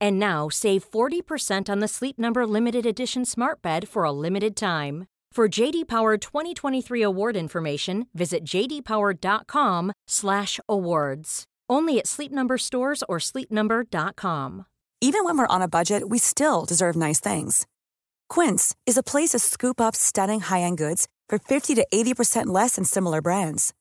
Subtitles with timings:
[0.00, 4.56] And now save 40% on the Sleep Number limited edition Smart Bed for a limited
[4.56, 5.06] time.
[5.32, 11.44] For JD Power 2023 award information, visit jdpower.com/awards.
[11.68, 14.64] Only at Sleep Number stores or sleepnumber.com.
[15.02, 17.66] Even when we're on a budget, we still deserve nice things.
[18.30, 22.76] Quince is a place to scoop up stunning high-end goods for 50 to 80% less
[22.76, 23.74] than similar brands.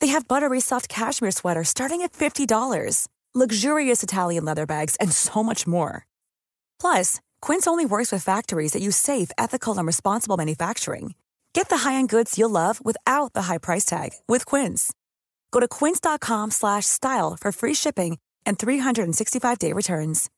[0.00, 5.42] They have buttery soft cashmere sweaters starting at $50, luxurious Italian leather bags, and so
[5.42, 6.06] much more.
[6.78, 11.14] Plus, Quince only works with factories that use safe, ethical, and responsible manufacturing.
[11.54, 14.92] Get the high-end goods you'll love without the high price tag with Quince.
[15.50, 20.30] Go to quince.com/style for free shipping and 365-day returns.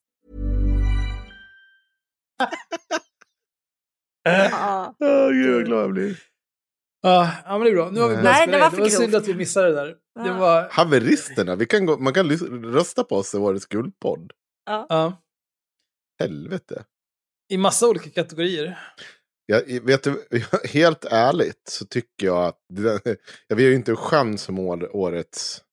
[4.23, 4.95] Ja.
[4.99, 6.19] Åh, gud vad glad jag blir.
[7.01, 7.89] Ja, ja, men det är bra.
[7.89, 8.23] Nu har vi Nej.
[8.23, 8.71] börjat det var in.
[8.71, 9.95] för Det var synd att vi missade det där.
[10.15, 10.37] Det Ja.
[10.37, 10.69] var...
[10.71, 12.29] Haveristerna, vi kan gå, man kan
[12.73, 14.31] rösta på oss i årets guldpodd.
[14.65, 15.21] Ja,
[16.19, 16.85] Helvete.
[17.49, 18.79] I massa olika kategorier.
[19.45, 20.27] Jag, vet du,
[20.73, 22.59] helt ärligt så tycker jag att
[23.47, 25.63] jag har ju inte en chans som år, årets.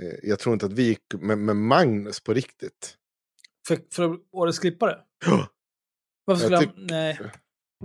[0.00, 2.96] eh, Jag tror inte att vi gick med, med Magnus på riktigt.
[3.68, 4.98] För, för årets klippare.
[5.26, 5.48] Ja.
[6.24, 6.86] Varför Jag skulle han...
[6.86, 7.20] Nej.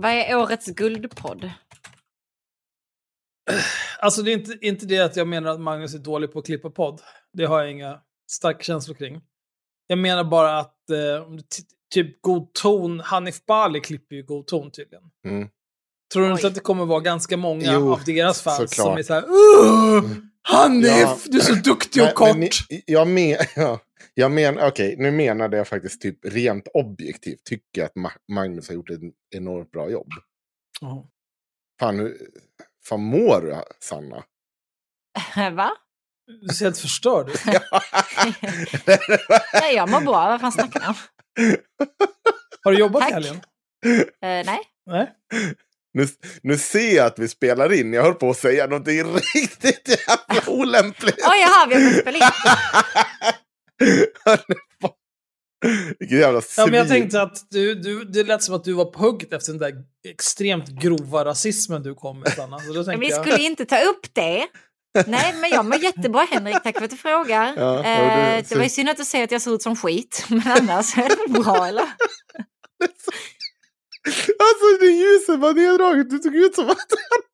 [0.00, 1.50] Vad är årets guldpodd?
[4.00, 6.46] Alltså det är inte, inte det att jag menar att Magnus är dålig på att
[6.46, 7.00] klippa podd.
[7.32, 8.00] Det har jag inga
[8.30, 9.20] starka känslor kring.
[9.86, 11.28] Jag menar bara att eh,
[11.94, 15.04] typ god ton, Hanif Bali klipper ju god ton tydligen.
[15.26, 15.48] Mm.
[16.12, 16.32] Tror du Oj.
[16.32, 18.98] inte att det kommer vara ganska många Jo, av deras fans som såklart.
[18.98, 20.30] är såhär "Åh, Mm.
[20.42, 21.18] Hanif, Ja.
[21.26, 22.28] du är så duktig och kort.
[22.28, 23.80] men ni- jag men, ja,
[24.14, 27.44] jag men, okej, nu menade jag faktiskt typ rent objektivt.
[27.44, 29.00] Tycker att Ma- Magnus har gjort ett
[29.36, 30.08] enormt bra jobb.
[30.80, 31.08] Ja.
[31.80, 32.14] Fan,
[32.88, 34.24] fan mår du, Sanna?
[35.52, 35.70] Va?
[36.48, 37.40] Du ser helt förstörd ut.
[39.52, 40.28] Nej, jag mår bra.
[40.28, 40.94] Vad fan snackar ni om?
[42.64, 43.12] Har du jobbat i Tack.
[43.12, 43.36] helgen?
[43.86, 44.60] Eh, nej.
[44.86, 45.12] Nej.
[45.94, 46.08] Nu,
[46.42, 47.92] nu ser jag att vi spelar in.
[47.92, 51.18] Jag höll på att säga någonting riktigt jävla olämpligt.
[51.18, 52.32] Oj, jaha, vi har börjat spela in.
[55.98, 57.00] Vilket jävla Ja, men jag svin.
[57.00, 59.72] tänkte att du, du, det lät som att du var på hugget efter den där
[60.08, 62.58] extremt grova rasismen du kom med, Sanna.
[62.58, 63.26] Så då tänkte vi jag...
[63.26, 64.46] skulle inte ta upp det.
[65.06, 67.54] Nej, men jag mår jättebra Henrik, tack för att du frågar.
[67.56, 69.62] Ja, ja, eh, det- det var ju synd att du säger att jag ser ut
[69.62, 71.84] som skit, men annars är det bra eller?
[74.38, 76.10] Alltså det ljuset var neddraget.
[76.10, 76.86] Du såg ut som att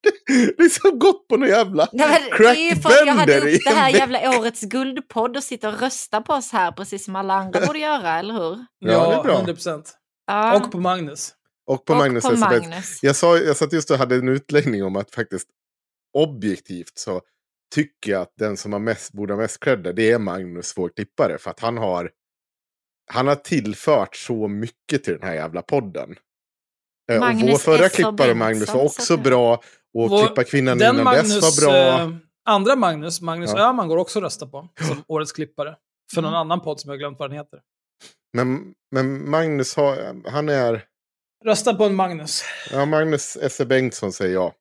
[0.03, 3.39] det liksom gått på någon jävla Nej, men det är ju för att jag hade
[3.39, 3.99] upp det här vecka.
[3.99, 7.79] jävla årets guldpodd och sitta och rösta på oss här, precis som alla andra borde
[7.79, 8.67] göra, eller hur?
[8.79, 9.35] Ja, Ja, det är bra.
[9.35, 9.95] 100 procent.
[10.27, 11.35] Ja, Och på Magnus.
[11.67, 12.37] Och på och Magnus på.
[12.37, 12.99] Magnus.
[13.03, 15.49] Jag, sa, jag satt just och hade en utläggning om att faktiskt
[16.15, 17.21] objektivt så
[17.75, 20.89] tycker jag att den som har mest, borde ha mest cred det är Magnus, vår
[20.89, 21.39] klippare.
[21.39, 22.11] För att han har,
[23.13, 26.17] han har tillfört så mycket till den här jävla podden.
[27.13, 29.55] Eh, och Magnus vår förra klippare Magnus var så också bra.
[29.95, 32.01] Och Vår- klippa kvinnan Den innan Magnus, dess var bra.
[32.01, 32.11] eh,
[32.45, 33.69] andra Magnus, Magnus Ja.
[33.69, 35.77] Öhman, går också att rösta på som årets klippare.
[36.15, 37.61] För någon annan podd som jag glömt vad den heter.
[38.33, 40.85] Men, men Magnus har, han är,
[41.45, 42.45] Rösta på en Magnus.
[42.73, 43.61] ja Magnus S.
[43.67, 44.53] Bengtsson säger jag.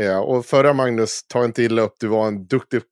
[0.00, 2.82] Ja, och förra Magnus, ta inte illa upp, du var en duktig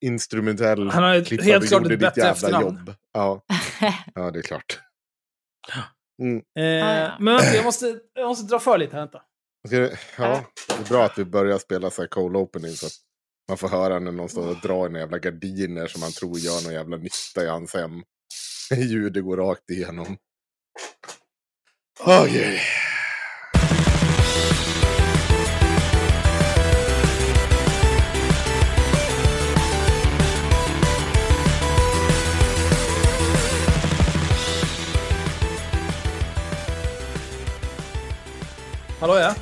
[0.00, 2.64] instrumentell Han har ett- klippare, helt klart ett ditt bättre jävla efternamn.
[2.66, 2.94] jobb.
[3.12, 3.42] Ja.
[4.14, 4.80] ja, det är klart.
[6.22, 6.42] Mm.
[6.58, 7.16] Eh, ja.
[7.20, 9.00] Men vänta, jag måste, jag måste dra för lite här.
[9.00, 9.22] Vänta.
[9.68, 12.86] Ska det- Ja, det är bra att vi börjar spela så här cold opening så
[12.86, 12.92] att
[13.48, 16.64] man får höra när någon står och drar en jävla gardiner som man tror gör
[16.64, 18.02] någon jävla nytta i hans hem.
[18.76, 20.16] Ljudet går rakt igenom.
[22.00, 22.60] Okej.
[39.06, 39.34] Hallå ja.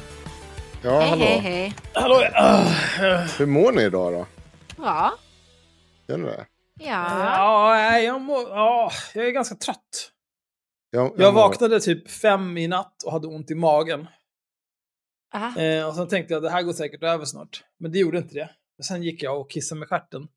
[0.83, 1.25] Ja, Hej, hallå.
[1.25, 1.75] hej, hej.
[1.95, 4.27] Hallå, uh, Hur mår ni idag då?
[4.77, 5.13] Bra.
[6.09, 6.47] Gör ni det?
[6.79, 7.21] Ja.
[7.21, 10.11] ja, jag, mår, ja, jag är ganska trött.
[10.91, 14.07] Jag, Jag mår- vaknade typ fem i natt och hade ont i magen.
[15.35, 15.61] Aha.
[15.61, 17.65] Eh, och sen tänkte jag det här går säkert över snart.
[17.79, 18.51] Men det gjorde inte det.
[18.79, 20.29] Men sen gick jag och kissade med stjärten.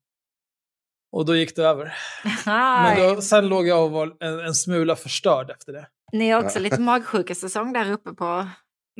[1.12, 1.94] Och då gick det över.
[2.46, 5.88] Men då, sen låg jag och var en, en smula förstörd efter det.
[6.12, 8.48] Ni har också lite magsjukesäsong där uppe på...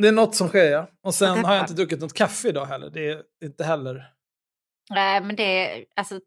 [0.01, 0.91] Det är något som sker ja.
[1.03, 2.91] Och sen har jag inte druckit något kaffe idag heller.
[2.91, 4.13] Det är inte heller.
[4.91, 6.21] Nej, men det alltså,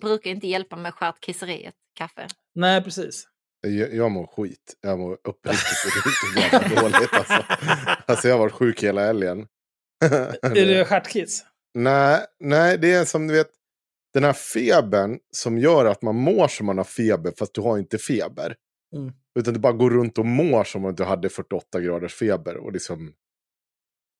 [0.00, 2.26] brukar inte hjälpa med stjärtkisseriet, kaffe.
[2.54, 3.28] Nej, precis.
[3.60, 4.76] Jag, jag mår skit.
[4.80, 7.44] Jag mår uppriktigt riktigt jävla dåligt alltså.
[8.06, 9.46] Alltså jag har varit sjuk hela helgen.
[10.42, 11.44] Är det stjärtkiss?
[11.74, 13.50] Nej, nej, det är som du vet.
[14.14, 17.78] Den här febern som gör att man mår som man har feber fast du har
[17.78, 18.56] inte feber.
[18.96, 19.12] Mm.
[19.38, 22.56] Utan du bara går runt och mår som om du hade 48 graders feber.
[22.56, 23.14] Och liksom...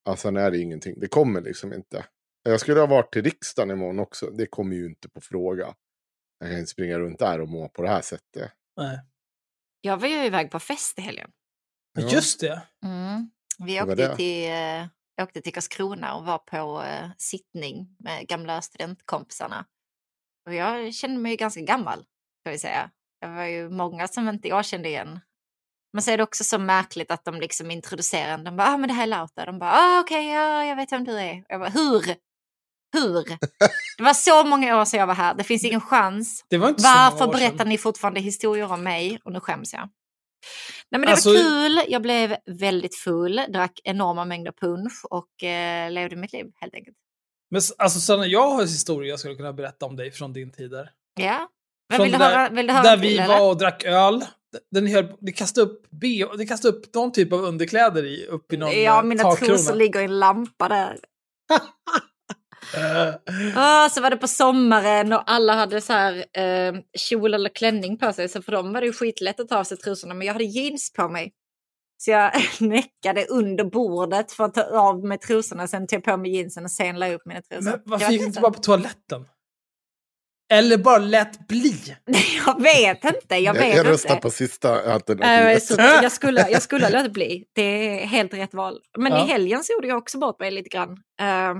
[0.08, 1.00] Alltså sen är det ingenting.
[1.00, 2.06] Det kommer liksom inte.
[2.42, 4.30] Jag skulle ha varit till riksdagen imorgon också.
[4.30, 5.74] Det kommer ju inte på fråga.
[6.38, 8.52] Jag kan inte springa runt där och må på det här sättet.
[8.76, 9.00] Nej.
[9.80, 11.30] Jag var ju iväg på fest i helgen.
[11.98, 12.08] Ja.
[12.08, 12.62] Just det.
[12.84, 13.30] Mm.
[13.58, 14.16] Vi åkte det?
[14.16, 19.66] till, eh, åkte till Karlskrona och var på eh, sittning med gamla studentkompisarna.
[20.46, 21.98] Och jag kände mig ju ganska gammal,
[22.40, 22.90] ska vi säga.
[23.20, 25.20] Det var ju många som inte jag kände igen.
[25.92, 28.44] Men så är det också så märkligt att de liksom introducerar en.
[28.44, 29.44] De bara, ah, men det här är Lauta.
[29.46, 31.44] De bara, ah, okej, ja, jag vet vem du är.
[31.48, 32.02] Jag bara, hur?
[32.92, 33.24] Hur?
[33.98, 35.34] Det var så många år sedan jag var här.
[35.34, 36.44] Det finns ingen chans.
[36.50, 39.20] Varför berättar ni fortfarande historier om mig?
[39.24, 39.88] Och nu skäms jag.
[40.90, 41.80] Nej men det Alltså- var kul.
[41.88, 46.96] Jag blev väldigt full, drack enorma mängder punsch och eh, levde mitt liv helt enkelt.
[47.50, 50.52] Men alltså Sanna, jag har en historia jag skulle kunna berätta om dig från din
[50.52, 50.90] tid där.
[51.20, 51.48] Ja.
[51.88, 53.28] Men vill, du där- höra, vill du höra Där vi eller?
[53.38, 54.24] var och drack öl.
[54.70, 58.52] Den höll, det kastade upp, B, det kastade upp någon typ av underkläder i, upp
[58.52, 59.46] i någon Ja, eh, mina takkrona.
[59.54, 60.98] trosor ligger i en lampa där.
[63.56, 67.98] Ah, så var det på sommaren och alla hade så här eh, kjol eller klänning
[67.98, 68.28] på sig.
[68.28, 70.14] Så för dem var det ju skitlätt att ta av sig trosorna.
[70.14, 71.32] Men jag hade jeans på mig.
[71.98, 75.68] Så jag näckade under bordet för att ta av mig trosorna.
[75.68, 77.70] Sen tog jag på mig jeansen och sen la jag upp mina trosor.
[77.70, 79.26] Men varför var gick du inte bara på toaletten?
[80.52, 81.74] Eller bara lät bli?
[82.46, 83.36] Jag vet inte.
[83.36, 84.22] Jag vet jag röstar inte.
[84.22, 85.64] på sista Äh, alternativet.
[85.64, 87.44] så jag, skulle, jag skulle ha låtit bli.
[87.54, 87.62] Det
[88.02, 88.78] är helt rätt val.
[88.98, 89.24] Men Ja.
[89.24, 90.90] i helgen så gjorde jag också bort mig lite grann.
[91.20, 91.54] Eh,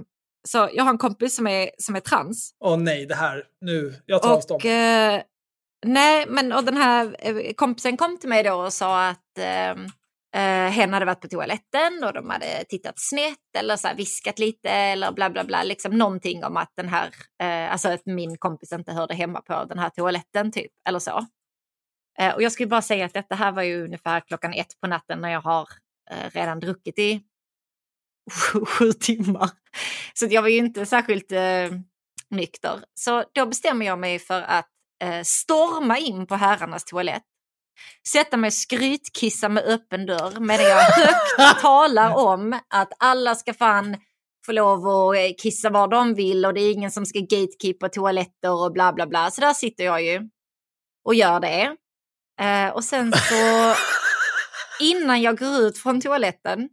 [0.49, 2.50] så jag har en kompis som är, som är trans.
[2.64, 3.44] Åh nej, det här.
[3.61, 3.94] Nu.
[4.06, 4.64] Jag tar avstånd.
[4.64, 5.20] Eh,
[5.87, 9.85] nej, men och den här eh, kompisen kom till mig då och sa att eh,
[10.34, 14.38] eh, hen hade varit på toaletten och de hade tittat snett eller så här viskat
[14.38, 15.62] lite eller bla bla bla.
[15.62, 19.64] Liksom någonting om att den här, eh, alltså att min kompis inte hörde hemma på
[19.64, 21.26] den här toaletten typ, eller så.
[22.20, 24.86] Eh, och jag skulle bara säga att detta här var ju ungefär klockan ett på
[24.86, 25.69] natten när jag har
[26.10, 27.22] eh, redan druckit i
[28.66, 29.50] sju, timmar.
[30.14, 31.70] Så jag var ju inte särskilt eh,
[32.30, 32.84] nykter.
[32.94, 34.69] Så då bestämmer jag mig för att
[35.02, 37.22] eh, storma in på herrarnas toalett.
[38.08, 43.54] Sätta mig och skrytkissa med öppen dörr medan jag högt talar om att alla ska
[43.54, 43.96] fan
[44.46, 47.88] få lov att eh, kissa var de vill och det är ingen som ska gatekeepa
[47.88, 49.30] toaletter och bla bla bla.
[49.30, 50.28] Så där sitter jag ju
[51.04, 51.76] och gör det.
[52.40, 53.75] Eh, och sen så
[54.84, 56.69] innan jag går ut från toaletten.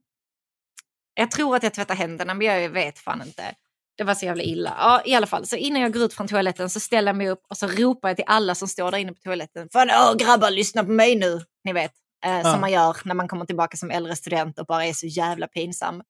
[1.14, 3.56] Jag tror att jag tvättar händerna men jag vet fan inte.
[3.98, 4.76] Det var så jävla illa.
[4.80, 5.46] Ja, i alla fall.
[5.46, 8.10] Så innan jag går ut från toaletten så ställer jag mig upp och så ropar
[8.10, 9.70] jag till alla som står där inne på toaletten.
[9.74, 11.42] Fan, åh grabbar, lyssna på mig nu.
[11.64, 11.92] Ni vet,
[12.26, 12.44] eh, Ja.
[12.44, 15.48] som man gör när man kommer tillbaka som äldre student och bara är så jävla
[15.48, 16.04] pinsam.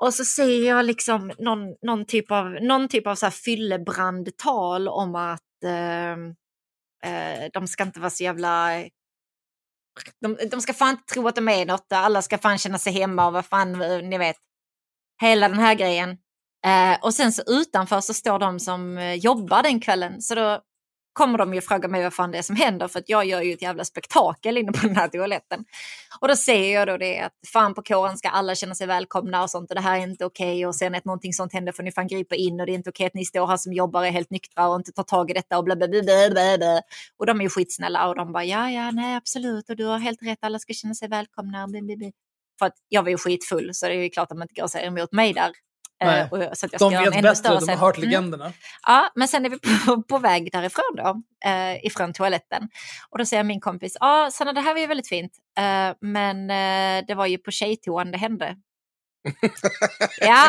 [0.00, 4.88] Och så säger jag liksom någon, någon typ av, någon typ av så här fyllebrandtal
[4.88, 6.12] om att eh,
[7.12, 8.68] eh, de ska inte vara så jävla...
[10.20, 12.92] De, de ska fan inte tro att de är något, alla ska fan känna sig
[12.92, 14.36] hemma och vad fan, eh, ni vet.
[15.20, 16.18] Hela den här grejen.
[16.66, 20.22] Eh, och sen så utanför så står de som eh, jobbar den kvällen.
[20.22, 20.60] Så då
[21.18, 23.42] kommer de ju fråga mig vad fan det är som händer för att jag gör
[23.42, 25.64] ju ett jävla spektakel inne på den här toaletten.
[26.20, 29.42] Och då säger jag då det att fan på kåren ska alla känna sig välkomna
[29.42, 31.82] och sånt och det här är inte okej och sen att någonting sånt händer får
[31.82, 34.04] ni fan gripa in och det är inte okej att ni står här som jobbar
[34.04, 36.58] är helt nyktra och inte tar tag i detta och bla bla bla bla bla.
[36.58, 36.80] bla.
[37.16, 39.98] Och de är ju skitsnälla och de bara ja ja nej absolut och du har
[39.98, 41.68] helt rätt alla ska känna sig välkomna.
[41.68, 42.10] Bla, bla, bla.
[42.58, 44.62] För att jag var ju skitfull så det är ju klart att man inte går
[44.62, 45.50] och säger emot mig där.
[46.04, 46.20] Nej.
[46.20, 47.76] Eh, och, så att jag De ska göra en vet ännu bättre, större de har
[47.86, 48.08] hört Mm.
[48.10, 48.52] legenderna.
[48.86, 52.68] Ja, men sen är vi på, på väg därifrån då, eh, ifrån toaletten.
[53.10, 55.96] Och då säger min kompis, ja ah, Sanna det här var ju väldigt fint, eh,
[56.00, 58.56] men eh, det var ju på tjejtoan det hände.
[60.20, 60.48] ja.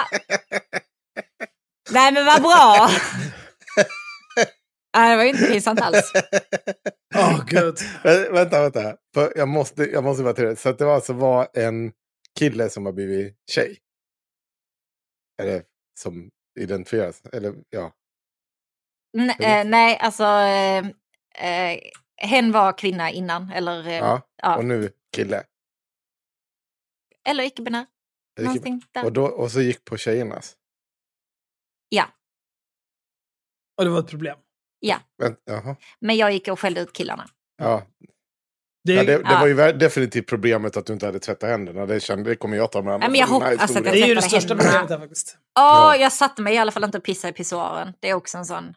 [1.92, 2.90] Nej men vad bra.
[4.98, 6.12] Nej, det var ju inte pinsamt alls.
[7.16, 7.78] Åh gud.
[8.04, 8.96] Vä- vänta, vänta.
[9.14, 10.56] För jag, måste, jag måste vara till det.
[10.56, 11.92] Så att det var alltså var en
[12.40, 13.78] kille som har blivit tjej.
[15.40, 15.64] Eller
[16.00, 17.22] som identifieras.
[17.34, 17.94] Eller ja.
[19.18, 20.78] N- eh, nej, alltså eh,
[21.50, 21.80] eh,
[22.18, 23.52] hen var kvinna innan.
[23.52, 24.22] Eller, eh, ja.
[24.36, 24.58] ja.
[24.58, 25.44] Och nu kille.
[27.30, 27.86] eller icke-binär.
[29.06, 30.58] Och, då, och så gick på tjejernas.
[31.90, 32.06] Ja,
[33.78, 34.38] Och det var ett problem.
[35.18, 35.76] Vänt, jaha.
[36.00, 37.30] men jag gick och skällde ut killarna.
[37.58, 37.88] Ja.
[38.84, 39.40] Det, Ja, det, det ja.
[39.40, 41.86] var ju ver- definitivt problemet att du inte hade tvättat händerna.
[41.86, 44.16] Det, kände, det kommer jag ta med Nej, men jag hoppas att det är ju
[44.16, 44.64] det största händerna.
[44.72, 45.38] problemet här faktiskt.
[45.60, 45.96] Åh, Ja.
[45.96, 47.94] jag satte mig i alla fall inte och pissade i pissoaren.
[48.00, 48.74] Det är också en sån...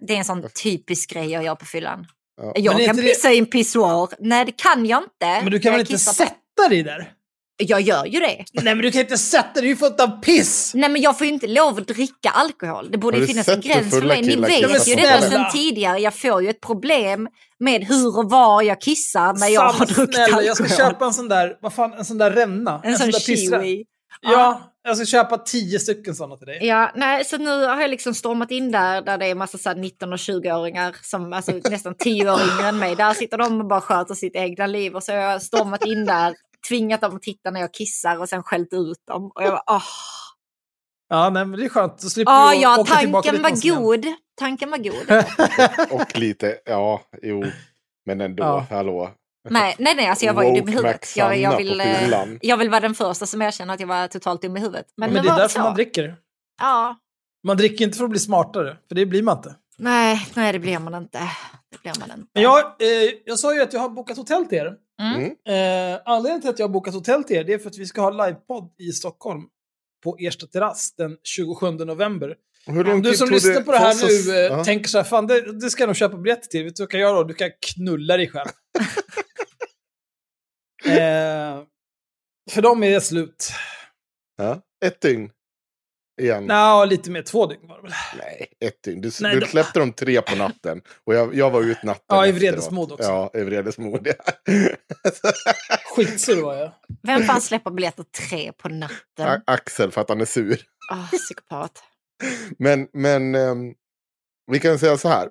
[0.00, 2.06] Det är en sån typisk grej jag gör på fyllan.
[2.42, 2.52] Ja.
[2.56, 4.08] Jag kan pissa i en pissoar.
[4.18, 5.42] Nej, det kan jag inte.
[5.42, 7.12] Men du kan väl inte sätta dig där?
[7.56, 8.44] Jag gör ju det.
[8.52, 10.72] Nej men du kan inte sätta dig, ju fullt av piss!
[10.74, 12.90] Nej, men jag får ju inte lov att dricka alkohol.
[12.90, 14.22] Det borde ju du finnas en gräns för mig.
[14.22, 15.98] Ni vet ju detta sedan tidigare.
[15.98, 17.28] Jag får ju ett problem
[17.58, 20.44] med hur och var jag kissar när jag har druckit snälla, alkohol.
[20.44, 22.80] jag ska köpa en sån där, vad fan, en sån där ränna.
[22.84, 23.62] en sån där pissränna.
[23.62, 23.84] kiwi.
[24.20, 26.58] Ja, jag ska köpa tio stycken sådana till dig.
[26.66, 29.68] Ja, nej, så nu har jag liksom stormat in där, där det är massa så
[29.68, 32.96] här 19 och 20-åringar som alltså nästan 10 år yngre än mig.
[32.96, 36.04] Där sitter de och bara sköter sitt egna liv och så har jag stormat in
[36.04, 36.34] där,
[36.68, 39.30] tvingat dem att titta när jag kissar och sen skällt ut dem.
[39.34, 39.82] Och jag bara, åh.
[41.08, 41.98] Ja, nej, men det är skönt.
[42.02, 44.06] Då slipper Ja, du ja, åka tanken var god.
[44.38, 45.24] Tanken var god.
[46.00, 47.44] Och lite, ja, jo.
[48.06, 48.66] Men ändå, Ja.
[48.70, 49.10] hallå.
[49.50, 51.16] Nej, nej, nej, alltså jag var ju dum i huvudet.
[51.16, 54.42] Jag, jag, vill, eh, jag vill vara den första som erkänner att jag var totalt
[54.42, 54.86] dum i huvudet.
[54.96, 55.60] Men, Men det är därför så.
[55.60, 56.16] man dricker.
[56.60, 56.96] Ja,
[57.46, 59.54] Man dricker inte för att bli smartare, för det blir man inte.
[59.78, 61.18] nej, nej, det blir man inte.
[61.70, 62.30] Det blir man inte.
[62.34, 64.74] Men jag, eh, jag sa ju att jag har bokat hotell till er.
[65.00, 65.24] Mm.
[65.24, 67.86] Eh, anledningen till att jag har bokat hotell till er det är för att vi
[67.86, 69.42] ska ha livepodd i Stockholm
[70.04, 72.36] på Ersta terrass den 27 november.
[73.02, 75.70] Du som lyssnar på det här oss nu eh, tänker så här, fan det, det
[75.70, 76.64] ska jag nog köpa biljetter till.
[76.64, 77.24] Vet du vad du kan göra då?
[77.24, 78.48] Du kan knulla dig själv.
[80.98, 81.62] eh,
[82.50, 83.52] för dem är det slut.
[84.36, 84.60] Ja.
[84.84, 85.30] Ett dygn.
[86.20, 86.44] Igen.
[86.46, 87.22] Nja, lite mer.
[87.22, 87.92] Två dygn var det väl.
[88.18, 89.00] Nej, ett dygn.
[89.00, 90.82] Du, Nej, du släppte dem tre på natten.
[91.04, 93.08] Och jag, jag var ut natten Ja, i vredesmod också.
[93.08, 94.06] Ja, i vredesmod.
[94.06, 94.32] Ja.
[95.96, 96.72] Skitsur var jag.
[97.02, 99.28] Vem fan släpper biljetter tre på natten?
[99.28, 100.60] A- Axel för att han är sur.
[100.92, 101.82] Åh, psykopat.
[102.58, 103.74] Men, men ehm,
[104.52, 105.30] vi kan säga så här.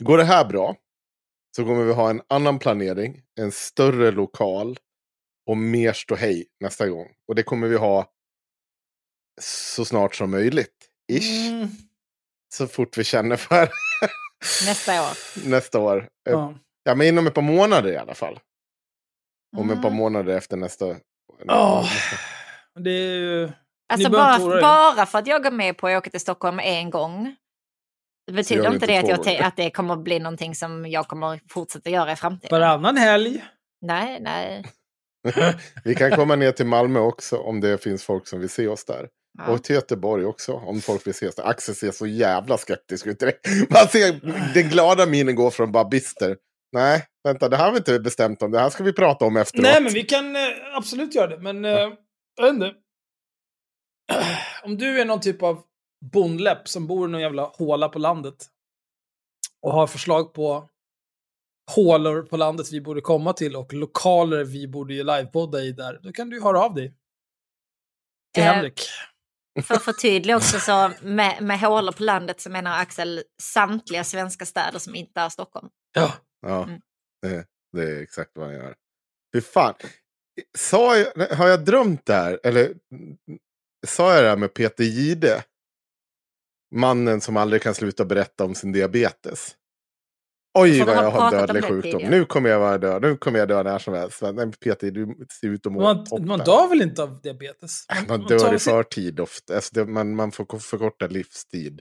[0.00, 0.76] Går det här bra
[1.56, 4.78] så kommer vi ha en annan planering, en större lokal
[5.46, 7.06] och mer ståhej nästa gång.
[7.28, 8.06] Och det kommer vi ha
[9.40, 10.74] så snart som möjligt.
[11.12, 11.48] Ish.
[11.48, 11.68] Mm,
[12.54, 13.68] Så fort vi känner för
[14.66, 15.16] Nästa år.
[15.48, 16.08] nästa år.
[16.24, 16.30] Ja.
[16.32, 16.54] ja.
[16.84, 18.38] ja, men inom ett par månader i alla fall.
[19.56, 19.96] Om ett par Mm.
[19.98, 20.86] månader efter nästa.
[21.48, 21.86] Åh,
[22.80, 23.50] det är ju...
[23.92, 27.36] Alltså bara, bara för att jag går med på att åka till Stockholm en gång.
[28.32, 31.90] Betyder inte det att, jag, att det kommer att bli någonting som jag kommer fortsätta
[31.90, 32.60] göra i framtiden.
[32.60, 33.44] Varannan helg.
[33.80, 34.64] Nej, nej.
[35.84, 38.84] Vi kan komma ner till Malmö också om det finns folk som vill se oss
[38.84, 39.08] där.
[39.46, 39.52] Ja.
[39.52, 41.44] Och till Göteborg också om folk vill se oss där.
[41.44, 43.22] Axel ser så jävla skeptisk ut.
[43.70, 44.20] Man ser
[44.54, 46.36] den glada minen gå från bara bister.
[46.72, 48.50] Nej, vänta, det här har vi inte bestämt om.
[48.50, 49.62] Det här ska vi prata om efteråt.
[49.62, 50.42] Nej, men vi kan eh,
[50.74, 51.38] absolut göra det.
[51.38, 51.70] Men eh,
[52.36, 52.74] jag vet inte.
[54.64, 55.62] Om du är någon typ av
[56.12, 58.46] bondläpp som bor i någon jävla håla på landet
[59.62, 60.68] och har förslag på
[61.74, 66.00] hålor på landet vi borde komma till och lokaler vi borde ju livepodda i där,
[66.02, 66.94] då kan du ju höra av dig.
[68.34, 68.82] Till Eh, Henrik.
[69.62, 74.46] För att förtydliga också så med, med hålor på landet så menar Axel samtliga svenska
[74.46, 75.68] städer som inte är Stockholm.
[75.94, 76.12] Ja.
[76.46, 76.80] Ja, Mm.
[77.22, 78.74] det, det är exakt vad han gör.
[79.34, 79.74] Fy fan.
[80.58, 82.40] Sa jag, har jag drömt det här?
[82.42, 82.74] Eller
[83.86, 85.44] sa jag det här med Peter Gide?
[86.74, 89.56] Mannen som aldrig kan sluta berätta om sin diabetes.
[90.58, 92.02] Oj För vad jag har om dödlig sjukdom.
[92.02, 93.02] Nu kommer jag vara död.
[93.02, 94.22] Nu kommer jag dö när som helst.
[94.22, 96.28] Men, nej, Peter, du ser ut att må Man, toppen.
[96.28, 97.84] man dör väl inte av diabetes?
[98.08, 99.54] Man man dör i sin- förtid ofta.
[99.54, 101.80] Alltså det, man, man får förkorta livstid.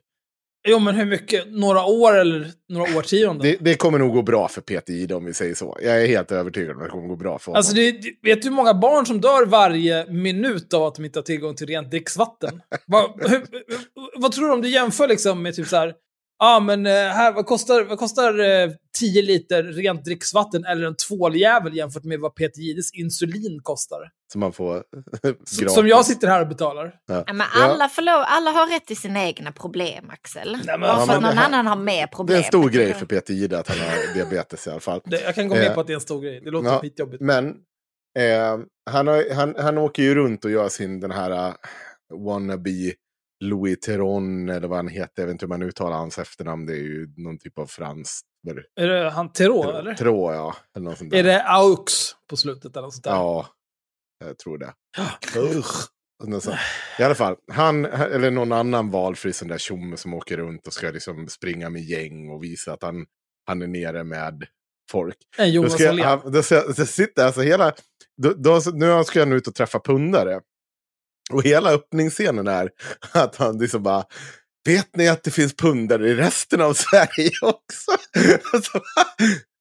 [0.68, 1.52] Jo, men hur mycket?
[1.52, 3.40] Några år eller några årtionden?
[3.42, 5.78] Det, det kommer nog gå bra för Peter Gide om vi säger så.
[5.82, 7.58] Jag är helt övertygad om att det kommer gå bra för honom.
[7.58, 11.20] Alltså, det, vet du hur många barn som dör varje minut av att de inte
[11.20, 12.62] har tillgång till rent dricksvatten?
[12.86, 13.42] vad, hur,
[14.22, 15.94] vad tror du om du jämför liksom med typ så här,
[16.40, 18.70] ah, men eh, här, vad kostar, vad kostar eh,
[19.00, 24.00] 10 liter rent dricksvatten eller en tvåljävel jämfört med vad Peter Gides insulin kostar?
[24.32, 25.74] Som man får S- gratis.
[25.74, 26.96] Som jag sitter här och betalar.
[27.08, 27.24] Ja.
[27.28, 30.52] Ja, men alla, får lov, alla har rätt till sina egna problem, Axel.
[30.52, 32.36] Nej, men- Bara Ja, för men att någon det här- annan har mer Det problem.
[32.36, 35.02] är en stor grej för Peter Gide att han har diabetes i alla fall.
[35.06, 36.42] Det, jag kan gå med Eh, på att det är en stor grej.
[36.44, 37.22] Det låter ja, skitjobbigt.
[37.22, 37.48] Men
[38.20, 38.60] eh,
[38.92, 41.54] han, har, han, han åker ju runt och gör sin den här uh,
[42.26, 42.70] wannabe
[43.44, 45.22] Louis Theron eller vad han heter.
[45.22, 46.66] Jag vet inte hur man uttalar hans efternamn.
[46.66, 48.26] Det är ju någon typ av franskt.
[48.76, 49.94] Är det han Terå, eller?
[49.94, 50.56] Tro, ja.
[50.76, 51.18] Eller något sånt där.
[51.20, 53.12] Är det aux på slutet eller något sånt där?
[53.12, 53.48] Ja,
[54.26, 54.74] jag tror det.
[57.00, 60.74] I alla fall, han eller någon annan valfri sån där tjomme som åker runt och
[60.74, 63.06] ska liksom springa med gäng och visa att han,
[63.48, 64.44] han är nere med
[64.92, 65.18] folk.
[65.38, 66.06] En Då, Jonas ska jag, Åhlén.
[66.08, 67.74] han, då, så- då sitter alltså hela...
[68.22, 70.42] Då, då, nu ska han ut och träffa pundare.
[71.34, 72.70] Och hela öppningsscenen är
[73.12, 74.04] att han liksom bara...
[74.66, 77.92] Vet ni att det finns pundare i resten av Sverige också?
[78.64, 78.82] Så,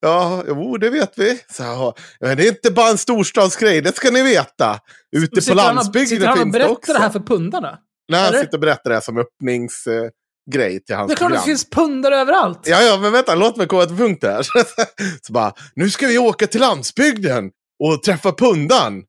[0.01, 1.41] ja, jo, det vet vi.
[1.53, 4.81] Så, men det är inte bara en storstadsgrej, det ska ni veta.
[5.17, 6.93] Ute på Sitter han och- landsbygden Sitter han och finns det berättar också.
[6.93, 7.79] det här för pundarna?
[8.09, 10.11] Nej, han sitter och berättar det här som öppningsgrej
[10.51, 11.43] grej till hans Det är klart program.
[11.43, 12.61] det finns pundare överallt.
[12.65, 14.43] Ja, ja, men vänta, låt mig komma till punkt här.
[15.23, 17.51] Så bara, nu ska vi åka till landsbygden
[17.85, 19.03] och träffa pundan.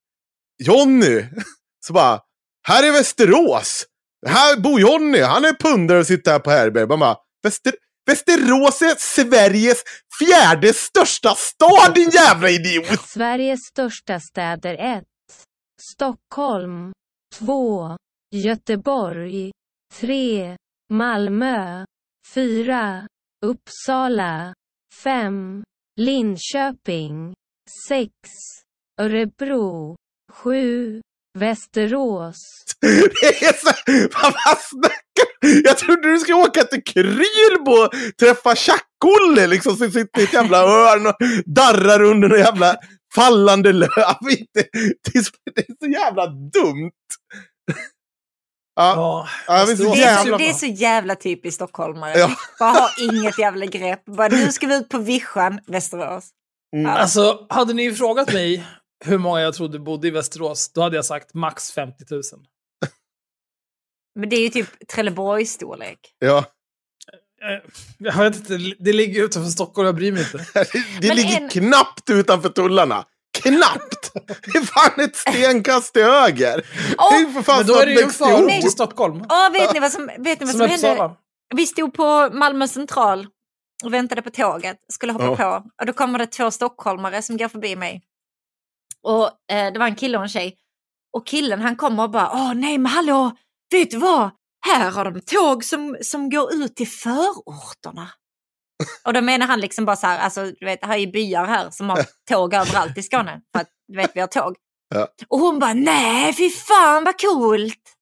[0.64, 1.26] Jonny.
[1.86, 2.20] Så bara,
[2.70, 3.86] här är Västerås.
[4.28, 6.88] Här bor Jonny, han är pundare och sitter här på härbärge.
[6.88, 7.74] Man bara, Väster
[8.06, 9.84] Västerås är Sveriges
[10.20, 13.02] fjärde största stad, din jävla idiot!
[13.08, 15.04] Sveriges största städer 1.
[15.94, 16.92] Stockholm
[17.36, 17.98] 2.
[18.36, 19.52] Göteborg
[19.94, 20.58] 3.
[20.94, 21.86] Malmö
[22.34, 23.08] 4.
[23.46, 24.54] Uppsala
[25.04, 25.64] 5.
[26.00, 27.34] Linköping
[27.90, 28.12] 6.
[29.02, 29.96] Örebro
[30.32, 31.02] 7.
[31.38, 33.72] Västerås Det är så,
[34.14, 35.62] vad snackar du?
[35.66, 40.34] Jag trodde du skulle åka till Krylbo och träffa Tjack-Olle liksom som sitter i ett
[40.34, 42.76] jävla hörn och darrar under en jävla
[43.16, 43.90] fallande löv.
[44.54, 46.92] Det är så, det är så jävla dumt.
[48.76, 49.66] Ja, Ja.
[49.66, 50.38] Det är, så, jävla...
[50.38, 52.20] det är så jävla typiskt stockholmare.
[52.20, 52.32] Ja.
[52.60, 54.06] Bara ha inget jävla grepp.
[54.06, 56.30] Bara, nu ska vi ut på vischan, Västerås.
[56.76, 56.92] Mm.
[56.92, 58.66] Alltså, hade ni frågat mig
[59.06, 62.22] hur många jag trodde bodde i Västerås, då hade jag sagt max 50 000.
[64.20, 66.00] Men det är ju typ Trelleborgs-storlek.
[66.20, 66.46] Ja,
[67.42, 70.38] Eh, Jag vet inte, det ligger utanför Stockholm, jag bryr mig inte.
[71.02, 73.06] det Men ligger en- knappt utanför tullarna.
[73.42, 74.12] Knappt!
[74.54, 76.66] Det är fan ett stenkast till höger.
[76.98, 79.24] Åh, det är ju för fan Men då är det ju förort till Stockholm.
[79.30, 81.16] Åh, vet ni vad som, vet ni vad Som som hände?
[81.56, 83.28] Vi stod på Malmö central
[83.84, 85.36] och väntade på tåget, skulle hoppa Ja.
[85.36, 85.70] på.
[85.82, 88.02] Och då kommer det två stockholmare som går förbi mig.
[89.08, 90.58] Och eh, det var en kille och en tjej.
[91.18, 93.32] Och killen han kommer och bara, åh nej men hallå,
[93.72, 94.30] vet du vad?
[94.68, 98.10] Här har de tåg som, som går ut till förorterna.
[99.06, 101.70] och då menar han liksom bara så här, alltså du vet, här är byar här
[101.70, 102.00] som har
[102.32, 103.42] tåg överallt i Skåne.
[103.56, 104.56] För att du vet, vi har tåg.
[104.96, 105.08] Ja.
[105.28, 107.96] Och hon bara, nej fy fan vad coolt.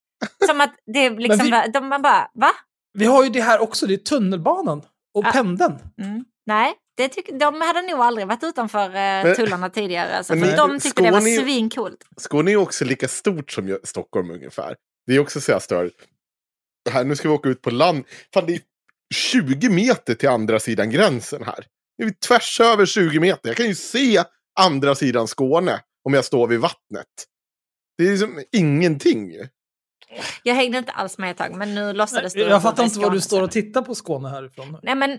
[0.46, 2.50] Som att det liksom, vi- var- de, man bara, va?
[2.92, 4.82] Vi har ju det här också, det är tunnelbanan
[5.14, 5.32] och Ah.
[5.32, 5.78] pendeln.
[6.02, 6.24] Mm.
[6.46, 10.16] Nej, det tyck, de hade nog aldrig varit utanför eh, Men- tullarna tidigare.
[10.16, 12.04] Alltså, men för de tyckte det var Skåne är ju- svincoolt.
[12.16, 14.76] Skåne är också lika stort som Stockholm ungefär.
[15.06, 15.90] Det är också så jag stör.
[16.90, 18.04] Här, nu ska vi åka ut på land.
[18.34, 18.60] Fan, det är
[19.14, 21.64] 20 meter till andra sidan gränsen här.
[21.98, 23.48] Det är tvärs över 20 meter.
[23.48, 24.22] Jag kan ju se
[24.60, 27.06] andra sidan Skåne om jag står vid vattnet.
[27.98, 29.32] Det är liksom ingenting.
[30.42, 32.40] Jag hängde inte alls med ett tag, men nu låtsades du.
[32.40, 34.78] Jag att fattar var inte vad du står och tittar på Skåne härifrån.
[34.82, 35.18] Nej, men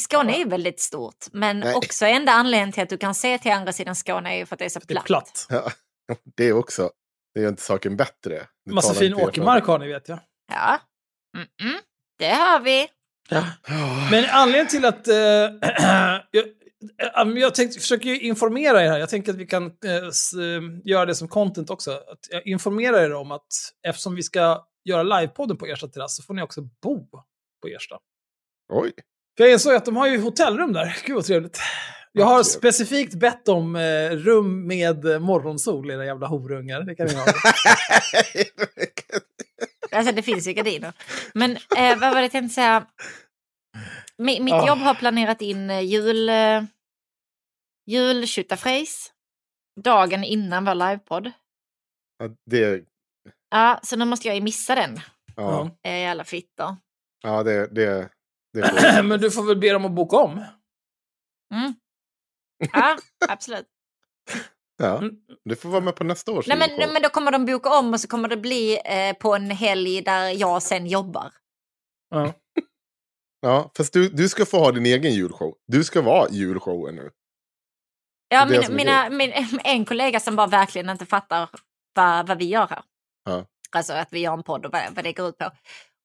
[0.00, 1.26] Skåne är väldigt stort.
[1.32, 1.74] Men Nej.
[1.74, 4.54] också enda anledningen till att du kan se till andra sidan Skåne är ju för
[4.54, 5.06] att det är så Det är platt.
[5.06, 5.46] platt.
[5.48, 5.72] Ja,
[6.36, 6.90] det är också.
[7.34, 8.46] Det gör inte saken bättre.
[8.66, 10.18] Det Massa fin åkermark har ni vet jag.
[10.52, 10.78] Ja,
[11.36, 11.78] Mm-mm.
[12.18, 12.88] det har vi.
[13.28, 13.44] Ja.
[14.10, 15.08] Men anledningen till att...
[15.08, 15.14] eh,
[16.30, 16.44] jag,
[17.26, 18.98] eh, jag tänkte, försöker ju informera er här.
[18.98, 20.30] Jag tänker att vi kan eh, s,
[20.84, 21.90] göra det som content också.
[21.92, 23.46] Att jag informerar er om att
[23.86, 27.06] eftersom vi ska göra livepodden på Ersta terrass så får ni också bo
[27.62, 27.98] på Ersta.
[28.72, 28.92] Oj.
[29.36, 30.96] För jag insåg att de har ju hotellrum där.
[31.06, 31.60] Gud vad trevligt.
[32.12, 36.80] Jag har specifikt bett om eh, rum med eh, morgonsol, era jävla horungar.
[36.82, 37.24] Det kan ni ha.
[39.92, 40.92] Alltså det finns ju gardiner.
[41.34, 42.86] Men eh, vad var det jag tänkte säga?
[44.22, 44.66] Mi- mitt Ah.
[44.66, 46.28] jobb har planerat in eh, jul...
[46.28, 46.62] Eh,
[47.86, 49.12] jultjutafrejs.
[49.80, 51.32] Dagen innan vår livepodd.
[52.18, 52.84] Ja, det,
[53.50, 55.00] Ja, så nu måste jag ju missa den.
[55.36, 56.76] ja, Eh, Jävla fittor.
[57.22, 58.08] ja, det, det, det
[58.60, 60.44] får Men du får väl be dem att boka om.
[61.54, 61.74] Mm.
[62.72, 62.96] Ja,
[63.28, 63.66] absolut.
[64.76, 65.14] Ja, Mm.
[65.44, 67.78] du får vara med på nästa års Nej, men, nej, men då kommer de boka
[67.78, 71.32] om och så kommer det bli eh, på en helg där jag sen jobbar.
[72.10, 72.32] Ja.
[73.44, 75.54] Ja, fast du, du ska få ha din egen julshow.
[75.66, 77.10] Du ska vara julshowen nu.
[78.28, 79.32] Ja, min, mina, min,
[79.64, 81.50] en kollega som bara verkligen inte fattar
[81.94, 82.82] vad, vad vi gör här.
[83.24, 83.46] Ja.
[83.70, 85.50] Alltså att vi gör en podd och vad, vad det går ut på.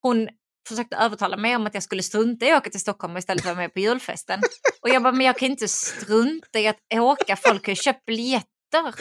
[0.01, 0.29] Hon
[0.67, 3.55] försökte övertala mig om att jag skulle strunta i att åka till Stockholm istället vara
[3.55, 4.39] med på julfesten.
[4.81, 7.35] Och jag bara, men jag kan inte strunta i att åka.
[7.35, 8.93] Folk har ju köpt biljetter.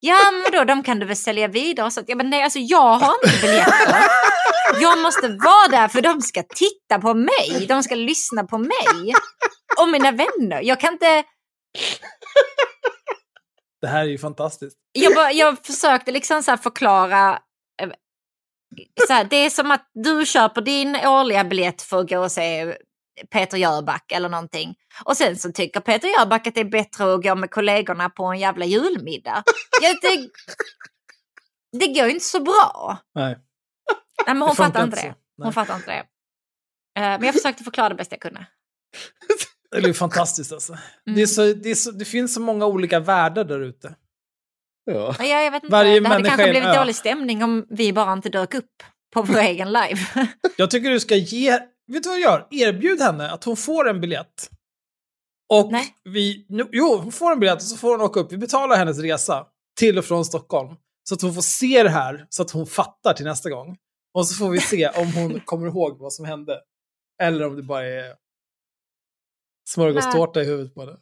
[0.00, 1.90] Ja, men då de kan du väl sälja vidare.
[1.90, 4.04] Så att, jag bara, nej, alltså jag har inte biljetter.
[4.80, 7.66] Jag måste vara där för de ska titta på mig.
[7.68, 9.14] De ska lyssna på mig.
[9.78, 10.60] Och mina vänner.
[10.62, 11.24] Jag kan inte...
[13.80, 14.76] Det här är ju fantastiskt.
[14.92, 17.38] Jag, bara, jag försökte liksom så här förklara
[19.06, 22.32] så här, det är som att du köper din årliga biljett för att gå och
[22.32, 22.76] se
[23.30, 24.74] Peter Jöback eller någonting.
[25.04, 28.24] Och sen så tycker Peter Jöback att det är bättre att gå med kollegorna på
[28.24, 29.42] en jävla julmiddag.
[29.82, 30.28] Ja, det,
[31.78, 32.98] det går ju inte så bra.
[33.14, 33.38] Nej.
[34.26, 35.14] Nej, men hon fattar inte det.
[35.42, 35.98] Hon fattar inte det.
[37.00, 38.46] Eh, Men jag försökte förklara det bäst jag kunde.
[39.70, 40.72] Det är fantastiskt alltså.
[40.72, 41.16] Mm.
[41.16, 43.94] Det, är så, det, är så, det finns så många olika världar där ute.
[44.84, 45.14] Ja.
[45.18, 46.78] Ja, jag vet inte, Varje det hade kanske blivit ö.
[46.78, 48.82] dålig stämning om vi bara inte dök upp
[49.14, 50.00] på vår egen live.
[50.56, 51.50] Jag tycker du ska ge...
[51.86, 52.46] Vet du vad jag gör?
[52.50, 54.50] Erbjud henne att hon får en biljett.
[55.52, 55.94] Och Nej.
[56.04, 56.46] vi...
[56.72, 58.32] Jo, hon får en biljett och så får hon åka upp.
[58.32, 59.46] Vi betalar hennes resa
[59.78, 60.76] till och från Stockholm.
[61.08, 63.76] Så att hon får se det här, så att hon fattar till nästa gång.
[64.14, 66.60] Och så får vi se om hon kommer ihåg vad som hände.
[67.22, 68.14] Eller om det bara är
[69.68, 70.96] smörgåstårta i huvudet på henne.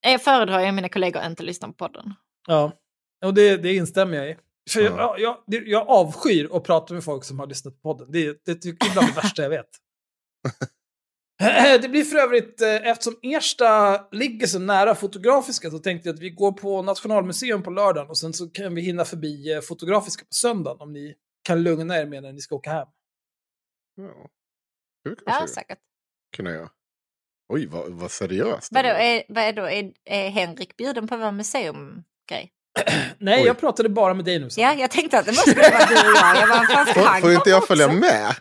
[0.00, 2.14] Jag föredrar ju mina kollegor inte lyssna på podden.
[2.46, 2.72] Ja,
[3.24, 4.36] och det, det instämmer jag i.
[4.70, 5.16] För jag, Ja.
[5.18, 8.12] jag, jag, jag avskyr att prata med folk som har lyssnat på podden.
[8.12, 9.68] Det, det, det är bland det värsta jag vet.
[11.82, 16.20] Det blir för övrigt, eh, eftersom Ersta ligger så nära Fotografiska så tänkte jag att
[16.20, 20.24] vi går på Nationalmuseum på lördagen och sen så kan vi hinna förbi eh, Fotografiska
[20.24, 22.88] på söndagen om ni kan lugna er med när ni ska åka hem.
[23.96, 24.30] Ja.
[25.04, 25.78] Det Ja, kanske säkert.
[26.36, 26.70] kunna göra.
[27.48, 28.72] Oj, vad, vad seriöst.
[28.72, 32.52] Vadå, är, vad är, då, är, är Henrik bjuden på vår museumgrej?
[33.18, 33.46] Nej, Oj.
[33.46, 34.50] jag pratade bara med dig nu.
[34.50, 34.66] Sanna.
[34.66, 36.48] Ja, jag tänkte att det måste vara du och jag.
[36.96, 37.96] Bara, Får, inte jag följa också?
[37.98, 38.34] med?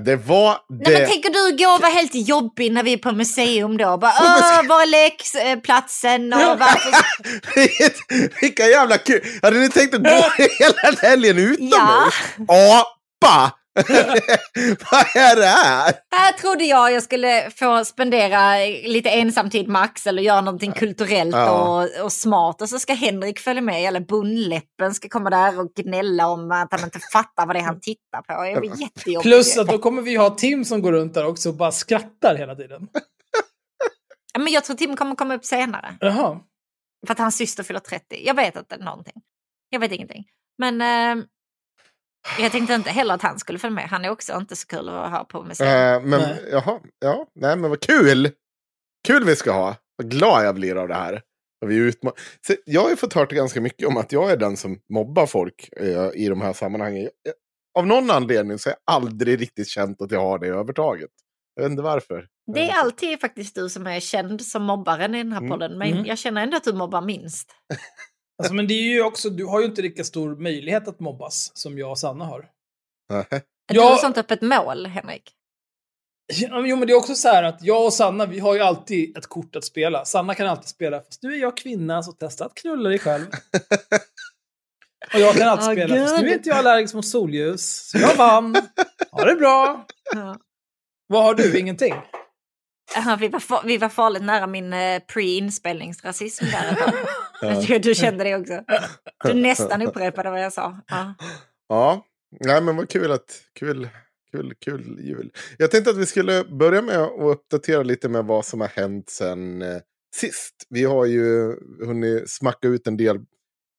[0.00, 0.98] Det var Nej, det.
[0.98, 3.96] men tänker du gå och vara helt jobbig när vi är på museum då?
[3.96, 6.92] Bara, Åh, var är lekplatsen och varför...
[7.54, 9.20] Vilket- Vilka jävla kul!
[9.42, 10.08] Hade ni tänkt att gå
[10.58, 12.10] hela helgen utan Ja.
[12.48, 13.52] Apa!
[14.90, 15.94] Vad är det här?
[16.16, 21.34] Här trodde jag jag skulle få spendera lite ensamtid med Axel och göra någonting kulturellt
[21.36, 21.50] Ja.
[21.84, 22.62] och, och smart.
[22.62, 26.68] Och så ska Henrik följa med, eller Bundläppen ska komma där och gnälla om att
[26.72, 28.32] han inte fattar vad det är han tittar på.
[28.46, 29.22] Jag blir jättejobbig.
[29.22, 32.34] Plus att då kommer vi ha Tim som går runt där också och bara skrattar
[32.36, 32.88] hela tiden.
[34.32, 35.96] Ja, Men jag tror Tim kommer komma upp senare.
[36.00, 36.40] Jaha.
[37.06, 38.04] För att hans syster fyller 30.
[38.26, 39.22] Jag vet inte någonting.
[39.70, 40.24] Jag vet ingenting.
[40.58, 41.24] Men eh,
[42.40, 43.84] jag tänkte inte heller att han skulle följa med.
[43.88, 45.68] Han är också inte så kul att ha på museum.
[45.70, 46.48] Eh, men Nej.
[46.52, 48.30] jaha, ja, nej men vad kul!
[49.06, 49.76] Kul vi ska ha.
[49.96, 51.22] Vad glad jag blir av det här.
[51.66, 52.12] Vi utma-
[52.46, 55.26] Så jag har ju fått hört ganska mycket om att jag är den som mobbar
[55.26, 57.02] folk eh, i de här sammanhangen.
[57.02, 57.34] Jag, jag,
[57.78, 61.10] av någon anledning så har jag aldrig riktigt känt att jag har det övertaget.
[61.54, 62.26] Jag vet inte varför.
[62.54, 65.50] Det är alltid faktiskt du som är känd som mobbaren i den här Mm.
[65.50, 65.78] podden.
[65.78, 66.04] Men Mm.
[66.04, 67.50] jag känner ändå att du mobbar minst.
[68.38, 71.50] Alltså, men det är ju också, du har ju inte lika stor möjlighet att mobbas
[71.54, 72.48] som jag och Sanna har.
[73.10, 73.42] Nej.
[73.72, 75.32] Du har sånt öppet mål, Henrik.
[76.32, 79.16] Jo, men det är också så här att jag och Sanna, vi har ju alltid
[79.16, 80.04] ett kort att spela.
[80.04, 83.26] Sanna kan alltid spela, fast nu är jag kvinna, så testa att knulla dig själv.
[85.14, 87.90] Och jag kan alltid Åh, spela, fast nu är inte jag allergisk mot solljus.
[87.90, 88.56] Så jag vann.
[89.10, 89.86] Ha det bra.
[90.14, 90.36] Ja.
[91.06, 91.58] Vad har du?
[91.58, 91.94] Ingenting?
[92.94, 96.76] Ja, vi, var vi var farligt nära min eh, pre-inspelningsrasism där.
[97.40, 98.64] Jag du kände det också.
[99.24, 100.80] Du nästan upprepade vad jag sa.
[100.86, 101.14] Ja.
[101.68, 102.06] Ja,
[102.40, 103.42] nej men vad kul att...
[103.58, 103.88] Kul,
[104.32, 105.32] kul, kul jul.
[105.58, 109.10] Jag tänkte att vi skulle börja med att uppdatera lite med vad som har hänt
[109.10, 109.80] sen eh,
[110.14, 110.54] sist.
[110.68, 113.16] Vi har ju hunnit smacka ut en del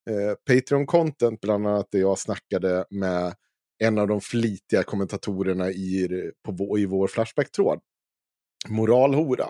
[0.09, 3.35] eh, Patreon-content, bland annat där jag snackade med
[3.83, 6.09] en av de flitiga kommentatorerna i,
[6.45, 7.79] på i vår Flashback-tråd.
[8.67, 9.49] Moralhora.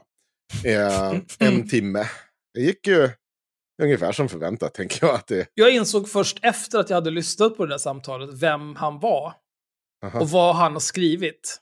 [0.65, 2.04] Eh, en timme.
[2.54, 3.10] Det gick ju
[3.82, 5.16] ungefär som förväntat, tänker jag.
[5.16, 8.76] Att det, Jag insåg först efter att jag hade lyssnat på det där samtalet vem
[8.76, 9.34] han var
[10.06, 11.62] aha, och vad han har skrivit.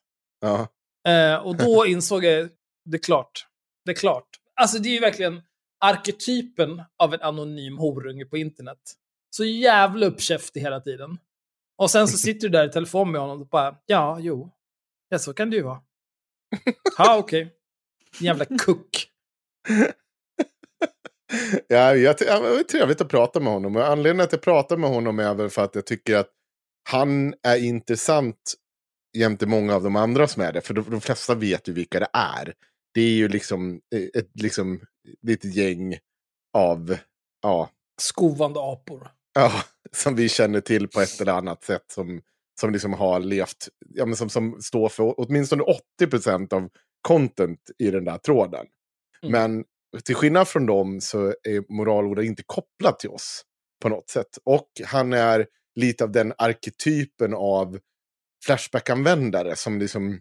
[1.07, 2.49] Eh, och då insåg jag,
[2.85, 3.47] det är klart.
[3.85, 4.29] Det är klart.
[4.61, 5.41] Alltså det är ju verkligen
[5.79, 8.79] arketypen av en anonym horunge på internet.
[9.29, 11.17] Så jävla uppkäftig hela tiden.
[11.77, 14.51] Och sen så sitter du där i telefon med honom och bara, ja, jo.
[15.09, 15.81] Ja, så kan det ju vara.
[16.97, 17.53] Ja, okej.
[18.19, 19.11] Jävla kuck.
[21.67, 23.75] Ja, jag, det var trevligt att prata med honom.
[23.75, 26.29] Och anledningen att jag pratar med honom är väl för att jag tycker att
[26.89, 28.53] han är intressant
[29.17, 30.61] jämte många av de andra som är det.
[30.61, 32.53] För de, de flesta vet ju vilka det är.
[32.93, 34.81] Det är ju liksom eh, ett liksom,
[35.21, 35.97] litet gäng
[36.53, 36.97] av,
[37.41, 37.69] ja,
[38.01, 39.07] Skovande apor.
[39.33, 39.51] ja,
[39.91, 41.85] som vi känner till på ett eller annat sätt.
[41.91, 42.21] Som,
[42.59, 45.63] som liksom har levt, ja, men som, som står för åtminstone
[46.01, 46.69] 80% av
[47.01, 48.65] content i den där tråden.
[49.23, 49.31] Mm.
[49.31, 49.65] Men
[50.03, 53.41] till skillnad från dem så är moralordet inte kopplat till oss
[53.81, 54.37] på något sätt.
[54.45, 57.79] Och han är lite av den arketypen av
[58.45, 60.19] Flashback-användare som liksom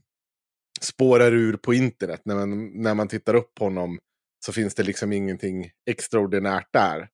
[0.80, 2.20] spårar ur på internet.
[2.24, 3.98] När man, när man tittar upp på honom
[4.46, 7.08] så finns det liksom ingenting extraordinärt där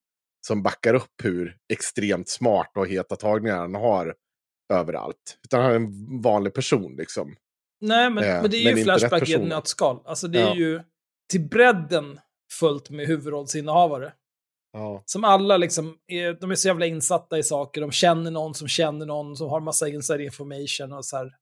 [0.47, 4.15] som backar upp hur extremt smart och heta tagningar han har
[4.73, 5.39] överallt.
[5.45, 7.37] Utan han är en vanlig person liksom.
[7.81, 10.03] Nej, men, Ja, men det är ju Flashback i ett nötskal.
[10.05, 10.57] Alltså det är Ja.
[10.57, 10.83] ju
[11.31, 12.21] till bredden
[12.59, 14.13] fullt med huvudrollsinnehavare.
[14.73, 15.03] Ja.
[15.07, 18.69] Som alla liksom, är, de är så jävla insatta i saker, de känner någon som
[18.69, 21.33] känner någon som har massa inside information och så här.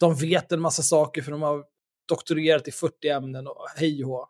[0.00, 1.64] De vet en massa saker för de har
[2.08, 4.28] doktorerat i 40 ämnen och hej och.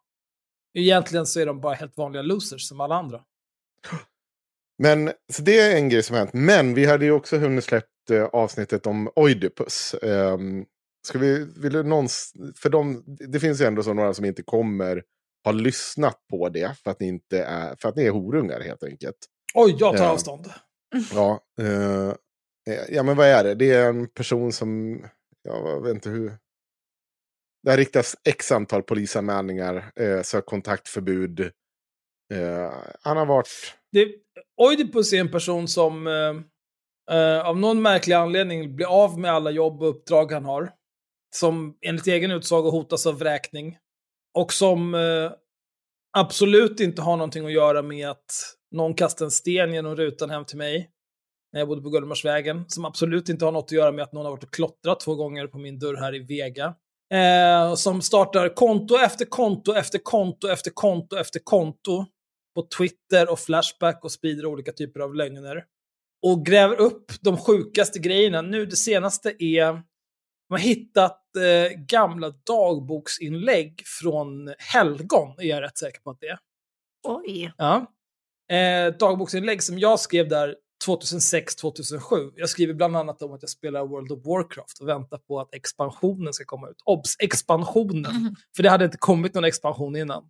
[0.74, 3.24] Egentligen så är de bara helt vanliga losers som alla andra.
[4.78, 6.32] Men så det är en grej som har hänt.
[6.32, 9.94] Men vi hade ju också hunnit släppt eh, avsnittet om Oidipus.
[10.02, 10.66] Um,
[11.06, 14.42] ska vi, vill du någons, för de, det finns ju ändå så några som inte
[14.42, 15.02] kommer
[15.44, 18.82] ha lyssnat på det för att ni, inte är, för att ni är horungar helt
[18.82, 19.16] enkelt.
[19.54, 20.10] Oj, jag tar Ja.
[20.10, 20.50] avstånd.
[21.14, 22.08] Ja, eh,
[22.74, 23.54] eh, ja, men vad är det?
[23.54, 25.00] Det är en person som,
[25.42, 26.32] ja, jag vet inte hur.
[27.62, 31.40] Det har riktats x antal polisanmälningar, eh, sök kontaktförbud.
[32.34, 33.48] Eh, han har varit,
[33.92, 34.08] Det,
[34.56, 39.50] Oidipus är en person som eh, eh, av någon märklig anledning blir av med alla
[39.50, 40.72] jobb och uppdrag han har.
[41.36, 43.78] Som enligt egen utsago hotas av vräkning.
[44.34, 45.32] Och som eh,
[46.18, 50.44] absolut inte har någonting att göra med att någon kastade en sten genom rutan hem
[50.44, 50.90] till mig.
[51.52, 52.64] När jag bodde på Gullmarsvägen.
[52.68, 55.14] Som absolut inte har något att göra med att någon har varit och klottrat två
[55.14, 56.74] gånger på min dörr här i Vega.
[57.14, 62.06] Eh, som startar konto efter konto efter konto efter konto efter konto
[62.54, 65.64] på Twitter och Flashback och sprider olika typer av lögner.
[66.26, 68.42] Och gräver upp de sjukaste grejerna.
[68.42, 69.82] Nu det senaste är,
[70.52, 76.26] man har hittat eh, gamla dagboksinlägg från helgon, är jag rätt säker på att det
[76.26, 76.38] är.
[77.08, 77.52] Oj.
[77.56, 77.86] Ja.
[78.56, 80.54] Eh, dagboksinlägg som jag skrev där
[80.86, 82.32] 2006-2007.
[82.36, 85.54] Jag skriver bland annat om att jag spelar World of Warcraft och väntar på att
[85.54, 86.82] expansionen ska komma ut.
[86.84, 87.16] Obs!
[87.18, 88.36] Expansionen!
[88.56, 90.28] För det hade inte kommit någon expansion innan.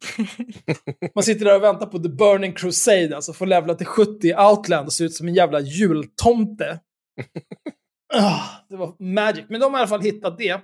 [1.14, 4.34] Man sitter där och väntar på The Burning Crusade, alltså får levla till 70 i
[4.34, 6.80] Outland och se ut som en jävla jultomte.
[8.14, 9.44] Ah, det var magic.
[9.48, 10.60] Men de har i alla fall hittat det.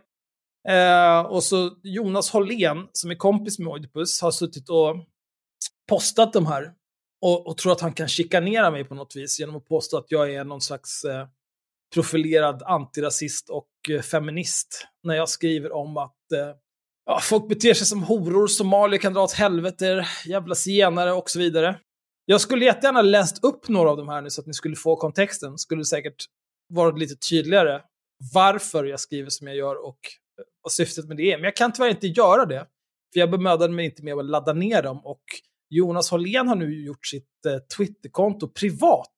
[0.69, 4.97] Eh, och så Jonas Hållén, som är kompis med Oidipus, har suttit och
[5.89, 6.73] postat de här.
[7.21, 10.11] Och, och tror att han kan chikanera mig på något vis genom att påstå att
[10.11, 11.27] jag är någon slags eh,
[11.95, 14.87] profilerad antirasist och eh, feminist.
[15.03, 16.55] När jag skriver om att eh,
[17.07, 21.39] ja, folk beter sig som horor, somalier kan dra åt helvete, jävla zigenare och så
[21.39, 21.79] vidare.
[22.25, 24.97] Jag skulle jättegärna läst upp några av de här nu så att ni skulle få
[24.97, 25.59] kontexten.
[25.59, 26.25] Skulle säkert
[26.69, 27.83] varit lite tydligare
[28.35, 29.99] varför jag skriver som jag gör och
[30.63, 31.37] vad syftet med det är.
[31.37, 32.67] Men jag kan tyvärr inte göra det.
[33.13, 35.23] För jag bemödade mig inte med att ladda ner dem och
[35.71, 39.13] Jonas Hållén har nu gjort sitt eh, Twitterkonto privat.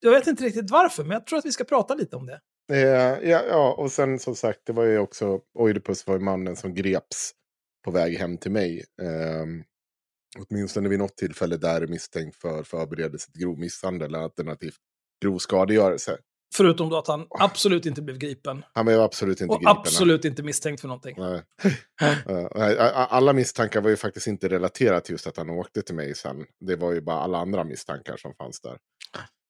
[0.00, 2.40] Jag vet inte riktigt varför, men jag tror att vi ska prata lite om det.
[2.72, 6.56] eh, ja, ja, och sen som sagt, det var ju också, Oidipus var ju mannen
[6.56, 7.32] som greps
[7.84, 8.84] på väg hem till mig.
[9.02, 9.46] Eh,
[10.38, 14.78] åtminstone vid något tillfälle där misstänkt för förberedelse till grov misshandel, alternativt
[15.22, 16.18] grov skadegörelse.
[16.54, 18.64] Förutom då att han absolut inte blev gripen.
[18.72, 19.76] Han var ju absolut inte Och gripen.
[19.76, 21.16] absolut inte misstänkt för någonting.
[21.18, 21.42] Nej.
[22.00, 26.14] Eh, Alla misstankar var ju faktiskt inte relaterade till just att han åkte till mig
[26.14, 26.36] sen.
[26.66, 28.76] Det var ju bara alla andra misstankar som fanns där.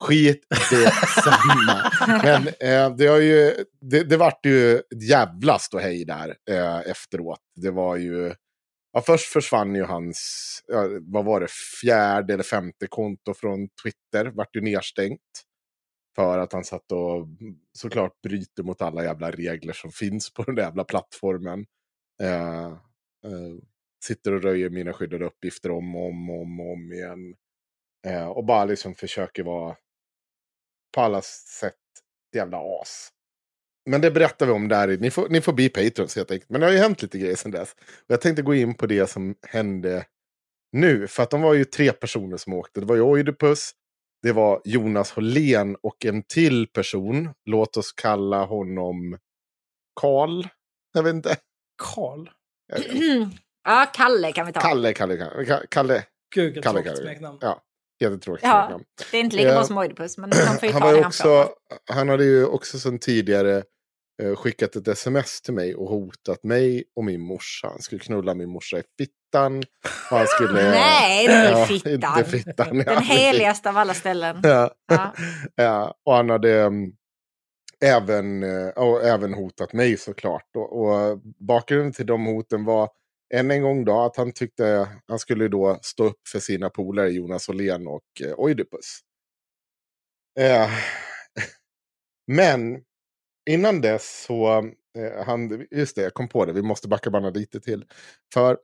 [0.04, 0.90] Skit det
[1.24, 1.90] samma.
[2.22, 7.40] Men eh, det, har ju, det, det vart ju ett jävla ståhej där eh, efteråt.
[7.56, 8.34] Det var ju...
[8.92, 10.18] Ja, först försvann ju hans,
[10.66, 11.48] ja, vad var det,
[11.80, 14.30] fjärde eller femte konto från Twitter.
[14.34, 15.20] Vart ju nedstängt.
[16.18, 17.26] För att han satt och
[17.72, 21.66] såklart bryter mot alla jävla regler som finns på den där jävla plattformen.
[22.22, 22.66] Eh,
[23.24, 23.56] eh,
[24.04, 27.34] sitter och röjer mina skyddade uppgifter om och om, och om, om igen.
[28.06, 29.76] Eh, och bara liksom försöker vara
[30.94, 31.22] på alla
[31.60, 31.74] sätt
[32.30, 33.08] ett jävla as.
[33.90, 34.98] Men det berättar vi om där.
[34.98, 36.50] Ni får, ni får bli patrons helt enkelt.
[36.50, 37.72] Men det har ju hänt lite grejer sedan dess.
[37.72, 40.06] Och jag tänkte gå in på det som hände
[40.72, 41.06] nu.
[41.06, 42.80] För att de var ju tre personer som åkte.
[42.80, 43.74] Det var ju Oidipus,
[44.22, 47.28] det var Jonas Hållén och en till person.
[47.44, 49.18] Låt oss kalla honom
[50.00, 50.46] Karl.
[50.94, 51.36] Jag vet inte.
[51.82, 52.28] Karl.
[53.64, 54.60] ja, Kalle kan vi ta.
[54.60, 55.62] Kalle, Kalle, Kalle.
[55.70, 56.04] Kalle.
[56.34, 56.96] Gud, Kalle, Kalle.
[56.96, 57.38] smeknamn.
[57.40, 57.62] Ja,
[58.00, 58.44] jättetråkigt.
[58.46, 58.80] Ja.
[59.10, 60.96] Det är inte lika Eh, bra som Oidipus, men de får ju han, ta det
[60.96, 61.42] ju han får.
[61.42, 61.54] också,
[61.90, 63.62] han hade ju också sedan tidigare eh,
[64.36, 67.68] skickat ett sms till mig och hotat mig och min morsa.
[67.68, 69.62] Han skulle knulla min morsa i fittan.
[70.10, 72.18] Han skulle, Nej, är Ja, fittan.
[72.18, 72.76] inte fittan.
[72.86, 72.94] ja.
[72.94, 74.40] Den heligaste av alla ställen.
[74.42, 74.70] Ja.
[74.88, 75.14] Ja.
[75.54, 76.92] ja, och han hade um,
[77.84, 80.50] även, eh, och även hotat mig såklart.
[80.56, 82.88] Och, och bakgrunden till de hoten var
[83.34, 87.10] än en gång då att han tyckte han skulle då stå upp för sina polare
[87.10, 89.00] Jonas Åhlén och eh, Oidipus.
[90.40, 90.70] Eh,
[92.26, 92.82] men
[93.48, 94.58] innan dess så,
[94.98, 97.84] eh, han, just det, jag kom på det, vi måste backa bandet lite till.
[98.34, 98.56] För eh,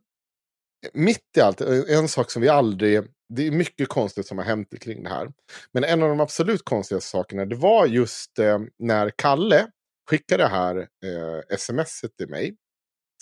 [0.92, 3.02] mitt i allt, eh, en sak som vi aldrig...
[3.28, 5.32] Det är mycket konstigt som har hänt kring det här.
[5.72, 9.66] Men en av de absolut konstigaste sakerna, det var just eh, när Kalle
[10.10, 12.56] skickade det här eh, smset till mig.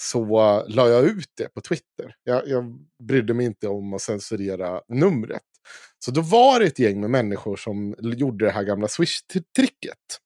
[0.01, 2.15] Så uh, la jag ut det på Twitter.
[2.25, 5.43] Jag, jag brydde mig inte om att censurera numret.
[6.05, 10.22] Så då var det ett gäng med människor som gjorde det här gamla Swish-tricket.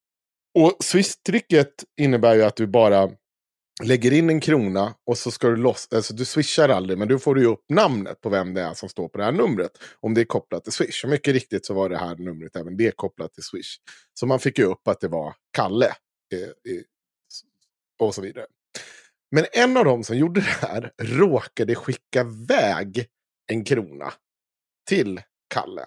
[0.59, 3.11] Och Swish-tricket innebär ju att du bara
[3.83, 7.19] lägger in en krona och så ska du loss, alltså du swishar aldrig, men du
[7.19, 9.71] får ju upp namnet på vem det är som står på det här numret.
[10.01, 11.05] Om det är kopplat till Swish.
[11.05, 13.77] Och mycket riktigt så var det här numret även det kopplat till Swish.
[14.14, 15.87] Så man fick ju upp att det var Kalle.
[16.33, 16.83] Eh, eh,
[17.99, 18.47] och så vidare.
[19.31, 23.07] Men en av dem som gjorde det här råkade skicka iväg
[23.47, 24.12] en krona
[24.88, 25.21] till
[25.55, 25.87] Kalle.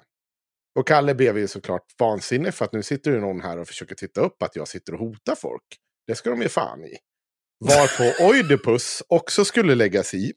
[0.76, 3.96] Och Kalle blev ju såklart vansinnig för att nu sitter det någon här och försöker
[3.96, 5.64] titta upp att jag sitter och hotar folk.
[6.08, 6.98] Det ska de ge fan i.
[7.66, 10.34] Varpå Oidipus också skulle läggas i.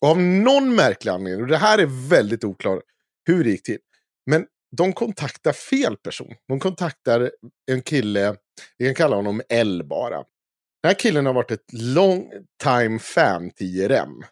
[0.00, 2.82] Och av någon märklig anledning, och det här är väldigt oklart
[3.24, 3.78] hur det gick till.
[4.26, 4.46] Men
[4.76, 6.34] de kontaktar fel person.
[6.48, 7.30] De kontaktar
[7.70, 8.36] en kille,
[8.78, 10.16] vi kan kalla honom L bara.
[10.82, 12.30] Den här killen har varit ett long
[12.62, 14.24] time fan till IRM.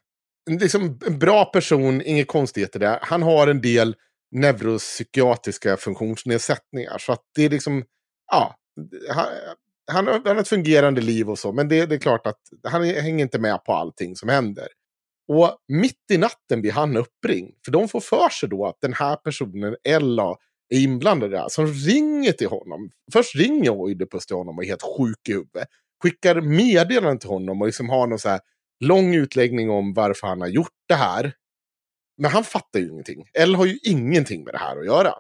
[0.61, 2.99] Liksom en bra person, inga konstigheter där.
[3.03, 3.97] Han har en del
[4.37, 6.99] neuropsykiatriska funktionsnedsättningar.
[6.99, 7.85] Så att det är liksom,
[8.33, 8.55] ja,
[9.89, 11.53] han, han, har ett fungerande liv och så.
[11.53, 14.69] Men det, det, är klart att han hänger inte med på allting som händer.
[15.29, 17.55] Och mitt i natten blir han uppringd.
[17.65, 20.37] För de får för sig då att den här personen, Ella,
[20.69, 21.49] är inblandad i det här.
[21.49, 22.91] Som ringer till honom.
[23.13, 25.69] Först ringer Oidipus till honom och är helt sjuk i huvudet.
[26.03, 28.41] Skickar meddelanden till honom och liksom har någon så här
[28.85, 31.33] lång utläggning om varför han har gjort det här.
[32.19, 33.25] Men han fattar ju ingenting.
[33.35, 35.15] Ella har ju ingenting med det här att göra.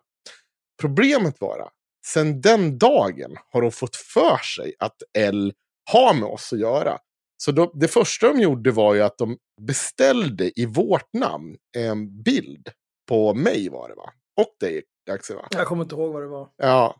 [0.80, 1.70] Problemet var
[2.06, 5.52] sen den dagen har de fått för sig att L
[5.90, 6.98] har med oss att göra.
[7.36, 12.22] Så då, det första de gjorde var ju att de beställde i vårt namn en
[12.22, 12.68] bild
[13.08, 14.12] på mig var det va?
[14.40, 15.48] Och dig Axel va?
[15.50, 16.48] Jag kommer inte ihåg vad det var.
[16.56, 16.96] Ja.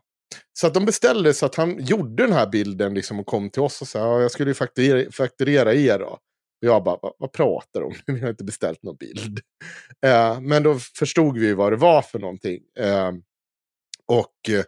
[0.53, 3.61] Så att de beställde så att han gjorde den här bilden liksom och kom till
[3.61, 6.19] oss och sa ja, jag skulle ju fakturera, fakturera er då.
[6.59, 7.95] Jag bara, vad, vad pratar de om?
[8.15, 9.39] Vi har inte beställt någon bild.
[10.05, 12.61] Uh, men då förstod vi vad det var för någonting.
[12.79, 13.11] Uh,
[14.07, 14.63] och uh,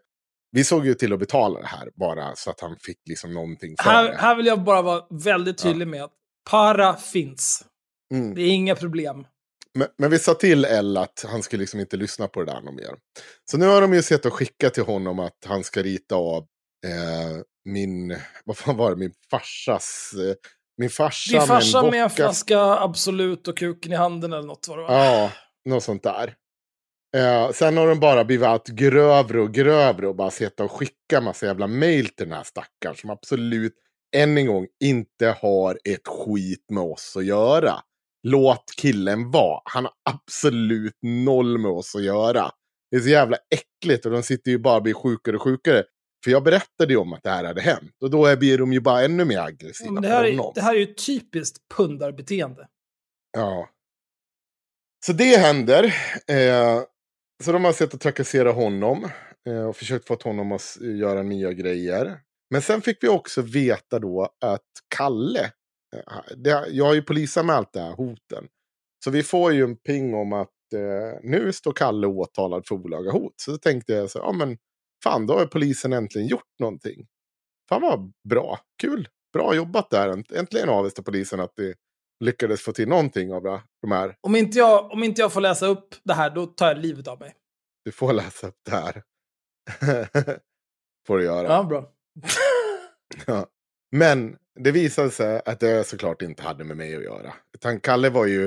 [0.51, 3.75] vi såg ju till att betala det här bara så att han fick liksom någonting
[3.83, 4.17] för här, det.
[4.17, 5.89] Här vill jag bara vara väldigt tydlig ja.
[5.89, 6.13] med att
[6.49, 7.65] para finns.
[8.13, 8.35] Mm.
[8.35, 9.25] Det är inga problem.
[9.73, 12.61] Men, men, vi sa till L att han skulle liksom inte lyssna på det där
[12.61, 12.95] någon mer.
[13.51, 16.47] Så nu har de ju sett och skickat till honom att han ska rita av
[16.85, 20.35] eh, min, vad fan var det, min farsas, eh,
[20.79, 24.47] min farsa Din farsa med en, med en flaska Absolut och kuken i handen eller
[24.47, 25.05] något var det va?
[25.05, 25.31] Ja,
[25.69, 26.35] något sånt där.
[27.17, 31.21] Eh, sen har de bara blivit allt grövre och grövre och bara sett och skicka
[31.21, 33.73] massa jävla mail till den här stackaren som absolut,
[34.15, 37.75] än en gång, inte har ett skit med oss att göra.
[38.23, 39.61] Låt killen vara.
[39.63, 42.51] Han har absolut noll med oss att göra.
[42.91, 45.83] Det är så jävla äckligt och de sitter ju bara och blir sjukare och sjukare.
[46.23, 47.95] För jag berättade ju om att det här hade hänt.
[48.01, 50.75] Och då blir de ju bara ännu mer aggressiva ja, det, här är, det här
[50.75, 52.67] är ju typiskt pundarbeteende.
[53.37, 53.69] Ja.
[55.05, 55.83] Så det händer.
[56.27, 56.81] Eh,
[57.43, 59.09] så de har sett att trakassera honom.
[59.47, 62.19] Eh, och försökt få honom att göra nya grejer.
[62.49, 65.51] Men sen fick vi också veta då att Kalle.
[65.95, 68.47] Eh, det, jag har ju polisanmält det här hoten.
[69.03, 73.11] Så vi får ju en ping om att eh, nu står Kalle åtalad för olaga
[73.11, 73.33] hot.
[73.35, 74.57] Så då tänkte jag så ja men
[75.03, 77.07] fan då har polisen äntligen gjort någonting.
[77.69, 80.23] Fan vad bra, kul, bra jobbat där.
[80.33, 81.75] Äntligen Avesta-polisen att det
[82.19, 83.43] lyckades få till någonting av
[83.81, 84.15] de här.
[84.21, 87.07] Om inte, jag, om inte jag får läsa upp det här, då tar jag livet
[87.07, 87.35] av mig.
[87.85, 89.03] Du får läsa upp det här.
[91.07, 91.47] får du göra.
[91.47, 91.91] Ja, bra.
[93.27, 93.47] ja.
[93.91, 97.33] Men det visade sig att det såklart inte hade med mig att göra.
[97.53, 98.45] Utan Kalle var ju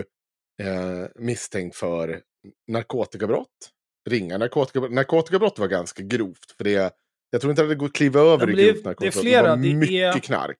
[0.62, 2.22] eh, misstänkt för
[2.68, 3.70] narkotikabrott.
[4.10, 4.92] Ringa narkotikabrott.
[4.92, 6.50] Narkotikabrott var ganska grovt.
[6.56, 6.94] För det,
[7.30, 8.98] jag tror inte att det går att kliva över ja, det, grovt narkotikabrott.
[8.98, 9.56] Det är flera.
[9.56, 10.58] Det var mycket är, knark.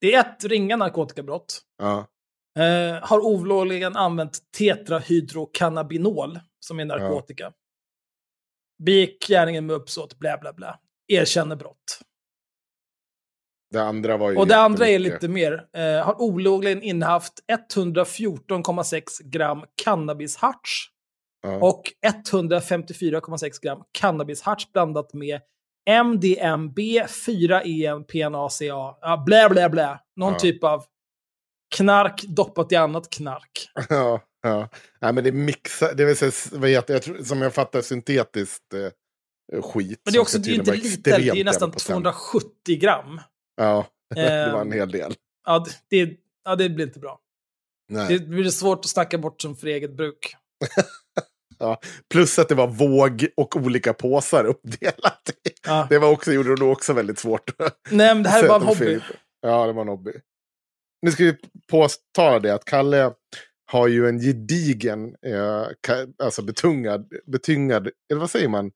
[0.00, 1.60] Det är ett ringa narkotikabrott.
[1.78, 2.06] Ja.
[2.58, 7.44] Eh, har olovligen använt tetrahydrocannabinol som är narkotika.
[7.44, 7.52] Ja.
[8.84, 10.78] Begick gärningen med uppsåt, bla bla bla.
[11.08, 12.00] Erkänner brott.
[13.70, 15.66] Det andra var ju Och det andra är lite mer.
[15.72, 20.90] Eh, har olovligen innehaft 114,6 gram cannabisharts.
[21.44, 21.56] Ja.
[21.56, 25.40] Och 154,6 gram cannabisharts blandat med
[26.04, 26.78] MDMB,
[27.26, 28.64] 4EN, PNACA,
[29.00, 30.00] ja, blä blä blä.
[30.16, 30.38] Någon ja.
[30.38, 30.84] typ av
[31.76, 33.70] knark doppat i annat knark.
[33.88, 34.68] Ja, ja.
[35.00, 37.82] Nej, men det är mixat, det vill säga, vad heter, jag tror, som jag fattar
[37.82, 40.00] syntetiskt eh, skit.
[40.04, 43.20] Men det är också, det är inte lite, det är nästan 270 gram.
[43.56, 45.14] Ja, det var en hel del.
[45.46, 47.20] Ja, det, ja, det blir inte bra.
[47.88, 48.18] Nej.
[48.18, 50.36] Det blir svårt att snacka bort som för eget bruk.
[52.12, 55.30] Plus att det var våg och olika påsar uppdelat.
[55.66, 55.86] Ja.
[55.90, 57.50] Det var också, gjorde det också väldigt svårt.
[57.90, 58.78] Nej, men det här är bara en hobby.
[58.78, 59.02] Filip.
[59.40, 60.12] Ja, det var en hobby.
[61.02, 61.36] Nu ska vi
[61.70, 63.12] påtala det att Kalle
[63.66, 65.66] har ju en gedigen, eh,
[66.22, 68.70] alltså betungad, betyngad, eller vad säger man?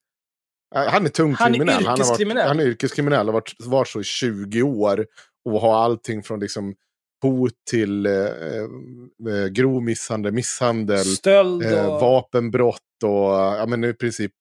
[0.75, 1.87] Han är tung Han är kriminell.
[1.87, 5.07] Han, har varit, han är yrkeskriminell och har varit, varit så i 20 år.
[5.45, 6.75] Och har allting från liksom
[7.23, 11.71] hot till eh, eh, grov misshandel, misshandel, Stöld och...
[11.73, 14.33] eh, vapenbrott och ja, men i princip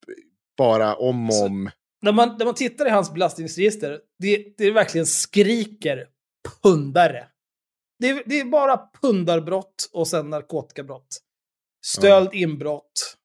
[0.57, 1.69] bara om och Så- om.
[2.01, 6.07] när, man, när man tittar i hans belastningsregister, det, det verkligen skriker
[6.63, 7.27] pundare.
[7.99, 11.07] Det är, det är bara pundarbrott och sen narkotikabrott.
[11.85, 13.17] Stöld, inbrott.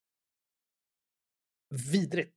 [1.93, 2.37] Vidrigt.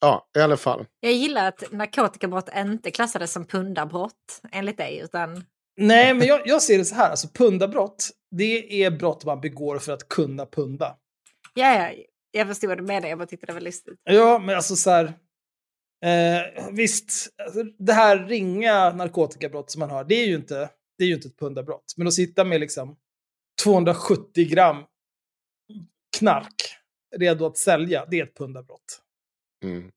[0.00, 0.86] Ja, i alla fall.
[1.00, 5.44] Jag gillar att narkotikabrott inte klassades som pundarbrott enligt dig, utan
[5.76, 7.10] Nej, men jag, jag ser det så här.
[7.10, 10.96] Alltså pundabrott, det är brott man begår för att kunna punda.
[11.54, 14.00] ja, ja, jag förstod vad du menar, jag bara tyckte det var lustigt.
[14.02, 15.12] Ja, men alltså så här.
[16.04, 21.04] Eh, visst, alltså, det här ringa narkotikabrott som man har, det är ju inte, det
[21.04, 21.94] är ju inte ett pundabrott.
[21.96, 22.96] Men att sitta med liksom
[23.64, 24.84] 270 gram
[26.18, 26.54] knark
[27.16, 29.02] redo att sälja, det är ett pundabrott.
[29.64, 29.90] Mm.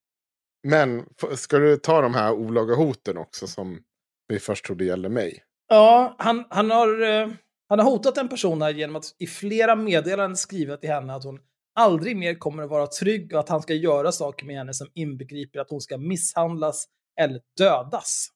[0.68, 1.06] Men
[1.36, 3.84] ska du ta de här olaga hoten också som
[4.28, 5.44] vi först trodde gällde mig?
[5.68, 7.30] Ja, han, han, har, eh,
[7.70, 11.24] han har hotat en person här genom att i flera meddelanden skriva till henne att
[11.24, 11.40] hon
[11.76, 14.88] aldrig mer kommer att vara trygg och att han ska göra saker med henne som
[14.94, 16.86] inbegriper att hon ska misshandlas
[17.22, 18.28] eller dödas.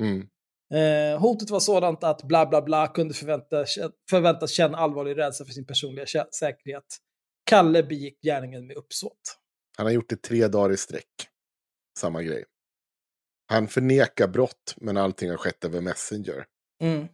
[0.00, 0.28] Mm.
[0.74, 3.64] Eh, hotet var sådant att bla bla bla kunde förvänta,
[4.10, 6.06] förväntas känna allvarlig rädsla för sin personliga
[6.40, 6.84] säkerhet.
[7.44, 9.38] Kalle begick gärningen med uppsåt.
[9.76, 11.28] Han har gjort det tre dagar i sträck.
[11.98, 12.44] Samma grej.
[13.46, 16.44] Han förnekar brott, men allting har skett över Messenger.
[16.82, 17.08] Mm.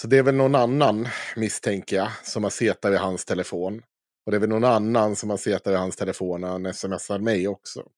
[0.00, 3.82] Så det är väl någon annan, misstänker jag, som har setat vid hans telefon.
[4.26, 7.18] Och det är väl någon annan som har setat vid hans telefon när han smsar
[7.18, 7.88] mig också.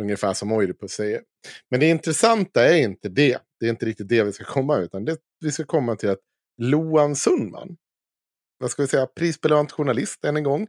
[0.00, 1.22] Ungefär som Oidipus säger.
[1.70, 3.38] Men det intressanta är inte det.
[3.60, 6.20] Det är inte riktigt det vi ska komma utan det, vi ska komma till att
[6.62, 7.76] Loan Sundman,
[8.58, 10.66] vad ska vi säga, prisbelönt journalist än en gång.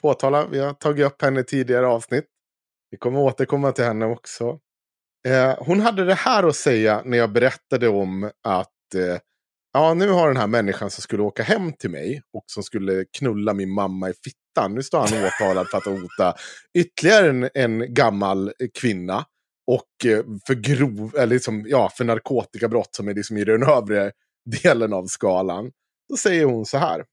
[0.00, 2.24] Påtala, vi har tagit upp henne i tidigare avsnitt.
[2.90, 4.60] Vi kommer återkomma till henne också.
[5.28, 9.18] Eh, hon hade det här att säga när jag berättade om att eh,
[9.72, 13.04] ja, nu har den här människan som skulle åka hem till mig och som skulle
[13.18, 14.74] knulla min mamma i fittan.
[14.74, 16.34] Nu står han åtalad för att hota
[16.78, 19.24] ytterligare en, en gammal eh, kvinna.
[19.66, 24.12] Och eh, för grov, eller liksom, ja, för narkotikabrott som är liksom i den övre
[24.62, 25.70] delen av skalan.
[26.08, 27.04] Då säger hon så här.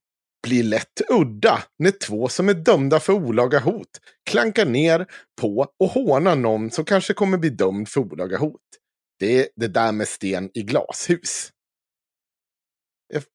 [0.47, 3.87] Blir lätt udda när två som är dömda för olaga hot
[4.29, 5.05] klankar ner
[5.41, 8.61] på och hånar någon som kanske kommer bli dömd för olaga hot.
[9.19, 11.49] Det är det där med sten i glashus.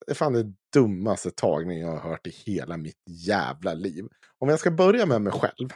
[0.06, 4.04] Är fan det dummaste tagning jag har hört i hela mitt jävla liv.
[4.38, 5.68] Om jag ska börja med mig själv.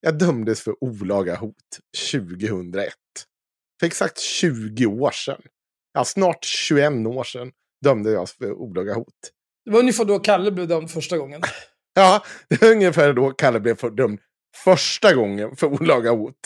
[0.00, 1.54] Jag dömdes för olaga hot
[2.12, 2.92] 2001.
[3.80, 5.42] För exakt 20 år sedan.
[5.92, 7.52] Ja, snart 21 år sedan
[7.84, 9.14] dömde jag för olaga hot.
[9.64, 11.40] Det var ungefär då Kalle blev dömd första gången.
[11.94, 14.20] Ja, det är ungefär då Kalle blev för- dömd
[14.64, 16.36] första gången för olaga hot.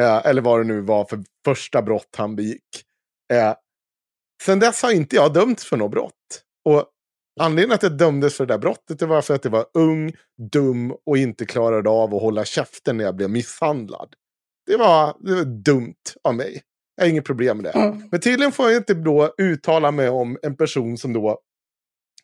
[0.00, 2.84] Eh, eller vad det nu var för första brott han begick.
[3.32, 3.54] Eh,
[4.42, 6.42] sen dess har inte jag dömts för något brott.
[6.64, 6.86] Och
[7.40, 10.12] anledningen att jag dömdes för det där brottet det var för att jag var ung,
[10.52, 14.14] dum och inte klarade av att hålla käften när jag blev misshandlad.
[14.66, 16.62] Det var, det var dumt av mig.
[16.96, 18.00] Jag har inget problem med det.
[18.10, 21.38] Men tydligen får jag inte då uttala mig om en person som då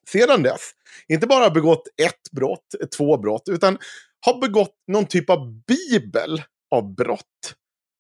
[0.09, 0.71] sedan dess
[1.09, 3.79] inte bara har begått ett brott, två brott, utan
[4.27, 7.55] har begått någon typ av bibel av brott.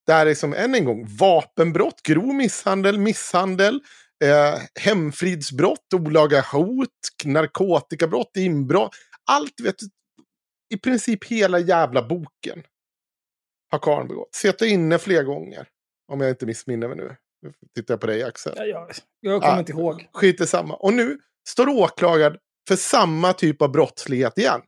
[0.07, 3.81] Där liksom, än en gång, vapenbrott, grov misshandel, misshandel,
[4.25, 6.89] eh, hemfridsbrott, olaga hot,
[7.25, 8.91] narkotikabrott, inbrott.
[9.31, 9.87] Allt, vet du,
[10.75, 12.62] i princip hela jävla boken
[13.71, 14.35] har karln begått.
[14.35, 15.69] Suttit inne flera gånger,
[16.12, 17.17] om jag inte missminner mig nu.
[17.43, 18.53] Nu tittar jag på dig Axel.
[18.57, 18.91] Ja, jag,
[19.21, 19.59] jag kommer Ja.
[19.59, 20.09] inte ihåg.
[20.12, 20.75] Skit i samma.
[20.75, 22.37] Och nu står åklagad
[22.69, 24.61] för samma typ av brottslighet igen.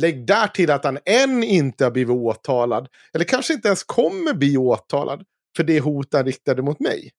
[0.00, 2.88] Lägg där till att han än inte har blivit åtalad.
[3.14, 5.24] Eller kanske inte ens kommer bli åtalad
[5.56, 7.10] för det hot han riktade mot mig.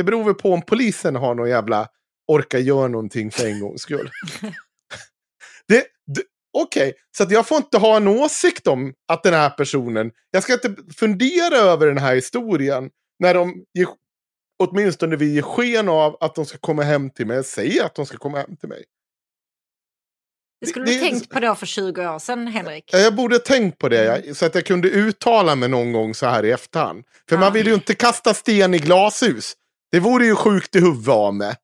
[0.00, 1.88] Det beror väl på om polisen har någon jävla
[2.28, 4.10] orkar göra någonting för en gångs skull.
[5.68, 6.22] det, det,
[6.58, 10.10] Okej, så att jag får inte ha en åsikt om att den här personen...
[10.30, 13.88] Jag ska inte fundera över den här historien när de ger,
[14.62, 17.44] åtminstone vill ge sken av att de ska komma hem till mig.
[17.44, 18.84] Säger att de ska komma hem till mig.
[20.60, 22.84] Det skulle Det- du det- tänkt på då för 20 år sedan, Henrik.
[22.92, 26.14] Ja, Jag borde tänkt på det, jag- så att jag kunde uttala mig någon gång
[26.14, 27.04] så här i efterhand.
[27.28, 27.40] För Ja.
[27.40, 29.54] man vill ju inte kasta sten i glashus.
[29.90, 31.56] Det vore ju sjukt i huvudet av mig.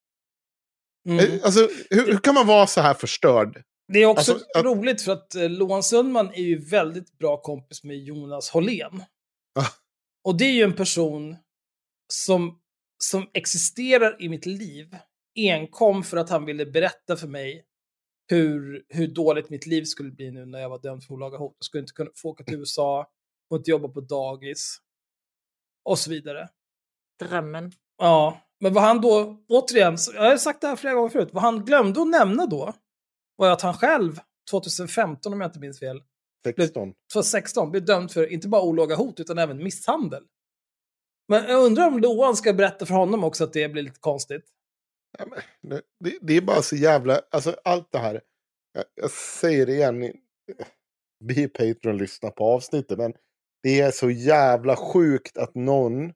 [1.08, 1.18] Mm.
[1.32, 3.62] Eh, Alltså, hur, hur kan man vara så här förstörd?
[3.92, 7.42] Det är också Alltså, att- roligt för att eh, Loan Sundman är ju väldigt bra
[7.42, 9.02] kompis med Jonas Hållén.
[9.58, 9.66] Ah.
[10.24, 11.36] Och det är ju en person
[12.12, 12.60] som,
[13.04, 14.96] som existerar i mitt liv
[15.36, 17.64] enkom för att han ville berätta för mig
[18.28, 21.56] hur, hur dåligt mitt liv skulle bli nu när jag var dömd för olaga hot.
[21.58, 23.10] Jag skulle inte kunna få åka till USA,
[23.48, 24.78] få inte jobba på dagis
[25.84, 26.48] och så vidare.
[27.20, 27.72] Drömmen.
[27.98, 31.42] Ja, men vad han då, återigen, jag har sagt det här flera gånger förut, vad
[31.42, 32.72] han glömde att nämna då
[33.36, 34.20] var att han själv,
[34.50, 36.02] 2015 om jag inte minns fel,
[36.56, 36.94] 16.
[37.12, 40.24] 2016 blev dömd för inte bara olaga hot utan även misshandel.
[41.28, 44.44] Men jag undrar om Loan ska berätta för honom också att det blir lite konstigt.
[45.18, 45.26] Ja,
[45.62, 48.20] men det, det, är bara så jävla, alltså allt det här.
[48.72, 50.12] Jag, jag säger det igen.
[51.24, 52.98] Be Patreon lyssna på avsnittet.
[52.98, 53.14] Men
[53.62, 56.12] det är så jävla sjukt att någon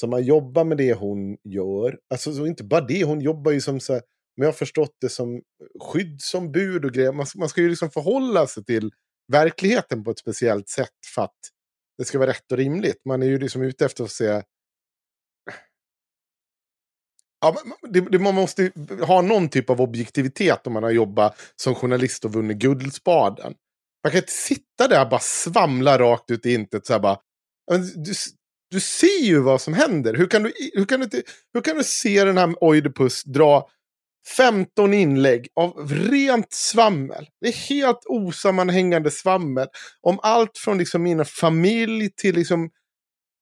[0.00, 1.98] som har jobbat med det hon gör.
[2.10, 4.02] Alltså så inte bara det, hon jobbar ju som så här,
[4.36, 5.42] men jag har förstått det som
[5.80, 7.12] skyddsombud och grejer.
[7.12, 8.90] Man, man ska ju liksom förhålla sig till
[9.32, 11.38] verkligheten på ett speciellt sätt för att
[11.98, 13.04] det ska vara rätt och rimligt.
[13.04, 14.42] Man är ju liksom ute efter att se
[17.40, 17.56] Ja,
[17.88, 18.72] det, det, man måste ju
[19.04, 23.54] ha någon typ av objektivitet om man har jobbat som journalist och vunnit Guldspaden.
[24.04, 26.86] Man kan inte sitta där och bara svamla rakt ut i intet.
[26.86, 27.18] Så här bara,
[27.94, 28.12] du,
[28.70, 30.14] du ser ju vad som händer.
[30.14, 31.22] Hur kan du, hur kan du,
[31.54, 33.68] hur kan du se den här Oidipus dra
[34.36, 37.26] 15 inlägg av rent svammel?
[37.40, 39.66] Det är helt osammanhängande svammel.
[40.00, 42.70] Om allt från liksom min familj till liksom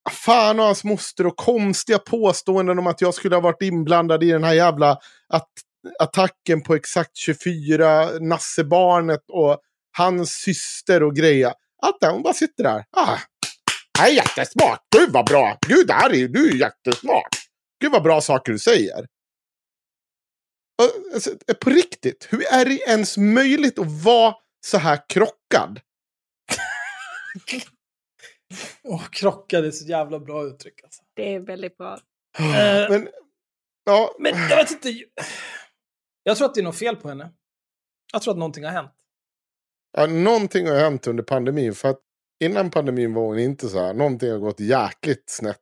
[0.08, 4.22] ah, fan och hans moster och konstiga påståenden om att jag skulle ha varit inblandad
[4.22, 4.98] i den här jävla
[5.28, 5.50] att
[5.98, 9.58] attacken på exakt 24, Nassebarnet och
[9.96, 11.54] hans syster och greja.
[11.82, 12.84] Allt det, hon bara sitter där.
[12.96, 13.18] Ah,
[14.00, 14.80] är jättesmart.
[14.96, 15.58] Gud vad bra.
[15.68, 17.36] Gud, det här är, du är jättesmart.
[17.80, 19.06] Gud vad bra saker du säger.
[21.14, 21.30] Alltså,
[21.60, 24.34] på riktigt, hur är det ens möjligt att vara
[24.66, 25.80] så här krockad?
[28.82, 31.02] Åh, krockade är så jävla bra uttryck alltså.
[31.14, 31.94] Det är väldigt bra.
[32.38, 33.08] Eh, Men,
[33.84, 35.04] ja, Men jag vet inte.
[36.22, 37.30] Jag tror att det är något fel på henne.
[38.12, 38.92] Jag tror att någonting har hänt.
[39.96, 41.74] Ja, någonting har hänt under pandemin.
[41.74, 42.00] För att
[42.44, 43.94] innan pandemin var hon inte så här.
[43.94, 45.60] Någonting har gått jäkligt snett.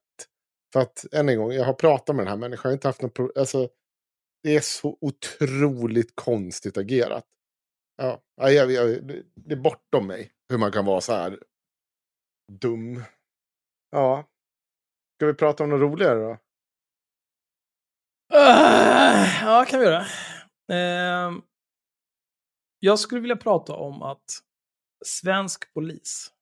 [0.72, 2.62] För att än en gång, jag har pratat med den här människan.
[2.64, 3.68] Jag har inte haft något pro- alltså,
[4.42, 7.24] Det är så otroligt konstigt agerat.
[7.96, 10.32] Ja, ja, jag, jag, det- det är bortom mig.
[10.48, 11.38] Hur man kan vara så här
[12.52, 13.02] dum.
[13.90, 14.24] Ja.
[15.18, 16.30] Ska vi prata om något roligare då?
[18.34, 20.04] Uh, ja, kan vi göra.
[20.72, 21.38] Uh,
[22.78, 24.24] jag skulle vilja prata om att
[25.04, 26.33] svensk polis,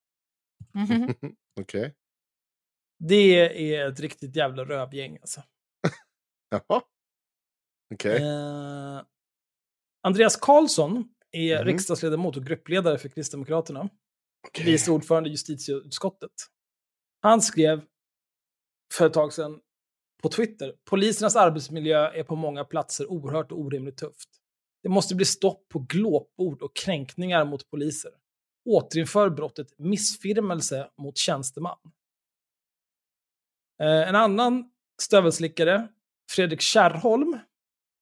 [0.74, 1.14] Mhm.
[1.60, 1.94] Okej.
[2.98, 5.42] det är ett riktigt jävla rövgäng alltså.
[6.50, 6.82] Jaha.
[7.94, 8.22] Okej.
[8.22, 9.02] Eh,
[10.02, 11.64] Andreas Karlsson är Mhm.
[11.66, 13.88] riksdagsledamot och gruppledare för Kristdemokraterna.
[14.48, 14.64] Okej.
[14.66, 16.30] Vice ordförande i justitieutskottet.
[17.20, 17.84] Han skrev
[18.94, 19.60] för ett tag sedan
[20.22, 24.28] på Twitter, polisernas arbetsmiljö är på många platser oerhört och orimligt tufft.
[24.82, 28.12] Det måste bli stopp på glåpord och kränkningar mot poliser.
[28.64, 31.78] Återinför brottet missfirmelse mot tjänsteman.
[33.82, 34.70] Eh, en annan
[35.02, 35.88] stövelslickare,
[36.30, 37.38] Fredrik Kärrholm,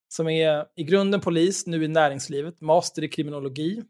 [0.08, 3.82] som är i grunden polis, nu i näringslivet, master i kriminologi,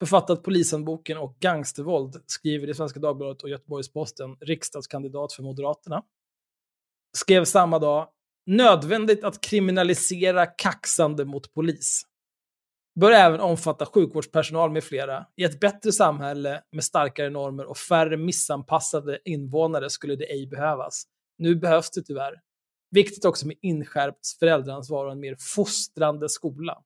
[0.00, 6.02] författat Polishandboken och Gangstervåld, skriver i Svenska Dagbladet och Göteborgs-Posten, riksdagskandidat för Moderaterna.
[7.16, 8.08] Skrev samma dag,
[8.46, 12.02] nödvändigt att kriminalisera kaxande mot polis.
[13.00, 15.26] Bör även omfatta sjukvårdspersonal med flera.
[15.36, 21.04] I ett bättre samhälle med starkare normer och färre missanpassade invånare skulle det ej behövas.
[21.38, 22.34] Nu behövs det tyvärr.
[22.90, 26.78] Viktigt också med inskärpt föräldraansvar och en mer fostrande skola.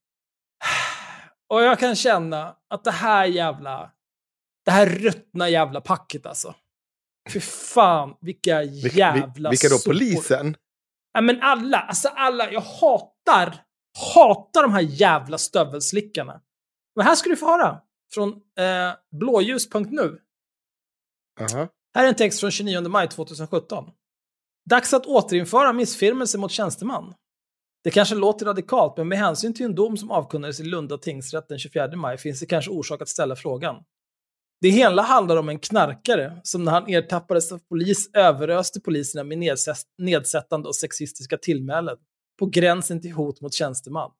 [1.49, 3.93] Och jag kan känna att det här jävla,
[4.65, 6.55] det här ruttna jävla packet alltså.
[7.33, 9.79] Fy fan, vilka Vil- jävla vil- Vilka då?
[9.87, 10.57] Polisen?
[11.13, 13.55] Ja men alla, alltså alla, jag hatar,
[14.15, 16.41] hatar de här jävla stövelslickarna.
[16.97, 17.81] Men här ska du få höra
[18.15, 20.19] från eh, blåljus.nu.
[21.41, 21.69] Aha.
[21.95, 23.91] Här är en text från 29 maj 2017.
[24.71, 27.15] Dags att återinföra missfirmelse mot tjänsteman.
[27.85, 31.49] Det kanske låter radikalt, men med hänsyn till en dom som avkunnades i Lunda tingsrätt
[31.49, 33.77] den 24 maj finns det kanske orsak att ställa frågan.
[34.61, 39.39] Det hela handlar om en knarkare som när han ertappades av polis överöste poliserna med
[39.39, 41.97] nedsätt- nedsättande och sexistiska tillmälen
[42.39, 44.11] på gränsen till hot mot tjänsteman.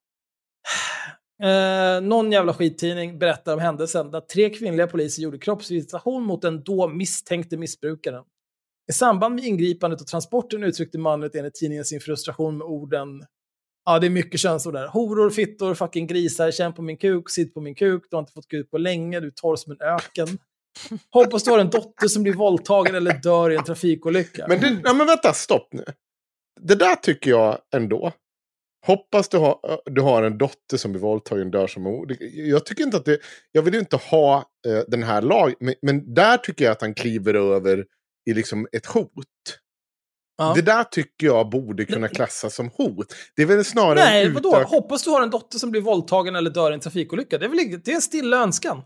[1.43, 6.63] Eh, någon jävla skittidning berättar om händelsen där tre kvinnliga poliser gjorde kroppsvisitation mot den
[6.63, 8.25] då misstänkte missbrukaren.
[8.89, 13.23] I samband med ingripandet och transporten uttryckte mannen enligt tidningen sin frustration med orden
[13.89, 14.87] Ja, det är mycket känslor där.
[14.87, 18.33] Horor, fittor, fucking grisar, känn på min kuk, sitt på min kuk, du har inte
[18.33, 20.39] fått kuk på länge, du är torr som en öken.
[21.11, 24.47] Hoppas du har en dotter som blir våldtagen eller dör i en trafikolycka.
[24.49, 25.85] Men, du, ja, men vänta, stopp nu.
[26.61, 28.13] Det där tycker jag ändå.
[28.87, 32.17] Hoppas du har, du har en dotter som blir våldtagen dör som mor.
[32.35, 33.19] Jag tycker inte att det...
[33.53, 34.37] Jag vill ju inte ha
[34.69, 35.55] eh, den här lag...
[35.61, 37.85] Men, men där tycker jag att han kliver över
[38.31, 39.11] i liksom ett hot.
[40.39, 40.53] Ja.
[40.55, 43.15] Det där tycker jag borde kunna klassas som hot.
[43.37, 44.49] Det är väl snarare Nej, vadå?
[44.57, 47.39] utök- Hoppas du har en dotter som blir våldtagen eller dör i en trafikolycka.
[47.39, 48.83] Det är väl inget- det är en stilla önskan.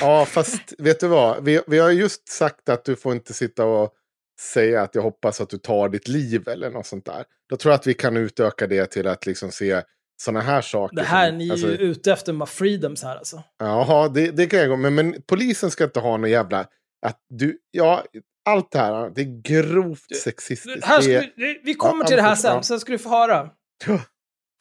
[0.00, 1.44] Ja, fast vet du vad?
[1.44, 3.94] Vi, vi har just sagt att du får inte sitta och
[4.40, 7.24] säga att jag hoppas att du tar ditt liv eller något sånt där.
[7.50, 9.82] Då tror jag att vi kan utöka det till att liksom se
[10.22, 10.96] sådana här saker.
[10.96, 13.42] Det här, som- ni är alltså, ju ute efter med freedoms här alltså.
[13.58, 16.66] Jaha, det, det kan jag gå men, men polisen ska inte ha någon jävla...
[17.06, 18.04] Att du, ja,
[18.44, 20.84] allt det här, det är grovt sexistiskt.
[20.84, 22.36] Här ska är, vi, vi kommer Ja, till det här ja.
[22.36, 23.50] sen, sen ska du få höra.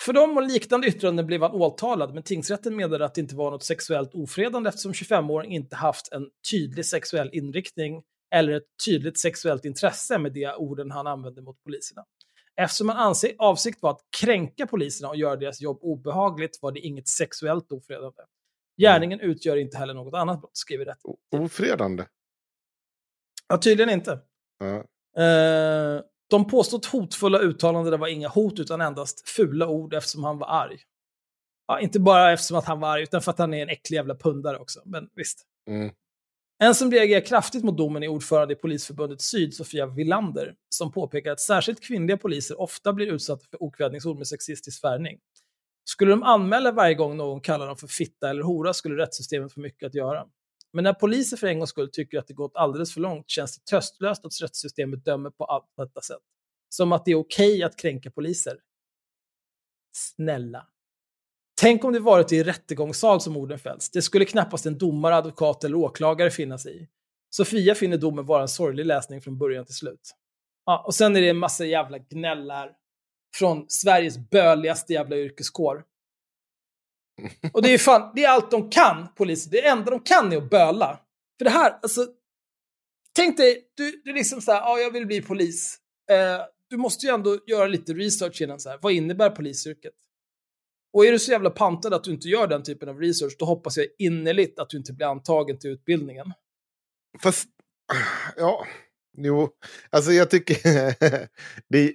[0.02, 3.52] För de och liknande yttranden blev han åtalad, men tingsrätten meddelade att det inte var
[3.52, 8.02] något sexuellt ofredande eftersom 25-åringen inte haft en tydlig sexuell inriktning
[8.32, 12.06] eller ett tydligt sexuellt intresse med de orden han använde mot poliserna.
[12.56, 16.80] Eftersom han anser avsikt var att kränka poliserna och göra deras jobb obehagligt var det
[16.80, 18.22] inget sexuellt ofredande.
[18.78, 21.14] Gärningen utgör inte heller något annat brott, skriver rätten.
[21.32, 22.06] ofredande.
[23.48, 24.20] Ja, tydligen inte.
[24.60, 24.86] Ja.
[25.24, 30.48] Eh, de påstått hotfulla uttalanden var inga hot utan endast fula ord eftersom han var
[30.48, 30.80] arg.
[31.68, 33.98] Ja, inte bara eftersom att han var arg, utan för att han är en äcklig
[33.98, 34.82] jävla pundare också.
[34.86, 35.46] Men visst.
[35.68, 35.94] Mm.
[36.62, 41.32] En som reagerar kraftigt mot domen är ordförande i Polisförbundet Syd, Sofia Villander, som påpekar
[41.32, 45.20] att särskilt kvinnliga poliser ofta blir utsatta för okvädningsord med sexistisk färgning.
[45.84, 49.60] Skulle de anmäla varje gång någon kallar dem för fitta eller hora skulle rättssystemet få
[49.60, 50.26] mycket att göra.
[50.74, 53.58] Men när poliser för en gångs skull tycker att det gått alldeles för långt känns
[53.58, 56.24] det tröstlöst att rättssystemet dömer på allt detta sätt.
[56.70, 58.58] Som att det är okej att kränka poliser.
[59.92, 60.68] Snälla.
[61.60, 63.90] Tänk om det varit i rättegångssal som orden fälls.
[63.90, 66.88] Det skulle knappast en domare, advokat eller åklagare finnas i.
[67.30, 70.16] Sofia finner domen vara en sorglig läsning från början till slut.
[70.66, 72.72] Ja, och sen är det en massa jävla gnäll här.
[73.36, 75.84] Från Sveriges böligaste jävla yrkeskår.
[77.54, 79.52] Och det är fan, det är allt de kan, poliser.
[79.52, 81.00] Det enda de kan är att böla.
[81.38, 82.08] För det här, alltså.
[83.16, 85.80] Tänk dig, du, du är liksom så här, ja, jag vill bli polis.
[86.12, 88.80] Eh, du måste ju ändå göra lite research innan så här.
[88.82, 89.94] Vad innebär polisyrket?
[90.94, 93.46] Och är du så jävla pantad att du inte gör den typen av research, då
[93.46, 96.34] hoppas jag innerligt att du inte blir antagen till utbildningen.
[97.20, 97.48] Fast,
[98.38, 98.68] ja,
[99.18, 99.50] jo,
[99.90, 100.56] alltså jag tycker...
[101.70, 101.94] det,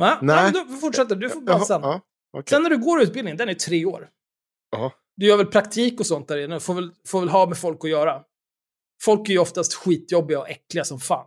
[0.00, 0.18] Va?
[0.22, 0.52] Nej.
[0.54, 1.82] Ja, du fortsätter, du får bara sen.
[1.82, 2.00] ja,
[2.32, 2.50] okej.
[2.50, 4.08] Sen när du går utbildningen, den är tre år.
[4.70, 4.92] Ja.
[5.16, 7.84] Du gör väl praktik och sånt där inne, får väl, får väl ha med folk
[7.84, 8.22] att göra.
[9.02, 11.26] Folk är ju oftast skitjobbiga och äckliga som fan.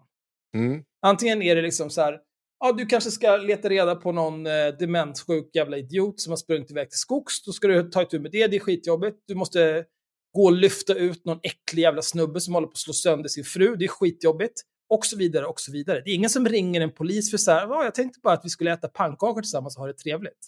[0.56, 0.84] Mm.
[1.02, 2.20] Antingen är det liksom så här,
[2.64, 6.72] ja du kanske ska leta reda på någon eh, demenssjuk jävla idiot som har sprungit
[6.72, 7.44] iväg till skogs.
[7.44, 9.18] Då ska du ta itu med det, det är skitjobbigt.
[9.28, 9.86] Du måste
[10.34, 13.44] gå och lyfta ut någon äcklig jävla snubbe som håller på att slå sönder sin
[13.44, 14.62] fru, det är skitjobbigt.
[14.90, 16.02] Och så vidare, och så vidare.
[16.06, 18.46] Det är ingen som ringer en polis för så här, ja, jag tänkte bara att
[18.46, 20.48] vi skulle äta pannkakor tillsammans och ha det trevligt.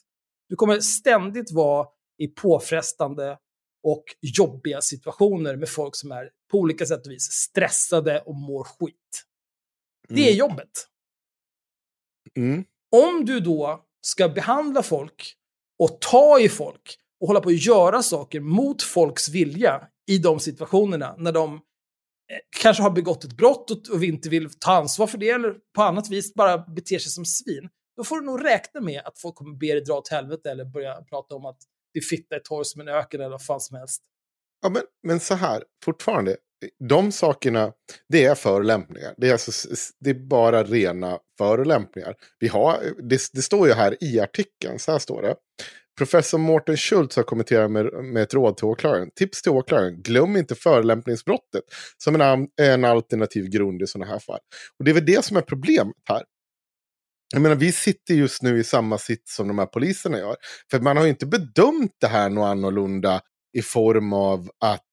[0.50, 1.88] Du kommer ständigt vara
[2.18, 3.38] i påfrestande
[3.84, 8.64] och jobbiga situationer med folk som är på olika sätt och vis stressade och mår
[8.64, 9.24] skit.
[10.10, 10.38] Det är Mm.
[10.38, 10.88] jobbet.
[12.38, 12.64] Mm.
[12.92, 15.34] Om du då ska behandla folk
[15.80, 20.40] och ta i folk och hålla på att göra saker mot folks vilja i de
[20.40, 21.60] situationerna när de eh,
[22.62, 26.10] kanske har begått ett brott och, inte vill ta ansvar för det eller på annat
[26.10, 29.56] vis bara beter sig som svin, då får du nog räkna med att folk kommer
[29.56, 31.58] be dig dra åt helvete eller börja prata om att
[31.94, 34.02] det fitta är torr som en öken eller vad fan som helst.
[34.62, 36.38] Ja, men, men så här, fortfarande.
[36.90, 37.72] De sakerna,
[38.10, 39.14] det är förolämpningar.
[39.18, 42.16] Det är, alltså, det är bara rena förolämpningar.
[42.40, 45.36] Vi har, det, det står ju här i artikeln, så här står det.
[45.98, 49.10] Professor Mårten Schultz har kommenterat med, med ett råd till åklagaren.
[49.16, 51.64] Tips till åklagaren, glöm inte förolämpningsbrottet
[51.98, 54.40] som en, en alternativ grund i sådana här fall.
[54.80, 56.24] Och det är väl det som är problemet här.
[57.34, 60.36] Jag menar, vi sitter just nu i samma sits som de här poliserna gör.
[60.72, 63.22] För man har ju inte bedömt det här något annorlunda
[63.54, 64.85] i form av att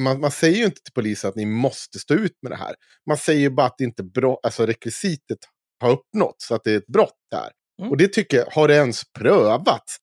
[0.00, 2.74] man, man säger ju inte till polisen att ni måste stå ut med det här.
[3.06, 5.38] Man säger ju bara att det inte bro, alltså rekvisitet
[5.80, 7.50] har uppnåtts, så att det är ett brott här.
[7.80, 7.90] Mm.
[7.90, 9.96] Och det tycker jag, har det ens prövats?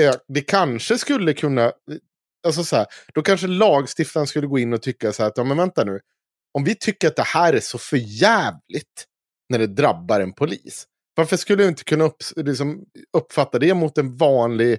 [0.00, 1.72] Eh, Det kanske skulle kunna,
[2.46, 5.44] alltså så här, då kanske lagstiftaren skulle gå in och tycka så här att, ja
[5.44, 6.00] men vänta nu,
[6.58, 9.06] om vi tycker att det här är så förjävligt
[9.48, 12.84] när det drabbar en polis, varför skulle vi inte kunna upp, liksom,
[13.16, 14.78] uppfatta det mot en vanlig eh,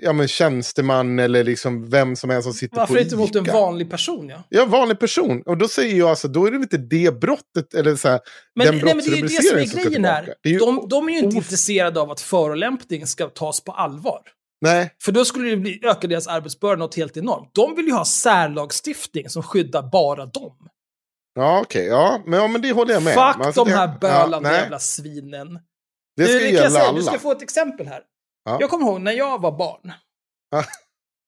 [0.00, 3.44] ja, men tjänsteman eller liksom vem som helst som sitter Varför på inte mot en
[3.44, 4.28] vanlig person?
[4.28, 4.42] Ja?
[4.48, 5.42] Ja, vanlig person.
[5.46, 8.20] Och då säger jag alltså, då är det inte det brottet, eller så här,
[8.54, 10.34] Men, den nej, men det är ju det som är grejen här.
[10.42, 14.20] är ju, De, de är ju inte intresserade av att förolämpning ska tas på allvar.
[14.60, 17.50] Nej, För då skulle det bli, öka deras arbetsbörda något helt enormt.
[17.54, 20.56] De vill ju ha särlagstiftning som skyddar bara dem.
[21.34, 23.42] ja okej, ja, men, ja, men det håller jag med Fuck om.
[23.42, 25.58] Alltså, de här bölande ja, jävla svinen.
[26.16, 26.98] Det ska du, gälla jag säga, alla.
[26.98, 28.00] Du ska få ett exempel här.
[28.44, 28.56] Ja.
[28.60, 29.92] Jag kommer ihåg när jag var barn.
[30.50, 30.64] Ja.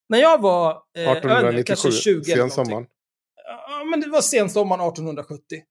[0.08, 2.56] När jag var eh, jag vet inte, 1897, kanske 20 eller någonting.
[2.56, 2.86] sensommaren.
[3.68, 5.62] Ja, men det var sensommaren 1870.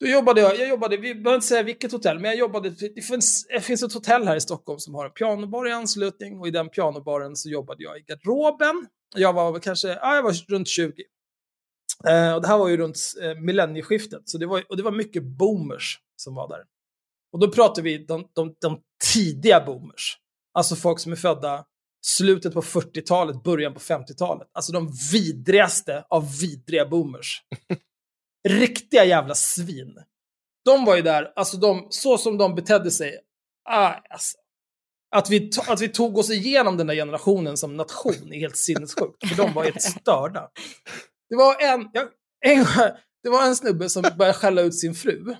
[0.00, 3.02] Då jobbade jag, jag jobbade, vi behöver inte säga vilket hotell, men jag jobbade, det
[3.02, 6.48] finns, det finns ett hotell här i Stockholm som har en pianobar i anslutning och
[6.48, 8.86] i den pianobaren så jobbade jag i garderoben.
[9.14, 10.92] Jag var kanske, ja, jag var runt 20.
[12.08, 14.92] Eh, och det här var ju runt eh, millennieskiftet, så det var, och det var
[14.92, 16.64] mycket boomers som var där.
[17.32, 18.80] Och då pratar vi de, de, de
[19.14, 20.18] tidiga boomers.
[20.56, 21.64] Alltså folk som är födda
[22.06, 24.48] slutet på 40-talet, början på 50-talet.
[24.52, 27.42] Alltså de vidrigaste av vidriga boomers.
[28.48, 29.98] Riktiga jävla svin.
[30.64, 33.18] De var ju där, alltså de, så som de betedde sig.
[33.68, 34.38] Ah, alltså.
[35.16, 39.28] Att, vi att vi tog oss igenom den där generationen som nation är helt sinnessjukt.
[39.28, 40.50] För de var helt störda.
[41.28, 42.08] Det var en, jag,
[42.44, 42.66] en,
[43.22, 45.34] det var en snubbe som började skälla ut sin fru.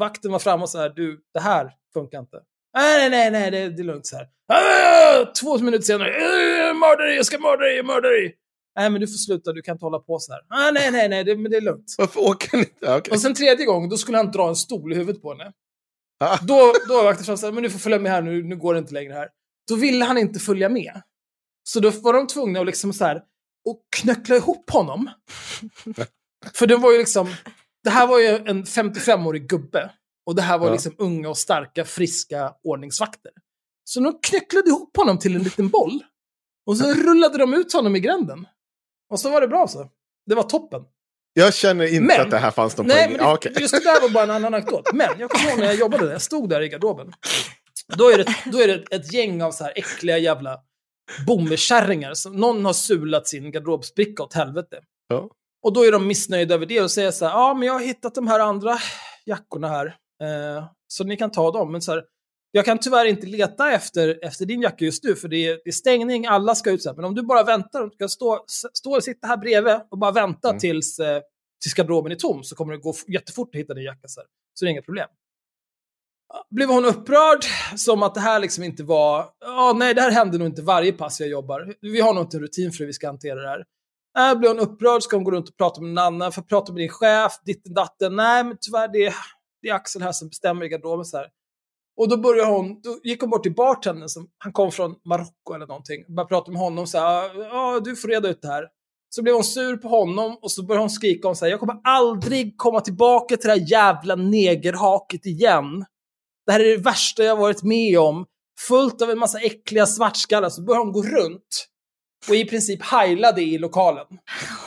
[0.00, 2.42] Vakten var framme och så här, du, det här funkar inte.
[2.74, 4.26] Nej, nej, nej, det, det är lugnt så här.
[5.40, 8.36] Två minuter senare, "Eh, mörda dig, jag ska mörda dig, jag mördar dig.
[8.76, 10.72] Nej, men du får sluta, du kan inte hålla på så här.
[10.72, 11.94] Nej, nej, nej, det, men det är lugnt.
[11.98, 12.94] Varför åker ni inte?
[12.96, 13.12] Okej.
[13.12, 15.52] Och sen tredje gången, då skulle han dra en stol i huvudet på henne.
[16.24, 16.38] Ah.
[16.42, 18.78] Då, då var vakten fram men du får följa med här nu, nu går det
[18.78, 19.28] inte längre här.
[19.68, 21.02] Då ville han inte följa med.
[21.64, 23.16] Så då var de tvungna att liksom så här,
[23.68, 25.10] och knöckla ihop honom.
[26.54, 27.34] För det var ju liksom,
[27.84, 29.90] det här var ju en 55-årig gubbe.
[30.26, 30.72] Och det här var Ja.
[30.72, 33.32] liksom unga och starka, friska ordningsvakter.
[33.84, 36.00] Så de knöcklade ihop honom till en liten boll.
[36.66, 38.46] Och så rullade de ut honom i gränden.
[39.10, 39.88] Och så var det bra så.
[40.26, 40.82] Det var toppen.
[41.34, 43.08] Jag känner inte Men- att det här fanns någon Nej, poäng.
[43.10, 43.52] men det, Ja, okej.
[43.60, 44.92] just det där var bara en annan anekdot.
[44.92, 47.12] Men jag kommer ihåg när jag jobbade där, jag stod där i garderoben.
[47.98, 50.58] Då är det, då är det ett gäng av så här äckliga jävla
[51.26, 52.14] boomerkärringar.
[52.14, 54.80] som- Någon har sulat sin garderobsbricka åt helvete.
[55.08, 55.30] Ja.
[55.62, 57.80] Och då är de missnöjda över det och säger så här, ja men jag har
[57.80, 58.78] hittat de här andra
[59.26, 59.96] jackorna här.
[60.22, 61.72] Eh, så ni kan ta dem.
[61.72, 62.04] Men så här,
[62.50, 65.70] jag kan tyvärr inte leta efter, efter din jacka just nu, för det är, det
[65.70, 66.84] är stängning, alla ska ut.
[66.96, 68.44] Men om du bara väntar, du kan stå,
[68.96, 70.58] och sitta här bredvid och bara vänta Mm.
[70.58, 71.20] tills, eh,
[71.62, 74.08] tills garderoben är tom, så kommer det gå jättefort att hitta din jacka.
[74.08, 74.26] Så, här.
[74.54, 75.08] så det är inga problem.
[76.50, 77.44] Blev hon upprörd,
[77.76, 80.92] som att det här liksom inte var, ja nej det här händer nog inte varje
[80.92, 81.74] pass jag jobbar.
[81.80, 83.64] Vi har nog inte en rutin för hur vi ska hantera det här.
[84.18, 86.72] Äh, blir hon upprörd ska hon gå runt och prata med någon annan, för prata
[86.72, 88.16] med din chef, ditten datten.
[88.16, 89.14] Nej, men tyvärr, det
[89.62, 91.04] det är Axel här som bestämmer i garderoben.
[91.04, 91.26] Så här.
[91.96, 95.54] Och då började hon, då gick hon bort till bartendern, som, han kom från Marocko
[95.54, 98.64] eller någonting, började prata med honom så här, ja du får reda ut det här.
[99.08, 101.60] Så blev hon sur på honom och så började hon skrika om så här, jag
[101.60, 105.84] kommer aldrig komma tillbaka till det här jävla negerhaket igen.
[106.46, 108.26] Det här är det värsta jag varit med om.
[108.68, 110.48] Fullt av en massa äckliga svartskallar.
[110.48, 111.68] Så började hon gå runt
[112.28, 114.06] och i princip heilade i lokalen.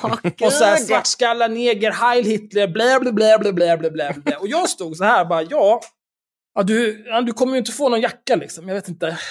[0.04, 4.14] Åh, Och så här svartskallar, neger, Heil Hitler, blä, blä, blä, blä, blä, blä, blä,
[4.14, 4.38] blä.
[4.38, 5.82] Och jag stod så här bara, ja.
[6.56, 9.18] Ja, du, ja, du kommer ju inte få någon jacka liksom, jag vet inte.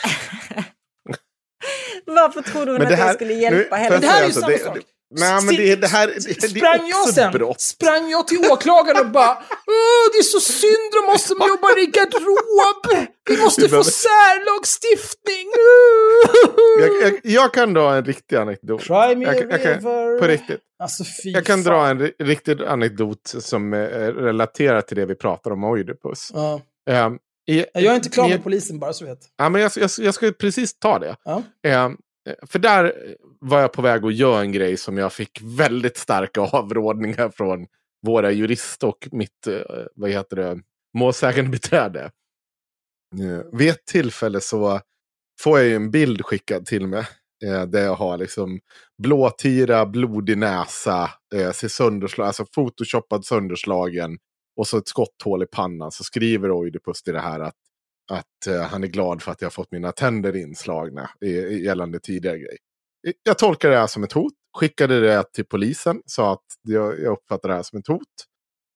[2.06, 3.98] Varför trodde hon att det skulle hjälpa henne?
[3.98, 4.78] Det här är ju alltså, samma det- sak.
[5.10, 7.60] Nej, men det, det här det, det sprang jag sen, brott.
[7.60, 9.30] sprang jag till åklagaren och bara
[9.66, 13.08] Åh, det är så synd om oss som jobbar i garderob!
[13.30, 15.46] Vi måste Vi få särlagstiftning!
[16.80, 18.82] Jag, jag, jag kan dra en riktig anekdot.
[18.82, 19.82] Cry me Jag, jag kan,
[20.20, 20.60] på riktigt.
[20.82, 21.72] Alltså Jag kan fan.
[21.72, 26.30] dra en ri- riktig anekdot som är relaterar till det vi pratar om Oidipus.
[26.34, 26.60] Ja.
[26.90, 27.18] Um,
[27.50, 29.18] i, Jag är inte klar i- med polisen bara så du vet.
[29.36, 31.16] Ja, men jag, jag, jag ska precis ta det.
[31.24, 31.42] Ja.
[31.66, 31.96] Ehm,
[32.46, 32.94] för där
[33.44, 37.66] var jag på väg att göra en grej som jag fick väldigt starka avrådningar från
[38.02, 40.60] våra jurist och mitt, eh, vad heter det,
[40.94, 42.10] målsägande beträde.
[43.20, 44.80] Eh, vid ett tillfälle så
[45.40, 47.06] får jag ju en bild skickad till mig.
[47.44, 48.60] Eh, där jag har liksom
[49.02, 51.10] blåtira, blodig näsa,
[51.54, 54.18] ser sönderslagen, alltså photoshoppad sönderslagen.
[54.56, 55.90] Och så ett skotthål i pannan.
[55.90, 57.54] Så skriver Oidipus till det här att
[58.10, 61.10] att han är glad för att jag har fått mina tänder inslagna
[61.50, 62.58] gällande tidigare grej.
[63.22, 67.12] Jag tolkade det här som ett hot, skickade det till polisen, sa att jag, jag
[67.12, 68.08] uppfattar det här som ett hot.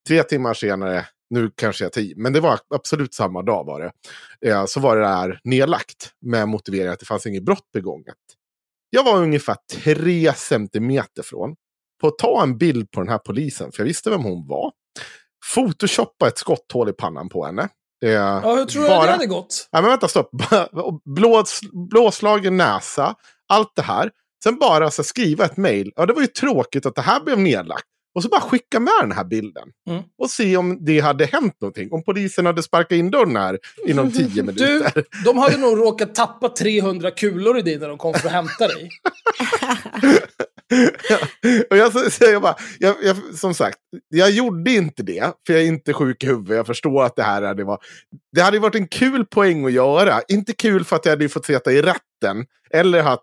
[0.09, 3.81] Tre timmar senare, nu kanske jag tar i, men det var absolut samma dag var
[3.81, 3.93] det,
[4.51, 8.17] eh, så var det här nedlagt med motiveringen att det fanns inget brott begånget.
[8.91, 11.57] Jag var ungefär tre centimeter från
[12.01, 14.73] på att ta en bild på den här polisen, för jag visste vem hon var.
[15.55, 17.69] Photoshoppa ett skotthål i pannan på henne
[18.01, 19.69] Ja, hur tror du att det hade gått?
[19.71, 20.31] Ja, men vänta, stopp.
[21.05, 23.15] Blås, blåslagen näsa,
[23.49, 24.11] allt det här.
[24.45, 25.93] Sen bara så skriva ett mejl.
[25.97, 27.85] Ja, det var ju tråkigt att det här blev nedlagt.
[28.15, 29.69] Och så bara skicka med den här bilden.
[29.91, 30.03] Mm.
[30.19, 31.93] Och se om det hade hänt någonting.
[31.93, 35.05] Om polisen hade sparkat in dörren här inom tio Du, minuter.
[35.25, 38.69] de hade nog råkat tappa 300 kulor i dig när de kom för att hämta
[38.69, 38.91] dig.
[41.71, 45.33] och jag så- jag bara, jag, jag, som sagt, jag gjorde inte det.
[45.47, 46.57] För jag är inte sjuk i huvudet.
[46.57, 47.81] Jag förstår att det här hade varit...
[48.33, 50.21] Det hade varit en kul poäng att göra.
[50.29, 52.47] Inte kul för att jag hade fått sitta i rätten.
[52.71, 53.23] Eller haft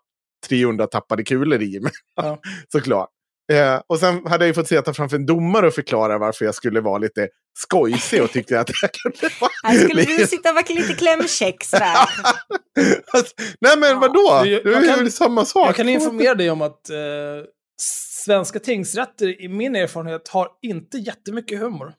[0.49, 1.91] 300 tappade kulor i mig.
[2.15, 2.39] Ja.
[2.71, 3.09] Såklart.
[3.53, 6.55] Eh, och sen hade jag ju fått sitta framför en domare och förklara varför jag
[6.55, 7.27] skulle vara lite
[7.57, 9.51] skojsig och tyckte att jag kunde vara...
[9.63, 11.95] Här skulle du sitta och vara lite klämkäck sådär.
[13.13, 14.41] Alltså, Nej men vadå?
[14.43, 15.67] Du, jag är ju kan- samma sak.
[15.67, 16.97] Jag kan informera dig om att eh,
[18.25, 21.93] svenska tingsrätter, i min erfarenhet, har inte jättemycket humor.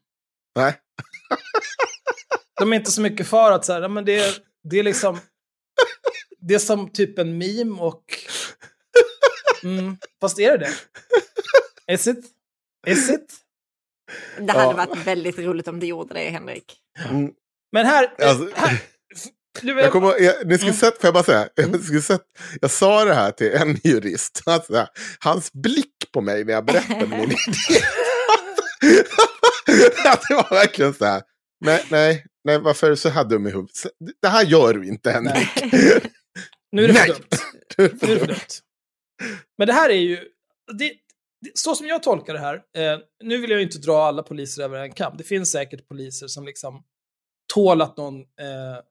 [0.57, 0.75] Nej.
[2.61, 4.35] De är inte så mycket för att så här, ja, men det, är,
[4.71, 5.19] det är liksom...
[6.41, 8.05] Det är som typ en meme och...
[9.67, 10.67] Mm, fast är det
[11.87, 11.93] det?
[11.95, 12.25] Is it?
[12.87, 13.35] Is it?
[14.39, 14.73] Det hade Ja.
[14.87, 16.77] varit väldigt roligt om du gjorde det, Henrik.
[17.11, 17.31] Mm.
[17.73, 18.15] Men här...
[18.23, 18.79] Alltså- här
[19.63, 20.81] du, Jag, kommer, jag, ni skulle Mm.
[20.81, 22.23] sett, får jag bara säga, jag, skulle sett,
[22.61, 24.43] jag sa det här till en jurist.
[24.47, 24.87] Alltså,
[25.21, 27.37] hans blick på mig när jag berättade min idé.
[30.07, 31.23] Att det var verkligen så här.
[31.65, 33.77] Nej, nej, nej, varför är du så här dum i huvudet?
[34.23, 35.49] Det här gör du inte Henrik.
[36.73, 37.09] nu är det för Nej.
[37.09, 37.29] dumt.
[37.79, 38.37] Nu är det för dumt.
[39.59, 40.17] Men det här är ju...
[40.79, 40.93] Det,
[41.41, 44.23] det, så som jag tolkar det här, eh, nu vill jag ju inte dra alla
[44.23, 45.17] poliser över en kam.
[45.17, 46.85] Det finns säkert poliser som liksom
[47.55, 48.83] tål att någon eh,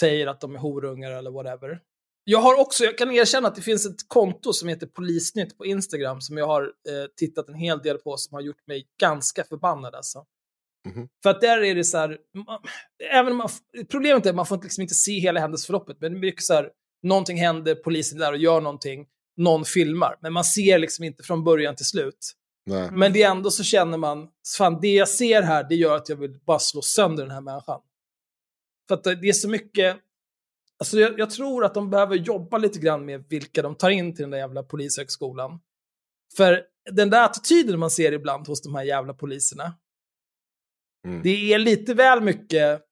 [0.00, 1.80] säger att de är horungar eller whatever.
[2.24, 5.66] Jag har också, jag kan erkänna att det finns ett konto som heter Polisnytt på
[5.66, 9.44] Instagram som jag har eh, tittat en hel del på som har gjort mig ganska
[9.44, 10.24] förbannad alltså.
[10.88, 11.08] Mhm.
[11.22, 12.60] För att där är det så här, man,
[13.12, 13.48] även om man,
[13.88, 16.54] problemet är att man får liksom inte se hela händelseförloppet, men det är mycket så
[16.54, 16.70] här,
[17.02, 19.06] någonting händer, polisen är där och gör någonting,
[19.36, 22.32] någon filmar, men man ser liksom inte från början till slut.
[22.66, 22.90] Nej.
[22.92, 26.08] Men det är ändå så känner man, fan det jag ser här, det gör att
[26.08, 27.80] jag vill bara slå sönder den här människan.
[28.88, 29.96] För att det det är så mycket,
[30.78, 34.14] alltså jag, jag tror att de behöver jobba lite grann med vilka de tar in
[34.14, 35.60] till den där jävla polishögskolan.
[36.36, 39.74] För den där attityden man ser ibland hos de här jävla poliserna,
[41.06, 41.22] Mm.
[41.22, 42.82] det är lite väl mycket,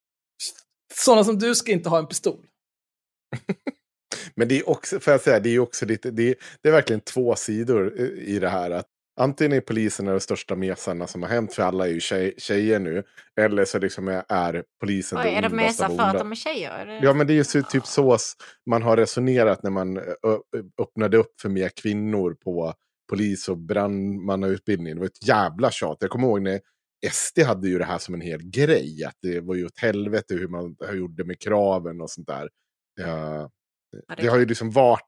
[0.94, 2.46] sådana som du ska inte ha en pistol.
[4.34, 6.72] Men det är också, får jag säga, det är också lite, det är, det är
[6.72, 8.70] verkligen två sidor i det här.
[8.70, 8.86] Att
[9.20, 12.78] antingen är polisen de största mesarna som har hänt, för alla är ju tjej, tjejer
[12.78, 13.02] nu.
[13.40, 16.86] Eller så liksom är, är polisen Oj, är de mesar för att de är tjejer?
[16.86, 18.18] Det- Ja, men det är ju typ så
[18.70, 20.00] man har resonerat när man
[20.82, 22.74] öppnade upp för mer kvinnor på
[23.10, 24.96] polis och brandmannautbildningen.
[24.96, 25.96] Det var ett jävla tjat.
[26.00, 26.60] Jag kommer ihåg när
[27.10, 29.04] SD hade ju det här som en hel grej.
[29.04, 32.48] Att det var ju åt helvete hur man gjorde med kraven och sånt där.
[34.16, 35.06] Det har ju liksom varit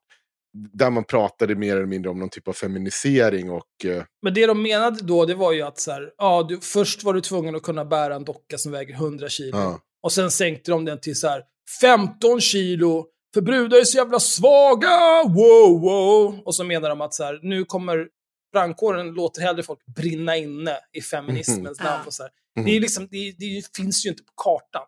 [0.72, 3.84] där man pratade mer eller mindre om någon typ av feminisering och...
[3.84, 7.04] eh, Men det de menade då, det var ju att så här, ja, du, först
[7.04, 9.56] var du tvungen att kunna bära en docka som väger 100 kilo.
[9.58, 9.80] Ja.
[10.02, 11.42] Och sen sänkte de den till så här
[11.80, 16.40] 15 kilo, för brudar är så jävla svaga, wow, wow.
[16.44, 18.08] Och så menar de att så här, nu kommer
[18.52, 21.86] brandkåren låter hellre folk brinna inne i feminismens Mhm.
[21.88, 22.06] namn.
[22.06, 22.32] Och så här.
[22.56, 22.64] Mhm.
[22.66, 24.82] Det, är liksom, det, det finns ju inte på kartan.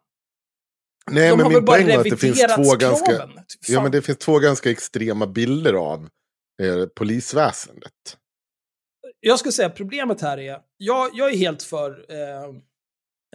[1.10, 3.06] Nej, de men min poäng var att det finns två ganska...
[3.06, 3.30] kraven.
[3.68, 6.08] Ja, men det finns två ganska extrema bilder av
[6.62, 7.92] eh, polisväsendet.
[9.20, 12.44] jag skulle säga problemet här är, jag, jag är helt för, eh,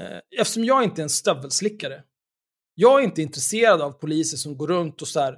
[0.01, 2.03] eh, eftersom jag inte är en stövelslickare,
[2.76, 5.38] jag är inte intresserad av poliser som går runt och så här,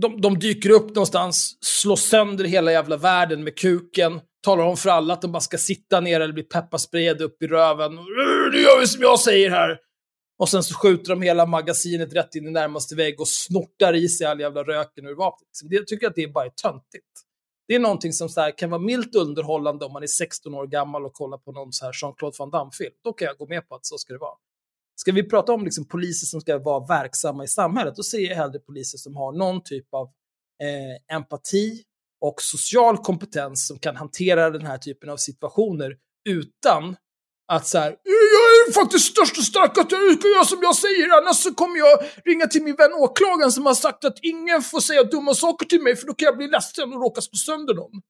[0.00, 4.90] de, de dyker upp någonstans, slår sönder hela jävla världen med kuken, talar om för
[4.90, 7.94] alla att de bara ska sitta ner eller bli pepparsprayade upp i röven.
[8.52, 9.85] Nu gör vi som jag säger här!
[10.38, 14.08] Och sen så skjuter de hela magasinet rätt in i närmaste vägg och snortar i
[14.08, 15.48] sig all jävla röken ur vapnet.
[15.70, 17.06] Jag tycker att det är bara töntigt.
[17.68, 20.66] Det är någonting som så här, kan vara milt underhållande om man är 16 år
[20.66, 22.94] gammal och kollar på någon så här Jean-Claude Van Damme-film.
[23.04, 24.36] Då kan jag gå med på att så ska det vara.
[24.96, 28.36] Ska vi prata om liksom poliser som ska vara verksamma i samhället, då ser jag
[28.36, 30.06] hellre poliser som har någon typ av
[30.62, 31.82] eh, empati
[32.20, 35.96] och social kompetens som kan hantera den här typen av situationer
[36.28, 36.96] utan
[37.48, 41.18] att så här, jag är faktiskt störst och starkast, jag ska göra som jag säger,
[41.18, 44.80] annars så kommer jag ringa till min vän åklagaren som har sagt att ingen får
[44.80, 47.74] säga dumma saker till mig för då kan jag bli ledsen och råka slå sönder
[47.74, 48.02] någon.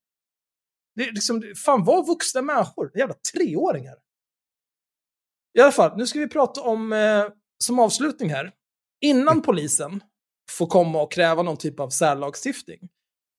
[0.94, 3.96] Det är liksom, fan var vuxna människor, jävla treåringar.
[5.58, 7.26] I alla fall, nu ska vi prata om, eh,
[7.64, 8.52] som avslutning här,
[9.00, 10.00] innan polisen
[10.50, 12.88] får komma och kräva någon typ av särlagstiftning,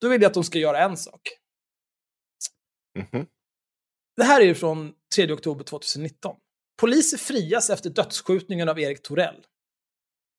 [0.02, 1.22] då vill jag att de ska göra en sak.
[2.98, 3.26] Mhm.
[4.18, 6.36] Det här är ju från 3 oktober 2019.
[6.82, 9.46] Poliser frias efter dödsskjutningen av Erik Torell.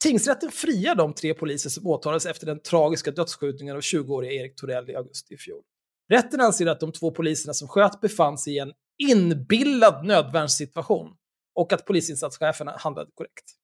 [0.03, 4.91] Tingsrätten friar de tre poliser som åtalades efter den tragiska dödsskjutningen av 20-åriga Erik Torell
[4.91, 5.63] i augusti i fjol.
[6.13, 11.17] Rätten anser att de två poliserna som sköt befann sig i en inbillad nödvärnssituation
[11.55, 13.55] och att polisinsatscheferna handlade korrekt.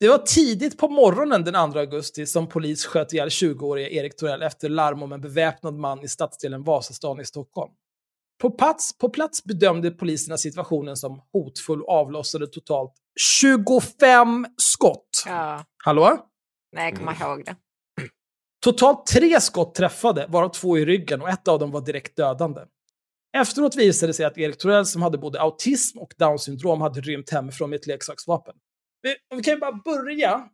[0.00, 4.42] Det var tidigt på morgonen den 2 augusti som polis sköt ihjäl 20-åriga Erik Torell
[4.42, 7.72] efter larm om en beväpnad man i stadsdelen Vasastan i Stockholm.
[8.38, 12.92] På plats, på plats bedömde poliserna situationen som hotfull och avlossade totalt
[13.44, 15.22] 25 skott.
[15.26, 15.64] Ja.
[15.84, 16.18] Hallå?
[16.72, 17.56] Nej, jag kommer ihåg det.
[18.64, 22.60] Totalt tre skott träffade, varav två i ryggen och ett av dem var direkt dödande.
[23.36, 27.00] Efteråt visade det sig att Erik Torell, som hade både autism och down syndrom, hade
[27.00, 28.54] rymt hemifrån med ett leksaksvapen.
[29.02, 30.48] Vi, vi kan ju bara börja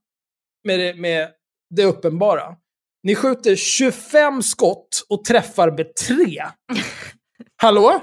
[0.64, 1.28] med det, med
[1.70, 2.56] det uppenbara.
[3.02, 6.42] Ni skjuter 25 skott och träffar med tre.
[7.56, 8.00] Hallå?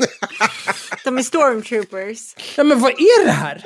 [1.03, 2.35] De är stormtroopers.
[2.57, 3.63] Ja, men vad är det här?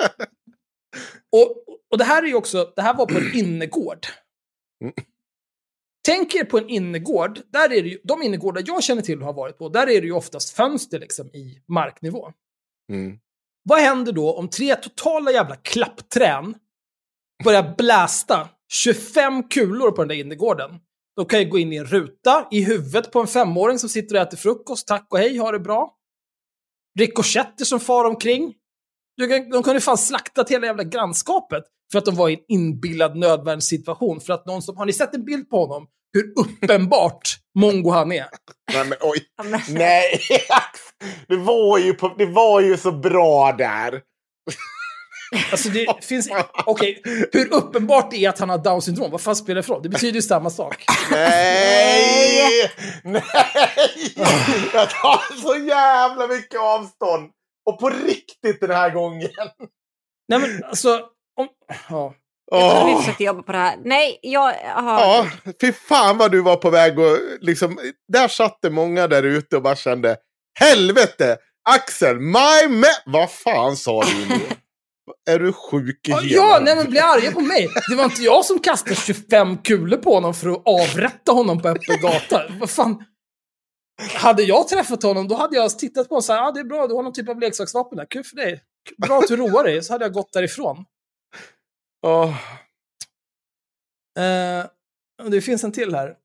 [1.32, 4.06] Och, och det här är ju också, det här var på en innergård.
[6.04, 9.26] Tänk er på en innergård, där är det ju, de innergårdar jag känner till och
[9.26, 12.32] har varit på, där är det ju oftast fönster liksom i marknivå.
[12.92, 13.18] Mm.
[13.62, 16.54] Vad händer då om tre totala jävla klappträn
[17.44, 20.80] börjar blästa 25 kulor på den där innergården?
[21.16, 24.16] De kan ju gå in i en ruta i huvudet på en femåring som sitter
[24.16, 24.86] och äter frukost.
[24.86, 25.94] Tack och hej, ha det bra.
[26.98, 28.54] Rikoschetter som far omkring.
[29.20, 33.16] Kan- De kunde fan slaktat hela jävla grannskapet för att de var i en inbillad
[33.16, 34.20] nödvärnssituation.
[34.20, 35.86] För att någon som, har ni sett en bild på honom?
[36.12, 38.26] Hur uppenbart mongo han är.
[38.72, 39.18] Nej, men oj.
[39.70, 40.20] Nej,
[41.28, 44.02] det var, ju på, det var ju så bra där.
[45.52, 46.28] Alltså det finns...
[46.66, 47.02] Okej,
[47.32, 49.82] hur uppenbart det är att han har down syndrom, vad fan spelar det för roll?
[49.82, 50.84] Det betyder ju samma sak.
[51.10, 52.70] Nej!
[53.04, 53.22] Nej!
[54.74, 57.30] Jag tar så jävla mycket avstånd.
[57.66, 59.30] Och på riktigt den här gången.
[60.28, 61.00] Nej men alltså...
[61.40, 61.48] Om,
[61.90, 62.14] ja.
[62.50, 63.76] Jag tror vi försökte jobba på det här.
[63.84, 65.00] Nej, jag har...
[65.00, 65.26] Ja,
[65.60, 67.78] fy fan vad du var på väg och liksom,
[68.12, 70.16] där satt det många där ute och bara kände
[70.60, 71.36] helvete,
[71.68, 74.40] Axel, my man, vad fan sa du nu?
[75.30, 77.68] Är du sjuk i Ja, hela ja, nej men bli arga på mig.
[77.90, 81.68] Det var inte jag som kastade 25 kulor på honom för att avrätta honom på
[81.68, 82.42] öppen gata.
[82.60, 83.04] Vad fan?
[84.14, 86.64] Hade jag träffat honom, då hade jag tittat på honom och sagt, ja det är
[86.64, 88.62] bra, du har någon typ av leksaksvapen där, kul för dig.
[89.06, 90.84] Bra att du roar dig, så hade jag gått därifrån.
[94.18, 94.66] Eh,
[95.22, 96.16] och det finns en till här.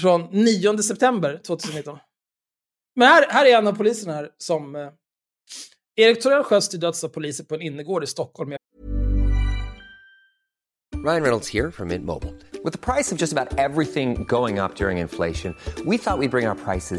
[0.00, 1.98] Från 9 september 2019.
[2.96, 4.90] Men här, här är en av poliserna här som...
[5.96, 8.50] Erik Torell sköts till döds av poliser på en innergård i Stockholm.
[11.04, 12.32] Ryan Reynolds här från Mint Mobile.
[12.64, 16.28] Med priset på nästan allt som går upp under inflationen, trodde vi att vi skulle
[16.28, 16.98] bring våra priser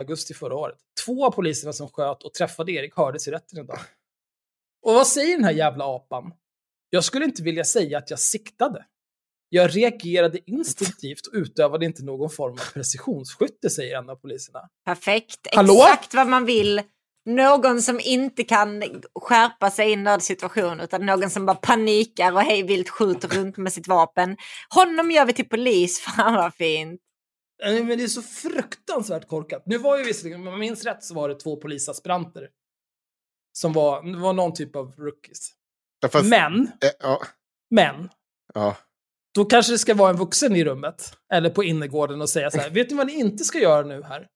[0.00, 0.78] Augusti förra året.
[1.06, 3.78] Två av poliserna som sköt och träffade Erik hördes i rätten idag.
[4.82, 6.32] Och vad säger den här jävla apan?
[6.90, 8.84] Jag skulle inte vilja säga att jag siktade.
[9.48, 14.60] Jag reagerade instinktivt och utövade inte någon form av precisionsskytte, säger en av poliserna.
[14.84, 15.48] Perfekt.
[15.52, 15.74] Hallå?
[15.74, 16.82] Exakt vad man vill.
[17.26, 18.82] Någon som inte kan
[19.14, 23.56] skärpa sig i en nödsituation utan någon som bara panikar och hej vilt skjuter runt
[23.56, 24.36] med sitt vapen.
[24.68, 26.00] Honom gör vi till polis.
[26.16, 27.00] Fan vad fint.
[27.62, 29.62] Men det är så fruktansvärt korkat.
[29.66, 32.48] Nu var ju visserligen, om jag minns rätt, så var det två polisaspiranter.
[33.52, 35.52] Som var, det var någon typ av rookies.
[36.00, 37.22] Ja, fast, Men, eh, ja,
[37.70, 38.08] men,
[38.54, 38.76] ja.
[39.34, 41.16] då kanske det ska vara en vuxen i rummet.
[41.32, 44.02] Eller på innergården och säga så här, vet ni vad ni inte ska göra nu
[44.02, 44.28] här?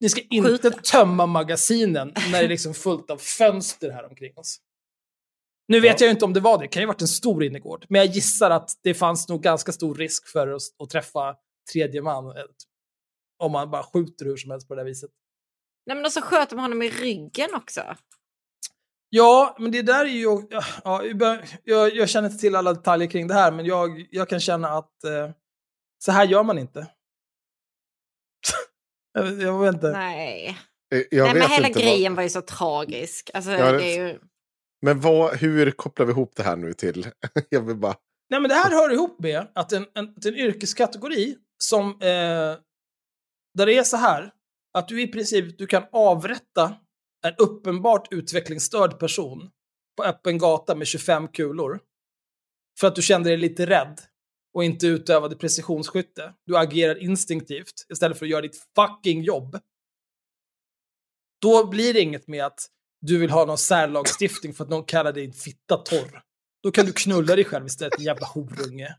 [0.00, 0.70] Ni ska inte Skjuta.
[0.70, 4.60] tömma magasinen när det är liksom fullt av fönster här omkring oss.
[5.68, 7.08] Nu vet jag ju inte om det var det, det kan ju ha varit en
[7.08, 7.86] stor innergård.
[7.88, 11.36] Men jag gissar att det fanns nog ganska stor risk för att, att träffa
[11.72, 12.26] tredje man.
[12.36, 12.42] eh,
[13.38, 15.10] Om man bara skjuter hur som helst på det där viset.
[15.86, 17.96] Nej, men och så sköt de honom i ryggen också.
[19.08, 20.28] Ja, men det där är ju...
[20.84, 21.02] Ja,
[21.64, 24.68] jag, jag känner inte till alla detaljer kring det här, men jag, jag kan känna
[24.68, 25.30] att eh,
[26.04, 26.86] så här gör man inte.
[29.12, 29.90] jag, jag vet inte.
[29.92, 30.58] Nej.
[30.94, 32.16] Eh, Jag Nej, vet men hela grejen vad...
[32.16, 33.30] var ju så tragisk.
[33.34, 33.56] Alltså, det
[33.96, 34.18] är ju...
[34.82, 37.06] Men vad, hur kopplar vi ihop det här nu till?
[37.48, 37.96] jag vill bara...
[38.30, 41.90] Nej, men det här hör ihop med att en, en, att en yrkeskategori som...
[41.90, 42.58] Eh,
[43.54, 44.32] där det är så här,
[44.72, 46.76] att du i princip du kan avrätta
[47.26, 49.50] en uppenbart utvecklingsstörd person
[49.96, 51.80] på öppen gata med 25 kulor.
[52.80, 54.00] För att du kände dig lite rädd
[54.54, 56.34] och inte utövade precisionsskytte.
[56.46, 59.58] Du agerar instinktivt istället för att göra ditt fucking jobb.
[61.42, 62.68] Då blir det inget med att
[63.00, 66.22] du vill ha någon särlagstiftning för att någon kallar dig en fitta torr.
[66.62, 68.96] Då kan du knulla dig själv istället, din jävla horunge.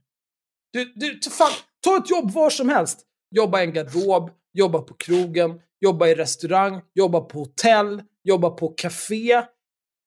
[0.73, 1.51] Du, du, ta fan,
[1.85, 2.99] ta ett jobb var som helst.
[3.35, 8.67] Jobba i en garderob, jobba på krogen, jobba i restaurang, jobba på hotell, jobba på
[8.77, 9.43] café.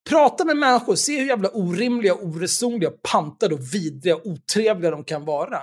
[0.09, 5.25] Prata med människor, se hur jävla orimliga, oresonliga, pantade och vidriga och otrevliga de kan
[5.25, 5.61] vara.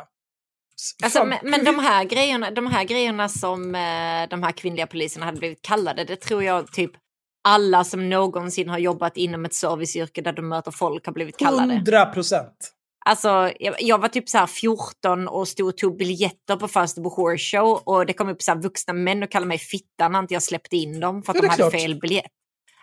[1.04, 5.26] Alltså, men, men de här grejerna, de här grejerna som eh, de här kvinnliga poliserna
[5.26, 6.90] hade blivit kallade, det tror jag typ
[7.48, 11.74] alla som någonsin har jobbat inom ett serviceyrke där de möter folk har blivit kallade.
[11.74, 12.75] 100 procent.
[13.08, 17.08] Alltså, jag, jag var typ så här 14 och stod och tog biljetter på Falsterbo
[17.08, 20.34] Horse Show och det kom upp så vuxna män och kallade mig fitta när inte
[20.34, 21.72] jag släppte in dem för att Ja, de hade klart.
[21.72, 22.32] fel biljett.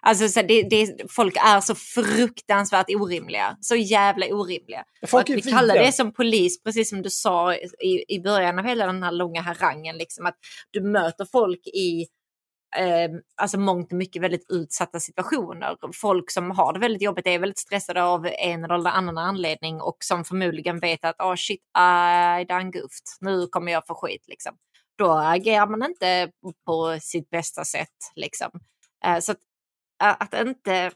[0.01, 3.57] Alltså, så det, det, folk är så fruktansvärt orimliga.
[3.61, 4.83] Så jävla orimliga.
[5.07, 8.65] Folk att vi kallar det som polis, precis som du sa i, i början av
[8.65, 10.35] hela den här långa harangen, liksom, att
[10.71, 12.05] du möter folk i
[12.77, 15.77] eh, alltså mångt och mycket väldigt utsatta situationer.
[15.93, 19.97] Folk som har det väldigt jobbigt är väldigt stressade av en eller annan anledning och
[19.99, 21.61] som förmodligen vet att oh shit,
[22.39, 23.07] I done goofed.
[23.19, 24.25] Nu kommer jag få skit.
[24.27, 24.55] Liksom.
[24.97, 26.31] Då agerar man inte
[26.65, 28.11] på sitt bästa sätt.
[28.15, 28.49] Liksom.
[29.05, 29.39] Eh, så att,
[30.33, 30.91] att, inte,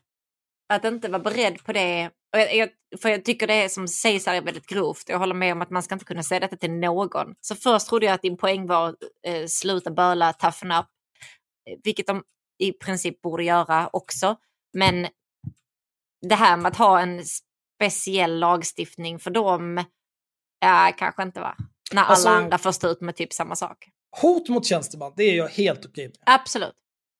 [0.70, 2.10] att inte vara beredd på det.
[2.34, 2.70] Och jag, jag,
[3.02, 5.10] för jag tycker det som sägs här är väldigt grovt.
[5.10, 7.36] Jag håller med om att man ska inte kunna säga detta till någon.
[7.42, 8.96] Så först trodde jag att din poäng var
[9.28, 10.86] eh, sluta böla, toughen up
[11.84, 12.24] vilket de
[12.58, 14.38] i princip borde göra också.
[14.74, 15.08] Men
[16.22, 19.84] det här med att ha en speciell lagstiftning för dem,
[20.60, 21.56] ja, kanske inte va?
[21.94, 23.90] När alla Alltså- andra får stå ut med typ samma sak.
[24.22, 26.18] Hot mot tjänsteman, det är jag helt okej med.
[26.26, 26.76] Absolut.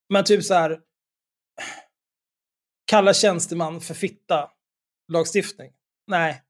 [0.08, 0.80] Men typ så här.
[2.84, 4.50] Kalla tjänsteman för fitta.
[5.12, 5.72] Lagstiftning.
[6.06, 6.42] Nej.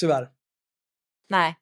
[0.00, 0.30] Tyvärr.
[1.28, 1.56] Nej.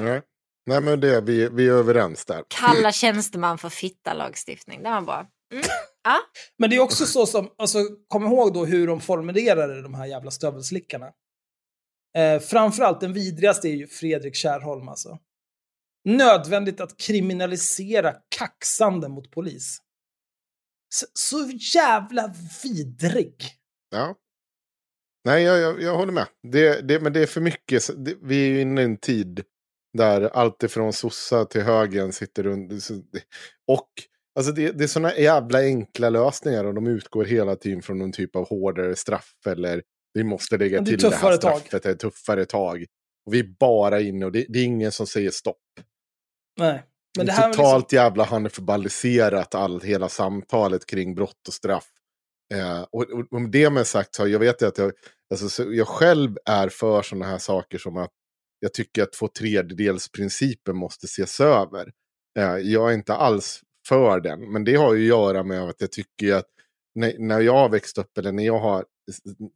[0.00, 0.22] Nej,
[0.68, 2.44] Nej men det, vi, vi är överens där.
[2.48, 4.82] Kalla tjänsteman för fitta lagstiftning.
[4.82, 5.26] Det var bra.
[5.52, 5.64] Mm.
[6.04, 6.18] Ja.
[6.58, 10.06] Men det är också så som, alltså kom ihåg då hur de formulerade de här
[10.06, 11.06] jävla stövelslickarna.
[12.16, 15.18] Eh, framförallt den vidrigaste är ju Fredrik Kärrholm alltså.
[16.04, 19.78] Nödvändigt att kriminalisera kaxande mot polis.
[20.94, 23.34] Så, så jävla vidrig.
[23.90, 24.14] Ja.
[25.24, 26.26] Nej, jag, jag, jag håller med.
[26.52, 28.04] Det, det, men det är för mycket.
[28.04, 29.44] Det, vi är ju inne i en tid
[29.98, 32.76] där allt ifrån sossa till högen sitter under.
[33.12, 33.22] det-
[33.68, 33.88] Och
[34.38, 38.12] alltså det, det är sådana jävla enkla lösningar och de utgår hela tiden från någon
[38.12, 39.82] typ av hårdare straff eller
[40.14, 41.60] vi måste lägga det är till det här tuffare tag.
[41.60, 42.84] straffet, ett tuffare tag.
[43.26, 45.56] Och vi är bara inne och det, det är ingen som säger stopp.
[46.58, 46.82] Nej.
[47.16, 51.54] Men det är här är totalt liksom, jävla hannifabaliserat all, hela samtalet kring brott och
[51.54, 51.88] straff.
[52.54, 54.92] Eh, och, och om det med sagt så jag vet ju att jag,
[55.30, 58.10] alltså, så jag själv är för sådana här saker som att
[58.60, 61.92] jag tycker att två tredjedelsprincipen måste ses över.
[62.38, 65.80] Eh, jag är inte alls för den, men det har ju att göra med att
[65.80, 66.46] jag tycker att
[67.18, 68.84] när, jag har växt upp eller när jag har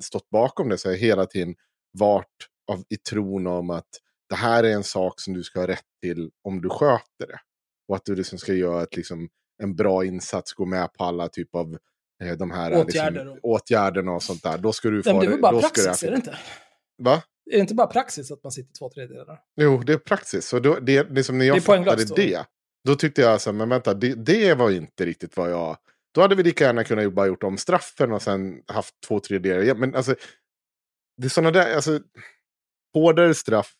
[0.05, 1.55] stått bakom det så har jag hela tiden
[1.99, 2.27] varit
[2.73, 3.89] av, i tron om att
[4.29, 7.39] det här är en sak som du ska ha rätt till om du sköter det.
[7.89, 9.29] Och att du liksom ska göra ett, liksom,
[9.63, 11.79] en bra insats, gå med på alla typ av
[12.23, 14.59] eh, de här Åtgärder Liksom, och- åtgärderna och sånt där.
[14.59, 16.39] Då ska du få Nej, det väl bara praxis, är det inte?
[16.99, 17.23] Va?
[17.51, 19.41] Är det inte bara praxis att man sitter två tredjedelar?
[19.57, 20.53] Jo, det är praxis.
[20.53, 22.15] Och då, det, det som när Det är jag fattade poänglöst då.
[22.15, 22.47] det,
[22.85, 25.77] då tyckte jag alltså, men vänta, det, det var inte riktigt vad jag...
[26.15, 29.63] Då hade vi lika gärna kunnat bara gjort om straffen och sen haft två tredjedelar.
[29.63, 30.15] Ja, Men alltså,
[31.17, 32.01] det är sådana där, alltså,
[32.95, 33.73] hårdare straff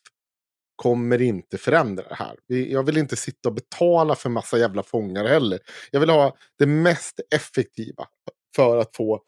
[0.75, 2.35] kommer inte förändra det här.
[2.47, 5.59] Jag vill inte sitta och betala för massa jävla fångar heller.
[5.91, 8.07] Jag vill ha det mest effektiva
[8.55, 9.21] för att få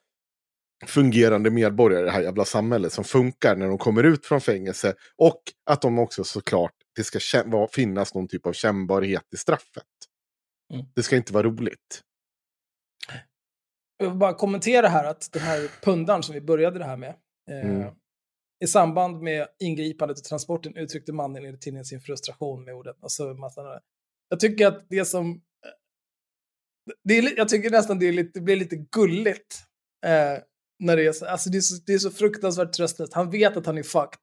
[0.85, 4.95] fungerande medborgare i det här jävla samhället som funkar när de kommer ut från fängelse.
[5.15, 7.19] Och att de också såklart, det ska
[7.72, 9.84] finnas någon typ av kännbarhet i straffet.
[10.73, 10.85] Mm.
[10.95, 12.02] Det ska inte vara roligt.
[13.97, 17.15] Jag vill bara kommentera här att den här pundaren som vi började det här med.
[17.52, 17.93] Eh, Mm.
[18.64, 22.95] I samband med ingripandet i transporten uttryckte mannen enligt tidningen sin frustration med orden.
[23.02, 23.80] Och så massa,
[24.30, 25.31] jag tycker att det som...
[25.31, 25.38] eh,
[27.03, 29.64] Det är, jag tycker nästan det, är lite, det blir lite gulligt.
[30.06, 30.39] Eh,
[30.80, 33.14] När det, är så, alltså det, är så, det är så fruktansvärt tröstlöst.
[33.14, 34.19] Han vet att han är fucked.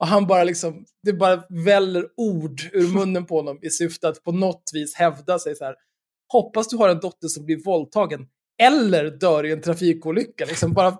[0.00, 4.22] Och han bara liksom, det bara väller ord ur munnen på honom i syfte att
[4.22, 5.74] på något vis hävda sig så här.
[6.32, 8.26] Hoppas du har en dotter som blir våldtagen
[8.62, 10.44] eller dör i en trafikolycka.
[10.44, 10.98] Liksom bara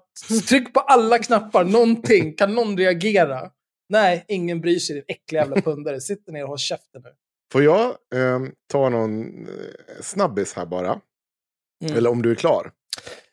[0.49, 2.35] tryck på alla knappar, någonting.
[2.37, 3.51] Kan någon reagera?
[3.89, 6.01] Nej, ingen bryr sig, din äckliga jävla pundare.
[6.01, 7.11] Sitt ner och håll käften nu.
[7.53, 9.55] Får jag ehm, ta någon eh,
[10.01, 11.01] snabbis här bara?
[11.85, 11.97] Mm.
[11.97, 12.73] Eller om du är klar?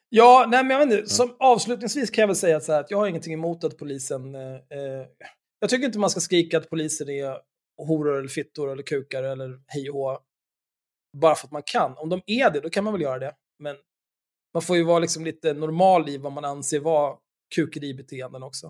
[0.10, 1.10] Ja, nej, men jag vet inte.
[1.10, 4.36] Som avslutningsvis kan jag väl säga så här att jag har ingenting emot att polisen...
[4.36, 5.06] Eh, eh,
[5.60, 7.38] jag tycker inte man ska skrika att polisen är
[7.78, 10.20] horor eller fittor eller kukar eller hej och hå.
[11.18, 11.98] Bara för att man kan.
[11.98, 13.36] Om de är det, då kan man väl göra det.
[13.60, 13.76] Men
[14.54, 17.18] man får ju vara liksom lite normal i vad man anser vara
[17.56, 18.68] kukeribeteenden också.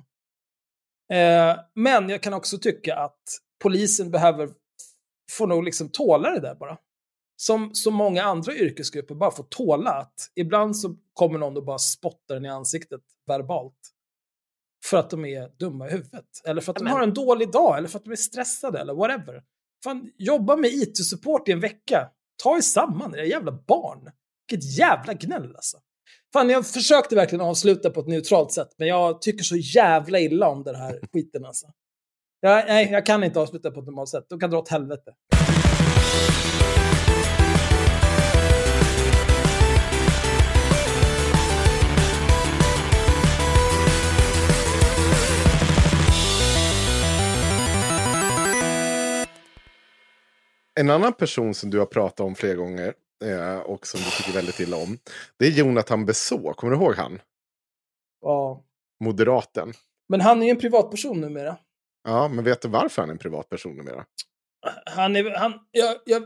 [1.13, 3.21] Eh, men jag kan också tycka att
[3.63, 4.49] polisen behöver,
[5.31, 6.77] får nog liksom tåla det där bara.
[7.41, 11.77] Som så många andra yrkesgrupper bara får tåla att ibland så kommer någon och bara
[11.77, 13.93] spottar den i ansiktet verbalt.
[14.85, 16.25] För att de är dumma i huvudet.
[16.45, 18.93] Eller för att de har en dålig dag, eller för att de är stressade, eller
[18.93, 19.43] whatever.
[19.83, 22.09] Fan, jobba med IT-support i en vecka.
[22.43, 24.11] Ta er samman, era jävla barn.
[24.49, 25.77] Vilket jävla gnäll alltså.
[26.33, 30.47] Fan, jag försökte verkligen avsluta på ett neutralt sätt, men jag tycker så jävla illa
[30.47, 31.67] om den här skiten alltså.
[32.39, 34.25] Jag, nej, jag kan inte avsluta på ett normalt sätt.
[34.29, 35.13] De kan dra åt helvete.
[50.79, 52.93] En annan person som du har pratat om flera gånger
[53.25, 54.97] eh, och som du tycker väldigt illa om.
[55.37, 56.53] Det är Jonathan Beså.
[56.53, 57.19] Kommer du ihåg han?
[58.21, 58.63] Ja.
[59.03, 59.73] Moderaten.
[60.09, 61.57] Men han är ju en privatperson numera.
[62.03, 64.05] Ja, men vet du varför han är en privatperson numera?
[64.85, 66.23] Han är, han, jag, jag,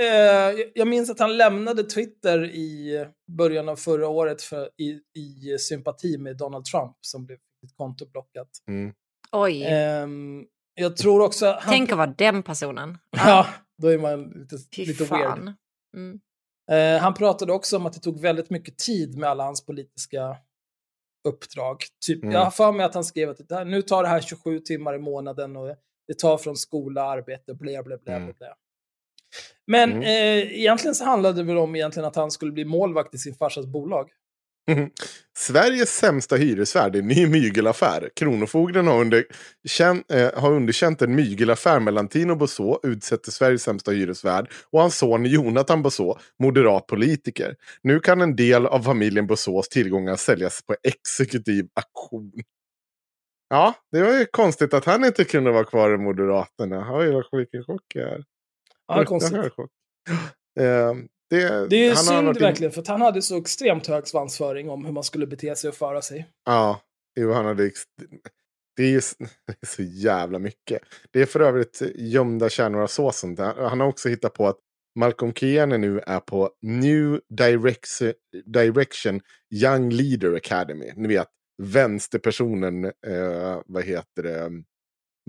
[0.00, 5.58] eh, jag minns att han lämnade Twitter i början av förra året för, i, i
[5.58, 8.48] sympati med Donald Trump som blev sitt konto blockat.
[8.68, 8.92] Mm.
[9.32, 9.64] Oj.
[9.64, 10.44] Ehm,
[10.74, 11.46] jag tror också...
[11.46, 12.98] Han, Tänk att vara den personen.
[13.10, 13.46] Ja,
[13.80, 15.52] då är man lite, Fy lite weird.
[15.96, 16.20] Mm.
[16.70, 20.36] Eh, han pratade också om att det tog väldigt mycket tid med alla hans politiska
[21.28, 21.76] uppdrag.
[22.06, 22.34] Typ, Mm.
[22.34, 24.58] Jag har för mig att han skrev att det här, nu tar det här 27
[24.58, 25.76] timmar i månaden och
[26.08, 28.16] det tar från skola, arbete, bla bla bla.
[28.16, 28.34] Mm.
[28.38, 28.54] bla.
[29.66, 30.02] Men Mm.
[30.02, 33.34] eh, egentligen så handlade det väl om egentligen att han skulle bli målvakt i sin
[33.34, 34.10] farsas bolag.
[35.38, 38.10] Sveriges sämsta hyresvärd är ny mygelaffär.
[38.16, 39.24] Kronofogden har, under,
[39.68, 44.80] kän, eh, har underkänt en mygelaffär mellan Tino Bosså, utsett till Sveriges sämsta hyresvärd, och
[44.80, 47.56] hans son Jonathan Bosså, moderat politiker.
[47.82, 52.32] Nu kan en del av familjen Bossås tillgångar säljas på exekutiv auktion.
[53.48, 56.86] Ja, det var ju konstigt att han inte kunde vara kvar i Moderaterna.
[56.90, 58.24] Oj, vilken chock jag är.
[58.86, 59.36] Ja, konstigt.
[60.60, 60.94] Eh,
[61.30, 64.92] det, Det är synd in- verkligen, för han hade så extremt hög svansföring om hur
[64.92, 66.26] man skulle bete sig och föra sig.
[66.46, 66.80] Ja,
[67.20, 67.70] jo, han hade...
[68.76, 69.00] Det är ju
[69.66, 70.82] så jävla mycket.
[71.10, 73.36] Det är för övrigt gömda kärnor av såsen.
[73.38, 74.56] Han har också hittat på att
[74.98, 78.12] Malcolm Keane nu är på New Direction,
[78.46, 79.20] Direction
[79.54, 80.92] Young Leader Academy.
[80.96, 81.28] Ni vet,
[81.62, 84.50] vänsterpersonen, eh, vad heter det,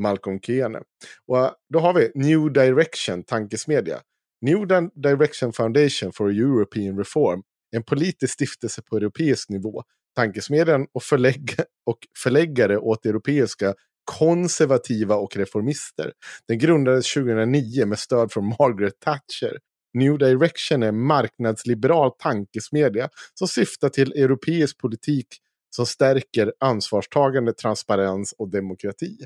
[0.02, 0.80] Malcolm Keane.
[1.28, 4.00] Och då har vi New Direction tankesmedja.
[4.42, 7.44] New Di- Direction Foundation for European Reform.
[7.76, 9.84] En politisk stiftelse på europeisk nivå.
[10.16, 11.56] Tankesmedjan och, förlägg
[11.86, 13.74] och förläggare åt europeiska
[14.06, 16.12] konservativa och reformister.
[16.48, 19.60] Den grundades 2009 med stöd från Margaret Thatcher.
[19.94, 25.28] New Direction är en marknadsliberal tankesmedja som syftar till europeisk politik
[25.76, 29.18] som stärker ansvarstagande, transparens och demokrati.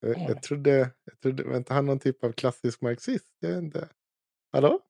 [0.00, 0.28] Jag, Mm.
[0.28, 0.70] jag trodde,
[1.04, 3.24] jag trodde, inte han någon typ av klassisk marxist?
[3.40, 3.88] Jag vet inte.
[4.52, 4.80] Hallå?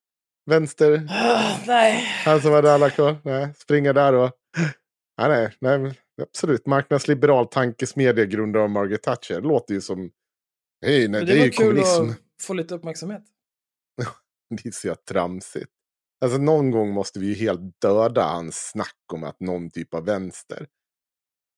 [0.47, 2.03] Vänster, Ah, nej.
[2.25, 3.17] han som hade alla kvar?
[3.25, 4.33] Nej, springa där och...
[5.19, 5.29] Nej,
[5.61, 6.67] nej, nej, absolut.
[6.67, 9.35] Marknadsliberal tankesmedja grundad av Margaret Thatcher.
[9.35, 10.11] Det låter ju som...
[10.87, 12.03] Hej, nej, det, det är ju kommunism.
[12.11, 13.23] att få lite uppmärksamhet.
[14.51, 15.71] Det är så tramsigt.
[16.25, 20.05] Alltså någon gång måste vi ju helt döda hans snack om att någon typ av
[20.05, 20.67] vänster.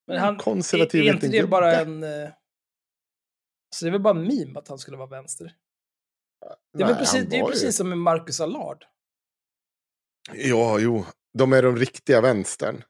[0.06, 2.02] Men han, Konservativ är, är inte det bara en...
[2.02, 2.28] eh,
[3.76, 5.54] Så det är väl bara en meme att han skulle vara vänster?
[6.78, 8.84] Det är, Nej, precis, det är ju precis som med Marcus Allard.
[10.32, 11.04] Ja, jo.
[11.38, 12.82] De är de riktiga vänstern.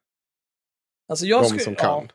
[1.08, 2.10] Alltså jag de skulle, som ja, kan.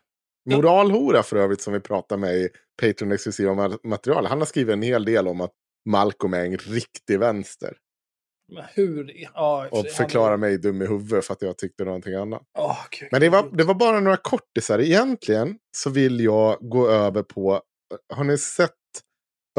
[0.57, 2.49] Moralhora för övrigt som vi pratar med i
[2.81, 4.25] Patreon-exklusiva ma- material.
[4.25, 5.51] Han har skrivit en hel del om att
[5.89, 7.77] Malcolm är en riktig vänster.
[8.53, 9.11] men hur?
[9.33, 12.13] Ja, och Och för sig, han- mig dum i huvudet för att jag tyckte någonting
[12.13, 12.41] annat.
[12.57, 13.09] Åh, gud.
[13.11, 14.79] Men det var, det var bara några kortisar.
[14.79, 17.61] Egentligen så vill jag gå över på...
[18.13, 18.71] Har ni sett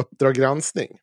[0.01, 0.99] Uppdrag granskning?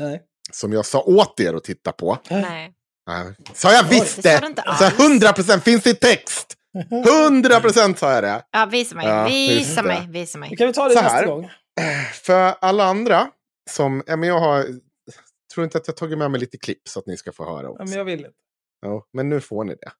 [0.00, 0.22] Nej.
[0.52, 2.18] Som jag sa åt er att titta på.
[2.30, 2.72] Nej.
[3.06, 3.34] Nej.
[3.54, 4.62] Sa jag visst det det?
[4.78, 4.98] Så alls.
[5.00, 6.56] 100 procent finns i text!
[6.90, 8.42] Hundra procent sa jag det!
[8.50, 9.88] Ja, visa mig, Ja, visa det.
[9.88, 10.50] mig, visa mig.
[10.50, 11.26] Då kan vi ta det Så nästa här.
[11.26, 11.50] gång.
[12.22, 13.30] För alla andra
[13.70, 14.66] som, ja men jag har,
[15.54, 17.62] tror inte att jag tagit med mig lite klipp så att ni ska få höra
[17.62, 17.84] Ja, också.
[17.84, 18.30] men jag vill inte.
[18.80, 19.92] Ja, men nu får ni det.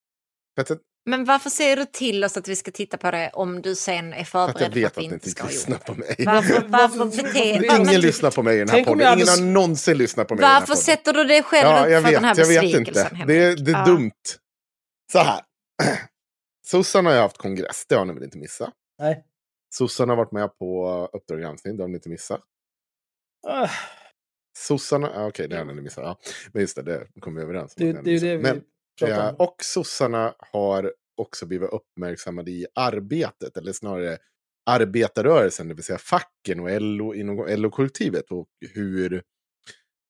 [0.55, 3.63] För att, Men varför säger du till oss att vi ska titta på det om
[3.63, 5.95] du sen är för att förberedd jag för vet att vi ni inte ska på
[5.95, 6.15] mig.
[6.27, 9.19] Varför, varför, beter Ingen lyssnar på mig i den här Tänk podden.
[9.19, 11.99] Ingen har någonsin lyssnat på mig i den här Varför sätter du dig själv Ja,
[11.99, 13.27] upp för den här vet, jag vet besvikelsen, inte.
[13.27, 13.85] Det är, det är Ja.
[13.85, 14.11] dumt.
[15.13, 15.41] Så här.
[16.67, 18.71] Sossarna har ju haft kongress, det har ni väl inte missat?
[18.99, 19.25] Nej.
[19.75, 22.41] Sossarna har varit med på Uppdrag granskning, det har ni inte missat.
[23.49, 23.69] Ah,
[24.59, 26.05] Sossarna, ja, okej det har ni missat.
[26.05, 26.19] Ja.
[26.53, 27.87] Men just det, det kom vi överens om.
[27.87, 28.63] Det, det det Men,
[29.03, 34.19] eh, och sossarna har också blivit uppmärksammade i arbetet, eller snarare
[34.71, 39.23] arbetarrörelsen, det vill säga facken och LO, inom LO-kollektivet och hur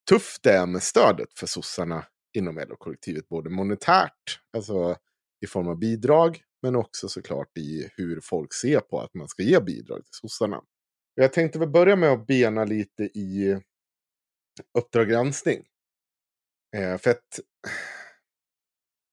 [0.08, 2.04] tufft det är med stödet för sossarna
[2.36, 4.96] inom LO-kollektivet, både monetärt, alltså
[5.40, 9.42] i form av bidrag, men också såklart i hur folk ser på att man ska
[9.42, 10.62] ge bidrag till sossarna.
[11.14, 13.60] Jag tänkte väl börja med att bena lite i
[14.78, 15.64] Uppdrag granskning.
[16.76, 17.40] Eh, för att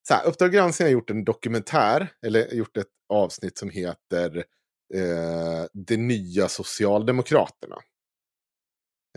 [0.08, 4.38] så här, Uppdrag granskning har gjort en dokumentär, eller gjort ett avsnitt som heter
[4.94, 7.76] eh, Det nya Socialdemokraterna.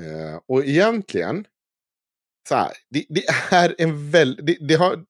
[0.01, 1.47] Eh, och egentligen,
[2.49, 5.05] så här, det, det är en väldigt, det, det, har,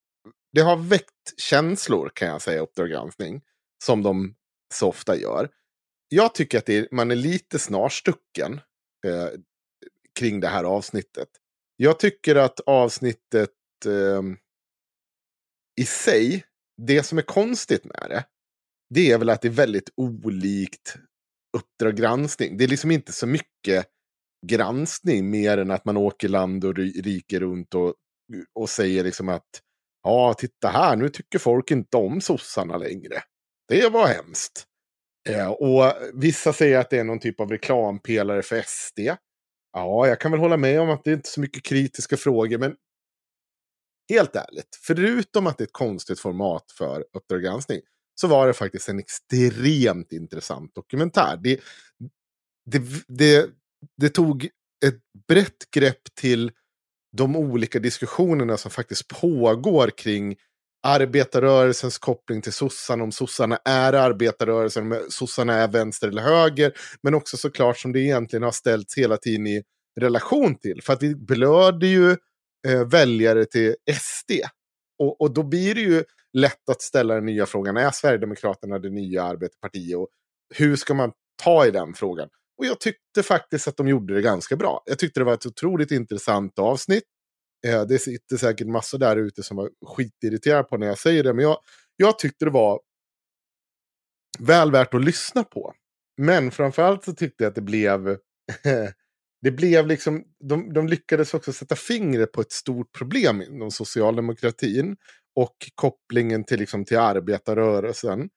[0.53, 3.43] det har väckt känslor kan jag säga, Uppdrag granskning,
[3.85, 4.35] som de
[4.75, 5.51] så ofta gör.
[6.09, 8.61] Jag tycker att det är, man är lite snarstucken
[9.07, 9.29] eh,
[10.19, 11.29] kring det här avsnittet.
[11.77, 13.51] Jag tycker att avsnittet
[13.87, 14.23] eh,
[15.81, 16.45] i sig,
[16.87, 18.25] det som är konstigt med det,
[18.95, 20.97] det är väl att det är väldigt olikt
[21.57, 22.57] Uppdrag granskning.
[22.57, 23.87] Det är liksom inte så mycket
[24.47, 27.95] granskning mer än att man åker land och rike runt och,
[28.55, 29.49] och säger liksom att
[30.03, 33.23] ja, titta här, nu tycker folk inte om sossarna längre.
[33.69, 34.65] Det var hemskt.
[35.29, 38.99] Eh, och vissa säger att det är någon typ av reklampelare för SD.
[39.73, 42.59] Ja, jag kan väl hålla med om att det är inte så mycket kritiska frågor,
[42.59, 42.77] men
[44.11, 47.81] helt ärligt, förutom att det är ett konstigt format för Uppdrag granskning,
[48.21, 51.37] så var det faktiskt en extremt intressant dokumentär.
[51.43, 51.61] Det,
[52.71, 53.51] det, det,
[53.97, 54.49] det tog
[54.87, 56.53] ett brett grepp till
[57.17, 60.37] de olika diskussionerna som faktiskt pågår kring
[60.83, 66.73] arbetarrörelsens koppling till sossarna, om sossarna är arbetarrörelsen, om sossarna är vänster eller höger,
[67.03, 69.63] men också såklart som det egentligen har ställts hela tiden i
[70.01, 70.83] relation till.
[70.83, 72.17] För att vi blöder ju
[72.69, 74.31] eh, väljare till SD.
[74.99, 78.91] Och, och då blir det ju lätt att ställa den nya frågan, är Sverigedemokraterna det
[78.91, 79.99] nya arbetarpartiet?
[79.99, 80.09] Och
[80.55, 81.13] hur ska man
[81.43, 82.29] ta i den frågan?
[82.59, 84.83] Och jag tyckte faktiskt att de gjorde det ganska bra.
[84.87, 87.05] Jag tyckte det var ett otroligt intressant avsnitt.
[87.67, 91.35] Eh, det sitter säkert massor där ute som var skitirriterade på när jag säger det,
[91.35, 91.59] men jag,
[91.97, 92.81] jag tyckte det var
[94.39, 95.75] väl värt att lyssna på.
[96.17, 98.09] Men framförallt så tyckte jag att det blev...
[99.43, 100.25] det blev liksom...
[100.49, 104.97] De, de lyckades också sätta fingret på ett stort problem inom socialdemokratin
[105.37, 108.29] och kopplingen till, liksom, till arbetarrörelsen.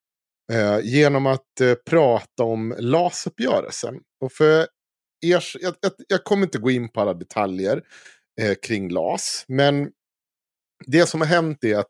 [0.51, 3.99] Eh, genom att eh, prata om LAS-uppgörelsen.
[4.21, 4.67] Och för
[5.21, 7.81] er, jag, jag, jag kommer inte gå in på alla detaljer
[8.41, 9.91] eh, kring LAS, men
[10.85, 11.89] det som har hänt är att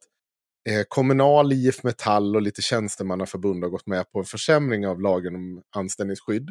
[0.69, 5.35] eh, Kommunal, IF Metall och lite tjänstemannaförbund har gått med på en försämring av lagen
[5.35, 6.49] om anställningsskydd.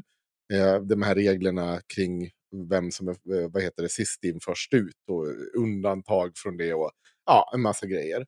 [0.53, 2.31] Eh, de här reglerna kring
[2.71, 5.27] vem som är eh, vad heter det, sist in först ut och
[5.63, 6.91] undantag från det och
[7.27, 8.27] ja, en massa grejer.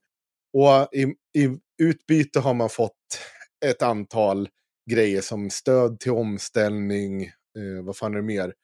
[0.52, 1.02] Och i,
[1.38, 3.20] i utbyte har man fått
[3.66, 4.48] ett antal
[4.90, 8.54] grejer som stöd till omställning, eh, vad fan är det mer?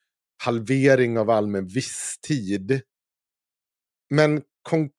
[0.43, 2.81] Halvering av allmän visstid.
[4.09, 4.89] Men kon,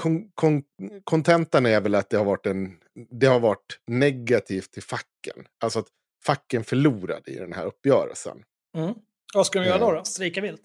[0.00, 0.62] kon, kon,
[1.04, 2.78] kontentan är väl att det har, varit en,
[3.10, 5.46] det har varit negativt till facken.
[5.64, 5.88] Alltså att
[6.26, 8.44] facken förlorade i den här uppgörelsen.
[8.76, 8.94] Mm.
[9.34, 9.86] Vad ska de göra då?
[9.86, 9.98] Ja.
[9.98, 10.04] då?
[10.04, 10.62] Strejka vilt?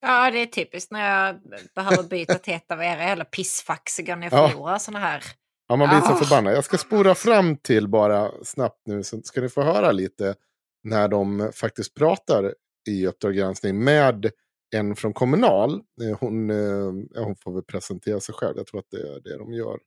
[0.00, 1.40] Ja, det är typiskt när jag
[1.74, 4.48] behöver byta till ett av era jävla pissfack så går ni och Ja.
[4.48, 5.22] förlorar såna här.
[5.68, 6.16] Ja, man blir så Ah.
[6.16, 6.54] förbannad.
[6.54, 10.34] Jag ska spora fram till bara snabbt nu så ska ni få höra lite
[10.82, 12.54] när de faktiskt pratar
[12.88, 14.30] i Uppdrag granskning med
[14.76, 15.72] en från Kommunal.
[16.02, 18.56] Eh, Hon, eh, hon får väl presentera sig själv.
[18.56, 19.78] Jag tror att det är det de gör.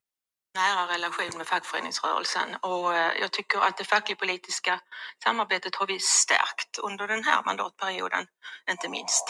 [0.53, 4.79] Nära relation med fackföreningsrörelsen och eh, jag tycker att det facklig-politiska
[5.23, 8.27] samarbetet har vi stärkt under den här mandatperioden,
[8.69, 9.25] inte minst.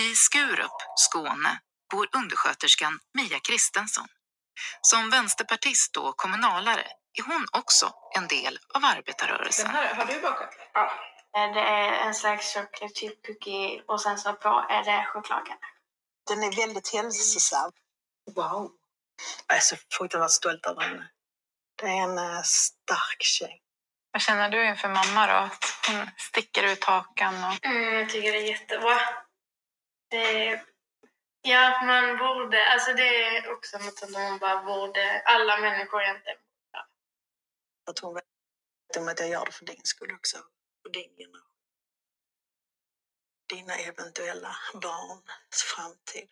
[0.00, 1.60] I Skurup, Skåne,
[1.90, 4.08] bor undersköterskan Mia Kristensson.
[4.80, 6.86] Som vänsterpartist och kommunalare
[7.18, 9.70] är hon också en del av arbetarrörelsen.
[9.70, 10.54] har du bakat?
[10.72, 10.92] Ja.
[11.32, 15.58] Det är en slags chocolate chip cookie och sen så på är det chokladkaka.
[16.28, 17.72] Den är väldigt hälsosam.
[18.34, 18.70] Wow.
[19.46, 21.10] Jag är så fruktansvärt stolt över henne.
[21.76, 23.62] Det är en eh, stark tjej.
[24.12, 25.32] Vad känner du inför mamma då?
[25.32, 27.64] Att hon sticker ut hakan och...
[27.66, 28.98] Mm, jag tycker det är jättebra.
[30.10, 30.64] Det,
[31.42, 36.38] ja, man borde, alltså det är också något som man bara borde, alla människor egentligen.
[37.90, 38.24] Att hon vet
[38.98, 40.38] om att jag gör det för din skull också.
[40.82, 41.48] För din generation.
[43.48, 46.28] Dina eventuella barns framtid.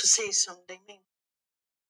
[0.00, 1.02] Precis som det är min.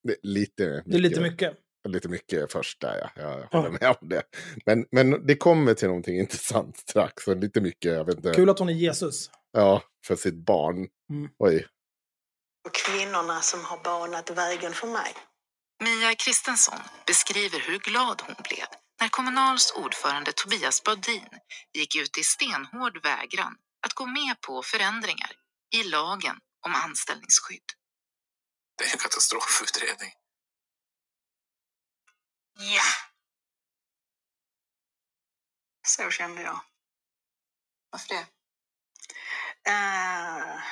[0.02, 1.58] Det, lite Det är lite mycket.
[1.88, 3.22] Lite mycket först där, ja.
[3.50, 4.22] Jag håller med om det.
[4.66, 7.28] Men, men det kommer till någonting intressant strax.
[7.28, 8.32] Och lite mycket, jag vet inte.
[8.32, 9.30] Kul att hon är Jesus.
[9.52, 10.76] Ja, för sitt barn.
[11.10, 11.30] Mm.
[11.38, 11.66] Oj.
[12.64, 15.12] Och kvinnorna som har banat vägen för mig.
[15.82, 18.66] Mia Kristensson beskriver hur glad hon blev
[19.00, 21.28] när Kommunals ordförande Tobias Baudin
[21.78, 23.54] gick ut i stenhård vägran
[23.86, 25.32] att gå med på förändringar
[25.76, 27.68] i lagen om anställningsskydd.
[28.82, 30.12] Det är en katastrofutredning.
[32.54, 32.82] Ja!
[35.86, 36.60] Så kände jag.
[37.90, 38.20] Varför det?
[39.70, 40.62] Uh,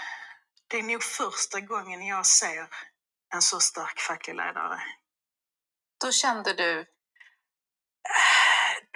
[0.66, 2.68] det är nog första gången jag ser
[3.34, 4.82] en så stark facklig ledare.
[6.00, 6.80] Då kände du...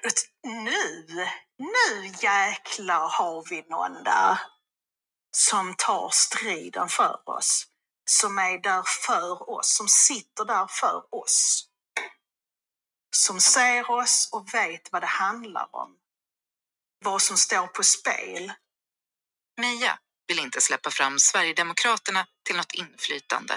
[0.05, 0.12] Eh,
[0.43, 1.07] nu,
[1.59, 4.39] nu jäklar har vi någon där
[5.31, 7.73] som tar striden för oss.
[8.05, 11.68] Som är där för oss, som sitter där för oss.
[13.16, 15.97] Som ser oss och vet vad det handlar om.
[17.05, 18.52] Vad som står på spel.
[19.60, 19.98] Mia
[20.28, 23.55] vill inte släppa fram Sverigedemokraterna till något inflytande.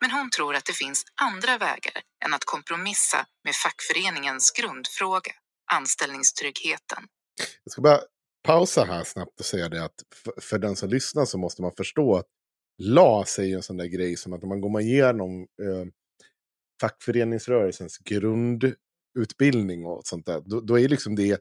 [0.00, 5.32] Men hon tror att det finns andra vägar än att kompromissa med fackföreningens grundfråga,
[5.72, 7.08] anställningstryggheten.
[7.64, 8.00] Jag ska bara
[8.44, 11.72] pausa här snabbt och säga det att för, för den som lyssnar så måste man
[11.76, 12.26] förstå att
[12.80, 15.86] LAS är ju en sån där grej som att när man går igenom eh,
[16.80, 21.40] fackföreningsrörelsens grundutbildning och sånt där, då, då är liksom det,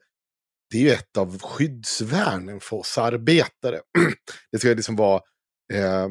[0.72, 3.82] det är ju ett av skyddsvärnen för oss arbetare.
[4.52, 5.22] det ska liksom vara
[5.74, 6.08] eh,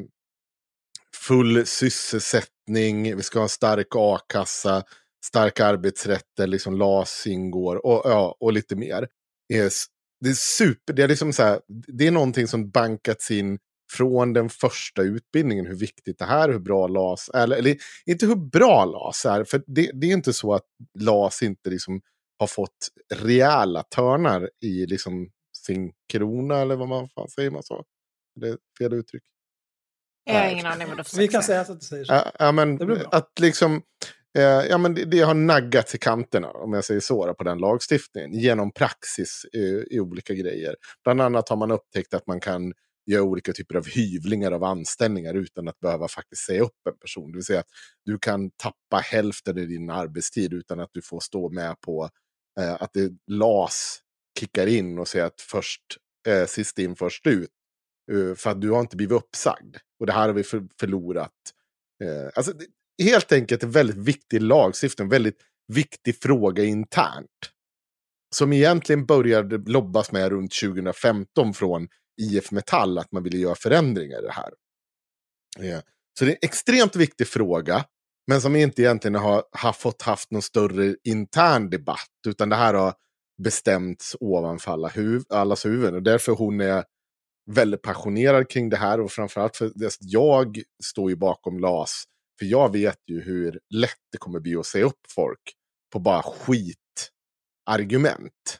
[1.17, 4.85] full sysselsättning, vi ska ha en stark a-kassa,
[5.25, 9.09] stark arbetsrätt där liksom LAS ingår och, ja, och lite mer.
[9.49, 9.73] Det är,
[10.21, 13.59] det är super, det är liksom så här, det är någonting som bankats in
[13.91, 17.43] från den första utbildningen, hur viktigt det här är, hur bra LAS är.
[17.43, 20.65] Eller, eller inte hur bra LAS är, för det, det är inte så att
[20.99, 22.01] LAS inte liksom
[22.39, 25.31] har fått rejäla törnar i liksom
[25.65, 27.85] sin krona, eller vad man fan säger man så?
[28.41, 29.23] Det är fel uttryck.
[30.25, 32.13] Jag har ingen aning vad du Vi kan säga att du säger så.
[32.13, 33.09] Ja, ja, men, Det blir bra.
[33.13, 33.83] att liksom,
[34.39, 37.45] eh, ja, men det, det har naggats i kanterna, om jag säger så, då, på
[37.45, 38.33] den lagstiftningen.
[38.33, 40.77] Genom praxis eh, i olika grejer.
[41.05, 42.73] Bland annat har man upptäckt att man kan
[43.13, 47.33] göra olika typer av hyvlingar av anställningar utan att behöva faktiskt säga upp en person.
[47.33, 47.71] Det vill säga att
[48.05, 52.11] du kan tappa hälften i din arbetstid utan att du får stå med på
[52.61, 54.01] eh, att det LAS
[54.41, 55.83] kickar in och säger att först,
[56.29, 57.51] eh, sist in först ut.
[58.13, 59.77] Eh, för att du har inte blivit uppsagd.
[60.01, 61.33] Och det här har vi för, förlorat.
[62.05, 62.67] Eh, alltså, det,
[63.05, 65.41] helt enkelt en väldigt viktig lagstiftning, en väldigt
[65.73, 67.53] viktig fråga internt.
[68.35, 74.19] Som egentligen började lobbas med runt 2015 från IF Metall, att man ville göra förändringar
[74.19, 74.53] i det här.
[75.59, 75.81] Eh,
[76.19, 77.85] så det är en extremt viktig fråga,
[78.27, 82.75] men som inte egentligen har, har fått haft någon större intern debatt, utan det här
[82.75, 82.95] har
[83.43, 85.95] bestämts ovanför alla huv allas huvuden.
[85.95, 86.85] Och därför hon är
[87.51, 92.05] väldigt passionerad kring det här och framförallt för att jag står ju bakom LAS.
[92.39, 95.41] För jag vet ju hur lätt det kommer bli att se upp folk
[95.93, 98.59] på bara skitargument.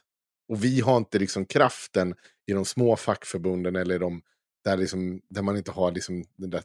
[0.49, 2.15] Och vi har inte liksom kraften
[2.49, 4.21] i de små fackförbunden eller de
[4.63, 6.63] där, liksom, där man inte har liksom den där,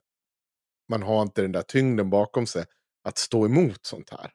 [0.89, 2.65] man har inte den där tyngden bakom sig
[3.09, 4.32] att stå emot sånt här.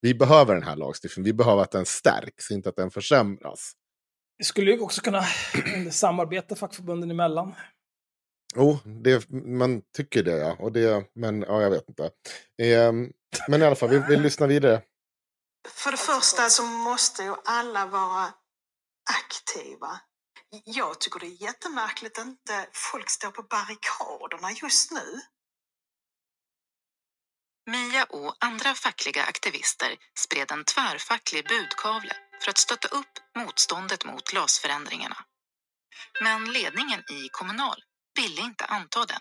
[0.00, 3.72] Vi behöver den här lagstiftningen, vi behöver att den stärks, inte att den försämras.
[4.38, 5.22] Vi skulle ju också kunna
[5.90, 7.54] samarbeta fackförbunden emellan.
[8.56, 10.56] Jo, det, man tycker det ja.
[10.58, 12.10] Och det men ja, jag vet inte.
[12.62, 13.12] Ehm,
[13.48, 14.82] men i alla fall, vi, vi lyssnar vidare.
[15.68, 18.34] För det första så måste ju alla vara
[19.20, 20.00] aktiva.
[20.64, 25.20] Jag tycker det är jättemärkligt att inte folk står på barrikaderna just nu.
[27.70, 34.32] Mia och andra fackliga aktivister spred en tvärfacklig budkavle för att stötta upp motståndet mot
[34.32, 35.16] LAS-förändringarna.
[36.22, 37.82] Men ledningen i Kommunal
[38.16, 39.20] ville inte anta den.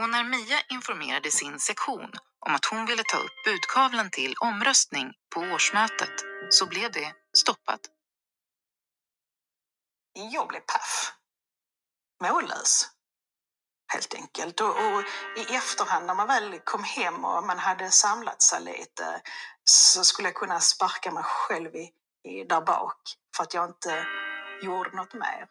[0.00, 2.10] Och när Mia informerade sin sektion
[2.46, 7.80] om att hon ville ta upp budkavlen till omröstning på årsmötet så blev det stoppat.
[10.16, 11.12] Jag blev paff.
[12.22, 12.90] Mållös.
[13.92, 14.60] helt enkelt.
[14.60, 15.04] Och, och,
[15.36, 19.22] i efterhand när man väl kom hem och man hade samlat sig lite
[19.64, 21.90] så skulle jag kunna sparka mig själv i,
[22.24, 23.00] i där bak
[23.36, 24.06] för att jag inte
[24.62, 25.46] gjorde något mer.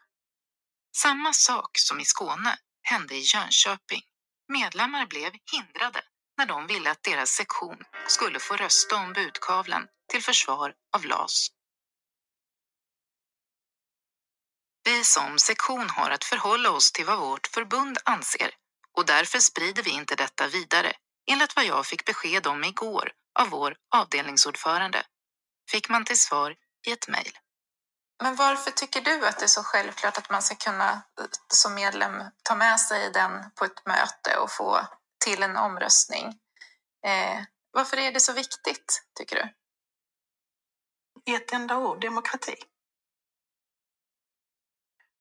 [0.97, 4.01] Samma sak som i Skåne hände i Jönköping.
[4.47, 6.01] Medlemmar blev hindrade
[6.37, 7.77] när de ville att deras sektion
[8.07, 11.54] skulle få rösta om budkavlen till försvar av LAS.
[14.85, 18.51] Vi som sektion har att förhålla oss till vad vårt förbund anser
[18.97, 20.93] och därför sprider vi inte detta vidare,
[21.31, 25.03] enligt vad jag fick besked om igår av vår avdelningsordförande,
[25.71, 26.55] fick man till svar
[26.87, 27.37] i ett mejl.
[28.23, 31.73] Men varför tycker du att det är så självklart att man ska kunna eh, som
[31.73, 34.87] medlem ta med sig den på ett möte och få
[35.25, 36.25] till en omröstning?
[37.05, 37.41] Eh,
[37.71, 39.53] varför är det så viktigt, tycker du?
[41.31, 42.55] I ett enda ord, demokrati.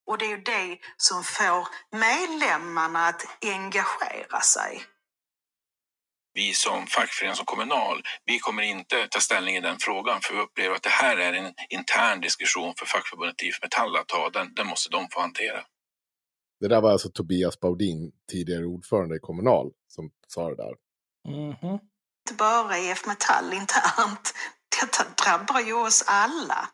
[0.07, 4.83] Och det är ju det som får medlemmarna att engagera sig.
[6.33, 10.41] Vi som fackförening som kommunal, vi kommer inte ta ställning i den frågan för vi
[10.41, 14.29] upplever att det här är en intern diskussion för fackförbundet IF Metall att ta.
[14.29, 15.61] Den, den måste de få hantera.
[16.59, 20.75] Det där var alltså Tobias Baudin, tidigare ordförande i Kommunal, som sa det där.
[21.27, 21.73] Mhm.
[21.73, 24.33] Inte bara IF Metall internt.
[24.81, 26.69] Detta drabbar ju oss alla.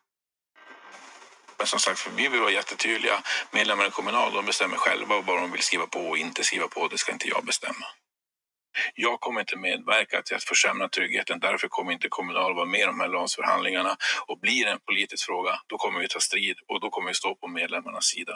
[1.62, 3.24] Men som sagt, för vi vill vara jättetydliga.
[3.52, 6.88] Medlemmarna i Kommunal, de bestämmer själva vad de vill skriva på och inte skriva på.
[6.88, 7.86] Det ska inte jag bestämma.
[8.96, 11.40] Jag kommer inte medverka till att försämra tryggheten.
[11.40, 13.98] Därför kommer inte Kommunal vara med i de här LAS-förhandlingarna.
[14.28, 17.14] Och blir det en politisk fråga, då kommer vi ta strid och då kommer vi
[17.14, 18.34] stå på medlemmarnas sida.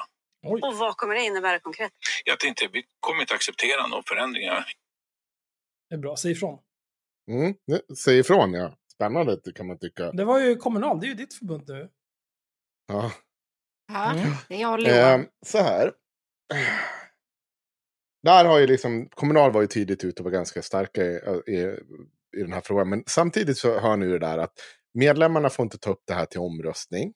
[0.61, 1.91] Och vad kommer det innebära konkret?
[2.25, 4.65] Jag tänkte, vi kommer inte acceptera några förändringar.
[5.89, 6.59] Det är bra, säg ifrån.
[7.31, 7.53] Mm,
[7.97, 8.77] säg ifrån ja.
[8.93, 10.11] Spännande kan man tycka.
[10.11, 11.89] Det var ju Kommunal, det är ju ditt förbund nu.
[12.87, 13.11] Ja.
[13.87, 14.15] Ja,
[14.47, 15.13] det är jag och Loa.
[15.13, 15.93] Eh, så här.
[18.23, 21.15] Där har ju liksom, Kommunal var ju tidigt ute och var ganska starka i,
[21.47, 21.77] i,
[22.37, 22.89] i den här frågan.
[22.89, 24.53] Men samtidigt så hör ni det där att
[24.93, 27.13] medlemmarna får inte ta upp det här till omröstning.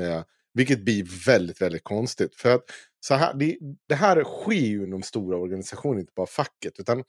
[0.00, 0.22] Eh,
[0.54, 2.34] vilket blir väldigt, väldigt konstigt.
[2.36, 2.62] För att
[3.00, 3.58] så här, det,
[3.88, 6.80] det här sker ju inom stora organisationer, inte bara facket.
[6.80, 7.04] Utan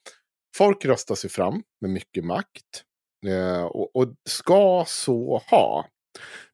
[0.56, 2.84] folk röstar sig fram med mycket makt.
[3.28, 5.86] Eh, och, och ska så ha.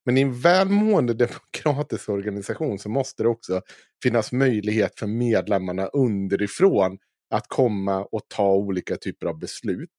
[0.06, 3.62] Men i en välmående demokratisk organisation så måste det också
[4.04, 6.98] finnas möjlighet för medlemmarna underifrån
[7.30, 9.90] att komma och ta olika typer av beslut.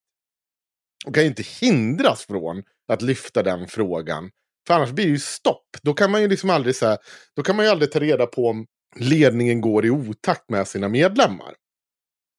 [1.05, 4.31] Och kan ju inte hindras från att lyfta den frågan.
[4.67, 5.67] För annars blir det ju stopp.
[5.81, 6.97] Då kan man ju liksom aldrig, så här,
[7.35, 8.65] då kan man ju aldrig ta reda på om
[8.95, 11.53] ledningen går i otakt med sina medlemmar.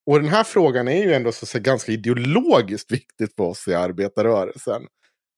[0.07, 3.75] Och den här frågan är ju ändå så, så ganska ideologiskt viktigt för oss i
[3.75, 4.83] arbetarrörelsen.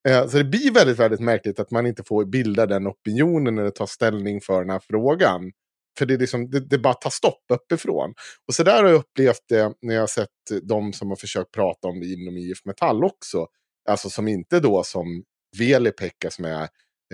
[0.09, 3.71] Eh, så det blir väldigt, väldigt märkligt att man inte får bilda den opinionen eller
[3.71, 5.53] ta ställning för den här frågan.
[5.99, 8.15] För det, är liksom, det, det bara tar stopp uppifrån.
[8.49, 10.29] Och så där har jag upplevt det när jag har sett
[10.63, 13.47] de som har försökt prata om det inom IF Metall också.
[13.89, 15.25] Alltså som inte då som
[15.59, 16.63] Velipekka som är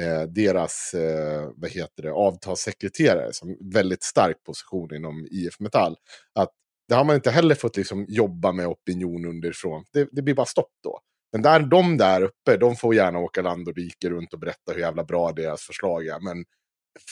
[0.01, 3.33] eh, deras eh, vad heter det, avtalssekreterare.
[3.33, 5.97] Som väldigt stark position inom IF Metall.
[6.35, 6.51] Att
[6.89, 9.85] det har man inte heller fått liksom jobba med opinion underifrån.
[9.93, 11.01] Det, det blir bara stopp då.
[11.37, 14.73] Men där, de där uppe, de får gärna åka land och rike runt och berätta
[14.73, 16.21] hur jävla bra deras förslag är.
[16.21, 16.45] Men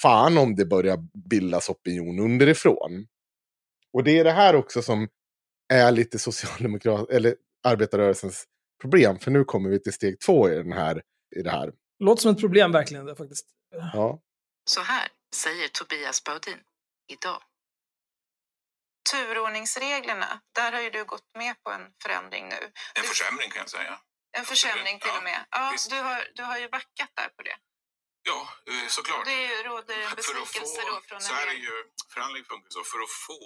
[0.03, 0.99] fan om det börjar
[1.31, 3.07] bildas opinion underifrån.
[3.93, 5.09] Och det är det här också som
[5.73, 8.45] är lite socialdemokrat eller arbetarrörelsens
[8.81, 9.19] problem.
[9.19, 11.03] För nu kommer vi till steg två i, den här,
[11.37, 11.73] i det här.
[11.99, 13.47] Låter som ett problem verkligen det, faktiskt.
[13.93, 14.21] Ja.
[14.65, 16.59] Så här säger Tobias Baudin
[17.13, 17.43] idag.
[19.13, 22.73] Turordningsreglerna, där har ju du gått med på en förändring nu.
[22.95, 23.99] En försämring kan jag säga.
[24.39, 25.41] En försämring till och med.
[25.51, 27.57] Ja, du, har, du har ju backat där på det.
[28.31, 28.41] Ja,
[28.71, 29.25] eh, såklart.
[29.25, 31.75] Det råder en besvikelse få- då från så en här är ju
[32.13, 32.83] förhandling funkar så.
[32.93, 33.41] För att få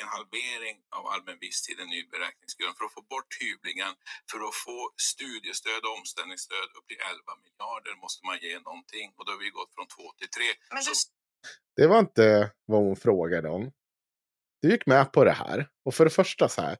[0.00, 3.92] en halvering av allmän visstid, en ny beräkningsgrund, för att få bort hyvlingen,
[4.30, 4.78] för att få
[5.10, 9.06] studiestöd och omställningsstöd upp till 11 miljarder måste man ge någonting.
[9.16, 10.44] Och då har vi gått från 2 till 3.
[10.74, 10.92] Men du,
[11.78, 12.26] Det var inte
[12.70, 13.62] vad hon frågade om.
[14.62, 15.58] Du gick med på det här.
[15.84, 16.76] Och för det första så här.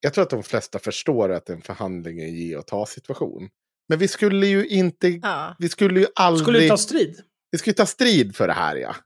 [0.00, 3.48] Jag tror att de flesta förstår att en förhandling är en ge och ta situation.
[3.88, 5.08] Men vi skulle ju inte...
[5.08, 5.56] Ja.
[5.58, 6.44] Vi skulle ju aldrig...
[6.44, 7.20] Skulle du ta strid?
[7.50, 8.96] Vi skulle ta strid för det här ja.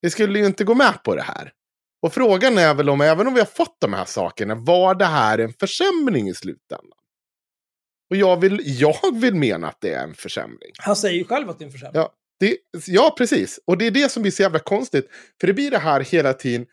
[0.00, 1.52] Vi skulle ju inte gå med på det här.
[2.02, 5.04] Och frågan är väl om, även om vi har fått de här sakerna, var det
[5.04, 6.98] här en försämring i slutändan?
[8.10, 10.72] Och jag vill, jag vill mena att det är en försämring.
[10.78, 12.02] Han säger ju själv att det är en försämring.
[12.02, 13.60] Ja, det, ja, precis.
[13.64, 15.08] Och det är det som blir så jävla konstigt.
[15.40, 16.66] För det blir det här hela tiden.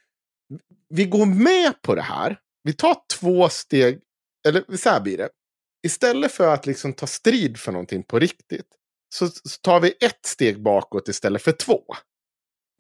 [0.90, 2.40] Vi går med på det här.
[2.70, 4.00] Vi tar två steg.
[4.48, 5.30] Eller så här blir det.
[5.88, 8.66] Istället för att liksom ta strid för någonting på riktigt.
[9.16, 11.84] Så, så tar vi ett steg bakåt istället för två.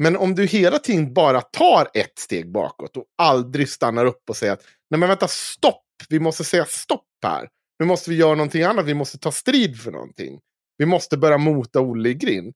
[0.03, 4.37] Men om du hela tiden bara tar ett steg bakåt och aldrig stannar upp och
[4.37, 7.49] säger att nej men vänta, stopp, vi måste säga stopp här.
[7.79, 10.39] Nu måste vi göra någonting annat, vi måste ta strid för någonting.
[10.77, 12.53] Vi måste börja mota Olle i grind.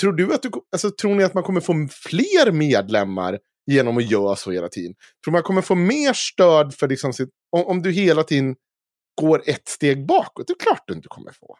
[0.00, 3.38] Tror, du att du, alltså, tror ni att man kommer få fler medlemmar
[3.72, 4.94] genom att göra så hela tiden?
[5.24, 8.56] Tror man kommer få mer stöd för liksom sitt, om, om du hela tiden
[9.20, 10.46] går ett steg bakåt?
[10.46, 11.58] Det är klart du inte kommer få.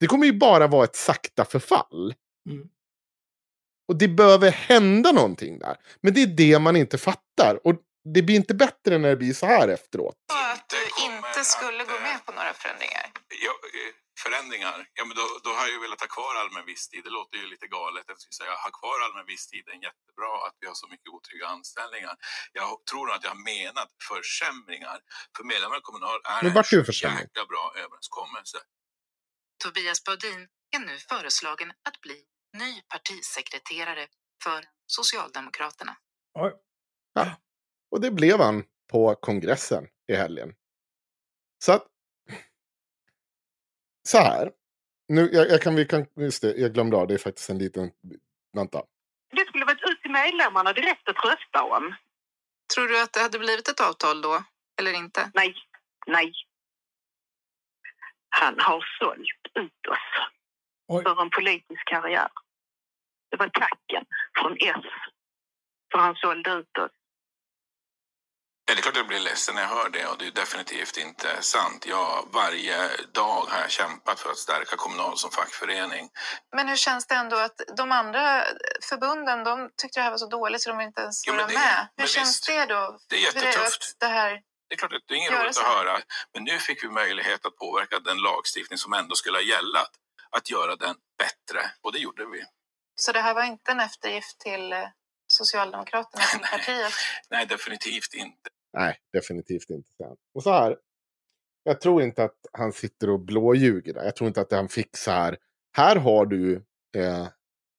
[0.00, 2.14] Det kommer ju bara vara ett sakta förfall.
[2.50, 2.68] Mm.
[3.88, 5.76] Och det behöver hända någonting där.
[6.00, 7.66] Men det är det man inte fattar.
[7.66, 7.74] Och
[8.14, 10.16] det blir inte bättre när det blir så här efteråt.
[10.54, 13.06] Att du inte skulle gå med på några förändringar?
[13.44, 13.94] Ja, eh,
[14.26, 14.78] förändringar?
[14.98, 17.00] Ja, men då, då har jag ju velat ha kvar allmän visstid.
[17.04, 18.04] Det låter ju lite galet.
[18.12, 21.46] Jag skulle säga ha kvar allmän visstid är jättebra att vi har så mycket otrygga
[21.56, 22.14] anställningar.
[22.52, 24.98] Jag tror nog att jag har menat försämringar.
[25.36, 28.58] För medlemmar i Kommunal är Men vart är det en jäkla bra överenskommelse.
[29.62, 30.40] Tobias Baudin
[30.76, 32.18] är nu föreslagen att bli
[32.62, 34.04] ny partisekreterare
[34.44, 35.96] för Socialdemokraterna.
[36.38, 36.52] Oj.
[37.14, 37.36] Ja.
[37.90, 40.54] Och det blev han på kongressen i helgen.
[41.64, 41.86] Så att...
[44.02, 44.52] Så här.
[45.08, 47.58] Nu, jag, jag kan, vi kan, just det, jag glömde av, det är faktiskt en
[47.58, 47.90] liten...
[48.52, 48.82] Vänta.
[49.32, 51.94] Det skulle varit ut till medlemmarna direkt att rösta om.
[52.74, 54.44] Tror du att det hade blivit ett avtal då?
[54.78, 55.30] Eller inte?
[55.34, 55.54] Nej,
[56.06, 56.32] nej.
[58.28, 62.28] Han har sålt ut oss för en politisk karriär.
[63.30, 64.04] Det var tacken
[64.38, 64.86] från S
[65.92, 66.90] för han sålde ut oss.
[68.64, 70.96] Ja, det är klart jag blir ledsen när jag hör det och det är definitivt
[70.96, 71.86] inte sant.
[71.86, 76.10] Jag, varje dag har jag kämpat för att stärka Kommunal som fackförening.
[76.56, 78.44] Men hur känns det ändå att de andra
[78.88, 81.46] förbunden de tyckte det här var så dåligt så de vill inte ens Jo, vara
[81.46, 81.88] det- med?
[81.96, 82.46] Hur känns visst.
[82.46, 82.98] det då?
[83.08, 83.82] Det är jättetufft.
[83.82, 84.30] att Det här,
[84.68, 86.00] Det är klart att det är inget roligt att höra,
[86.34, 89.90] men nu fick vi möjlighet att påverka den lagstiftning som ändå skulle ha gällat,
[90.30, 91.70] att göra den bättre.
[91.82, 92.44] Och det gjorde vi.
[92.94, 94.78] så det här var inte en eftergift till eh,
[95.32, 96.92] Socialdemokraterna som partiet?
[97.30, 98.50] Nej, definitivt inte.
[98.72, 99.90] Nej, definitivt inte.
[100.34, 100.76] Och så här.
[101.64, 104.04] Jag tror inte att han sitter och blåljuger där.
[104.04, 105.36] Jag tror inte att han fick så här.
[105.76, 106.54] Här har du
[106.96, 107.28] eh,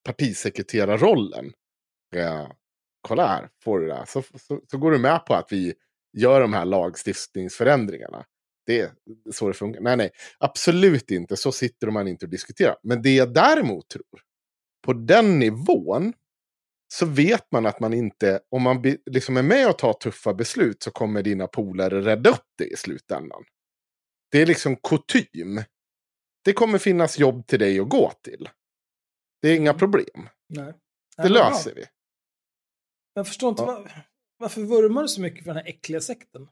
[0.04, 1.54] partisekreterarrollen.
[2.16, 2.48] Eh,
[3.02, 4.04] kolla här, får du det.
[4.08, 5.74] Så, så, så går du med på att vi
[6.18, 8.26] gör de här lagstiftningsförändringarna.
[8.66, 8.92] Det är
[9.32, 9.82] så det funkar.
[9.82, 11.38] Nej, nej, absolut inte.
[11.38, 12.76] Så sitter man inte och diskuterar.
[12.84, 14.22] Men det jag däremot tror,
[14.86, 16.14] på den nivån,
[16.94, 20.84] så vet man att man inte, om man liksom är med och tar tuffa beslut
[20.84, 23.44] så kommer dina polare rädda upp det i slutändan.
[24.32, 25.64] Det är liksom kutym.
[26.44, 28.50] Det kommer finnas jobb till dig att gå till.
[29.42, 30.30] Det är inga problem.
[30.50, 30.74] Nej.
[31.18, 31.86] Det löser vi.
[33.14, 34.06] Jag förstår inte, var,
[34.38, 36.48] varför vurmar du så mycket för den här äckliga sekten?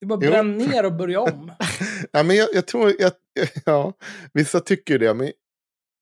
[0.00, 1.52] Det är bara bränn ner och börja om.
[2.12, 3.12] Ja, men jag, jag tror, jag,
[3.64, 3.92] ja,
[4.32, 5.32] vissa tycker det, men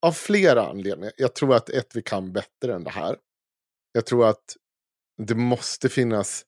[0.02, 1.12] av flera anledningar.
[1.16, 3.16] Jag tror att ett, vi kan bättre än det här.
[3.92, 4.56] Jag tror att
[5.22, 6.44] det måste finnas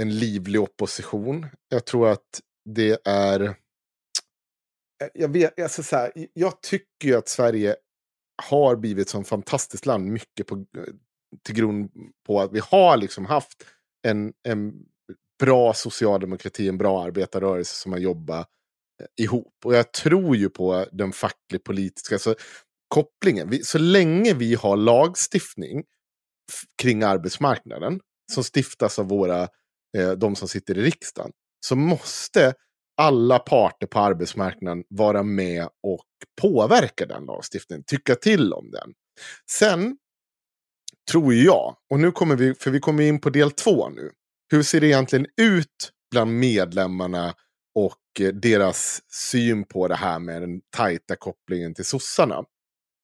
[0.00, 1.46] en livlig opposition.
[1.68, 3.40] Jag tror att det är...
[3.40, 3.54] Eh,
[5.14, 7.76] jag, vet, alltså så här, jag tycker ju att Sverige
[8.42, 10.84] har blivit ett sånt fantastiskt land, mycket på, eh,
[11.42, 11.90] till grund
[12.26, 13.66] på att vi har liksom haft
[14.02, 14.86] en, en
[15.40, 18.48] bra socialdemokrati, en bra arbetarrörelse som har jobbat
[19.20, 19.54] ihop.
[19.64, 22.34] Och jag tror ju på den facklig politiska alltså,
[22.88, 23.50] kopplingen.
[23.50, 25.84] Vi, så länge vi har lagstiftning
[26.82, 28.00] kring arbetsmarknaden
[28.32, 29.48] som stiftas av våra,
[29.96, 31.32] eh, de som sitter i riksdagen,
[31.66, 32.54] så måste
[32.96, 36.06] alla parter på arbetsmarknaden vara med och
[36.40, 38.92] påverka den lagstiftningen, tycka till om den.
[39.50, 39.96] Sen
[41.10, 44.10] tror jag, och nu kommer vi, för vi kommer in på del två nu,
[44.50, 47.34] hur ser det egentligen ut bland medlemmarna
[47.74, 52.44] och Eh, deras syn på det här med den tajta kopplingen till sossarna?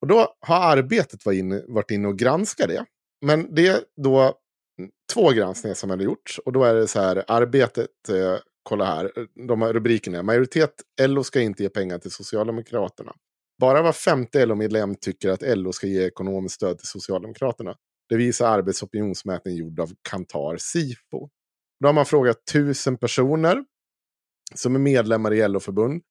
[0.00, 2.84] Och då har arbetet varit inne, varit inne och granskat det.
[3.26, 6.38] Men det är då mm, två granskningar som har gjorts.
[6.38, 9.12] Och då är det så här, arbetet, eh, kolla här,
[9.48, 10.22] de här rubrikerna.
[10.22, 13.12] Majoritet, LO ska inte ge pengar till Socialdemokraterna.
[13.60, 17.74] Bara var femte LO-medlem tycker att LO ska ge ekonomiskt stöd till Socialdemokraterna.
[18.08, 21.28] Det visar arbetsopinionsmätning gjord av Kantar Sifo.
[21.80, 23.64] Då har man frågat tusen personer
[24.54, 26.02] som är medlemmar i LO-förbund.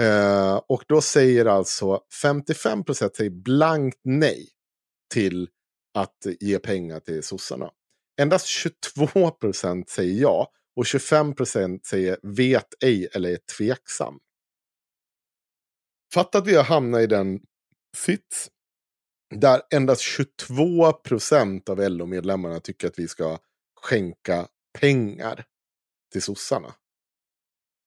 [0.00, 4.48] Eh, och då säger alltså 55 procent säger blankt nej
[5.14, 5.48] till
[5.94, 7.70] att ge pengar till sossarna.
[8.20, 14.18] Endast 22 procent säger ja och 25 procent säger vet ej eller är tveksam.
[16.14, 17.40] Fatta att vi har hamnat i den
[17.96, 18.50] sits
[19.34, 23.38] där endast 22 procent av LO-medlemmarna tycker att vi ska
[23.80, 24.48] skänka
[24.80, 25.44] pengar
[26.12, 26.74] till sossarna.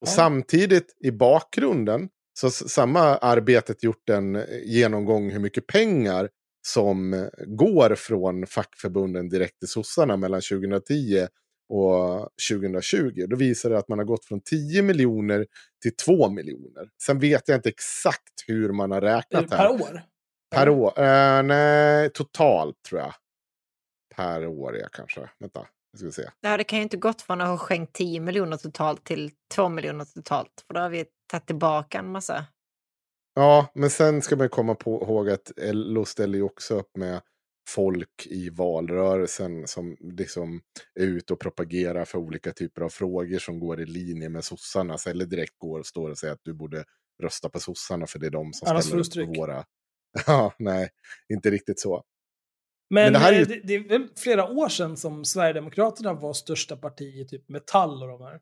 [0.02, 6.30] Och samtidigt i bakgrunden så samma arbetet gjort en eh, genomgång hur mycket pengar
[6.68, 11.28] som går från fackförbunden direkt till sossarna mellan 2010
[11.69, 13.26] och 2020.
[13.30, 15.45] Då visar det att man har gått från 10 miljoner
[15.82, 16.90] till 2 miljoner.
[17.03, 19.72] Sen vet jag inte exakt hur man har räknat Per här.
[19.72, 20.02] år?
[20.56, 20.99] Per år?
[20.99, 23.14] Eh, nej, totalt tror jag.
[24.15, 25.30] Per år ja, kanske.
[25.40, 26.30] Vänta, ska se.
[26.41, 29.69] Ja, det kan ju inte gått från att ha skänkt 10 miljoner totalt till 2
[29.69, 30.63] miljoner totalt.
[30.68, 32.45] För då har vi tagit tillbaka en massa.
[33.34, 37.22] Ja, men sen ska man komma på, ihåg att LO ställer ju också upp med
[37.69, 40.61] folk i valrörelsen som liksom
[40.99, 45.07] är ute och propagerar för olika typer av frågor som går i linje med sossarnas.
[45.07, 46.85] Eller direkt går och står och säger att du borde
[47.23, 49.65] rösta på sossarna för det är de som Annars ställer upp på våra...
[50.27, 50.89] Ja, nej,
[51.34, 52.03] inte riktigt så.
[52.91, 56.13] Men, det här är ju- eh, det, det är väl flera år sedan som Sverigedemokraterna
[56.13, 58.39] var största parti i typ Metall och de här.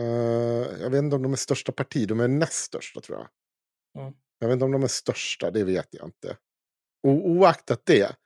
[0.00, 3.28] Eh, jag vet inte om de är största parti, de är näst största tror jag.
[4.02, 4.14] Mm.
[4.38, 6.36] Jag vet inte om de är största, det vet jag inte.
[7.06, 8.16] O oaktat det,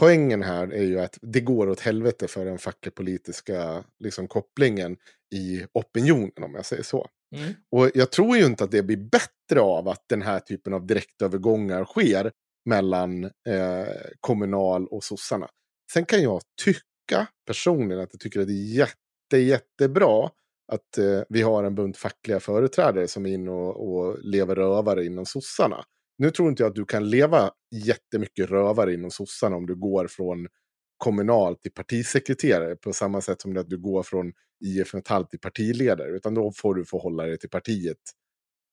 [0.00, 4.96] poängen här är ju att det går åt helvete för den facklig-politiska liksom, kopplingen
[5.34, 7.08] i opinionen, om jag säger så.
[7.36, 7.54] Mm.
[7.70, 10.86] Och jag tror ju inte att det blir bättre av att den här typen av
[10.86, 12.32] direktövergångar sker
[12.64, 15.48] mellan eh, kommunal och sossarna.
[15.92, 20.30] Sen kan jag tycka personligen att jag tycker att det är jätte, jättebra
[20.72, 25.04] att eh, vi har en bunt fackliga företrädare som är inne och, och lever rövare
[25.04, 25.84] inom sossarna.
[26.18, 27.50] Nu tror inte jag att du kan leva
[27.86, 30.46] jättemycket rövare inom sossarna om du går från
[30.96, 34.32] kommunal till partisekreterare på samma sätt som att du går från
[34.64, 36.16] IF Metall till partiledare.
[36.16, 37.98] Utan då får du förhålla dig till partiet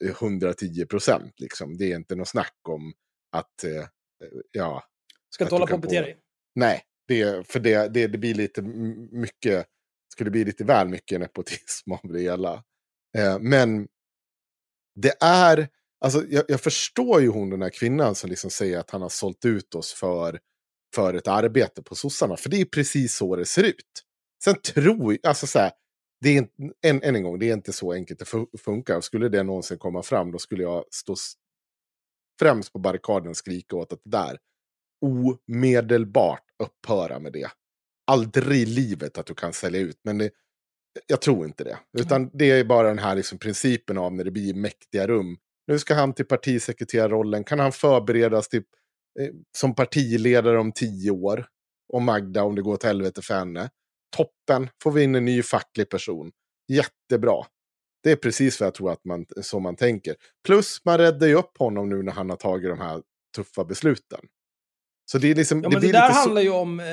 [0.03, 1.33] eh, 110 procent.
[1.37, 1.77] Liksom.
[1.77, 2.93] Det är inte något snack om
[3.37, 3.63] att...
[3.63, 3.85] Eh,
[4.51, 4.83] ja,
[5.29, 6.17] Ska inte hålla på och bete dig.
[6.55, 8.61] Nej, det, för det, det, det blir lite
[9.11, 9.65] mycket,
[10.13, 12.63] skulle bli lite väl mycket nepotism av det hela.
[13.17, 13.87] Eh, men
[14.95, 18.91] det är, alltså jag, jag förstår ju hon den här kvinnan som liksom säger att
[18.91, 20.39] han har sålt ut oss för,
[20.95, 22.37] för ett arbete på sossarna.
[22.37, 24.03] För det är precis så det ser ut.
[24.43, 25.71] Sen tror jag, alltså så här,
[26.21, 26.47] det är,
[26.85, 29.01] än, än en gång, det är inte så enkelt det fu- funkar.
[29.01, 31.15] Skulle det någonsin komma fram, då skulle jag stå
[32.39, 34.37] främst på barrikaden skrika åt att det där
[35.01, 37.47] omedelbart upphöra med det.
[38.11, 40.31] Aldrig i livet att du kan sälja ut, men det,
[41.07, 41.77] jag tror inte det.
[41.99, 45.37] Utan det är bara den här liksom principen av när det blir mäktiga rum.
[45.67, 48.63] Nu ska han till partisekreterarrollen, kan han förberedas till,
[49.19, 51.47] eh, som partiledare om tio år?
[51.93, 53.69] Och Magda om det går åt helvete för henne.
[54.17, 56.31] Toppen, får vi in en ny facklig person.
[56.67, 57.45] Jättebra.
[58.05, 60.15] Det är precis vad jag tror att man, så man tänker.
[60.45, 63.01] Plus man räddar ju upp honom nu när han har tagit de här
[63.35, 64.19] tuffa besluten.
[65.11, 65.63] Så det är liksom...
[65.63, 66.85] Ja, det men det, där lite så- handlar ju om, eh,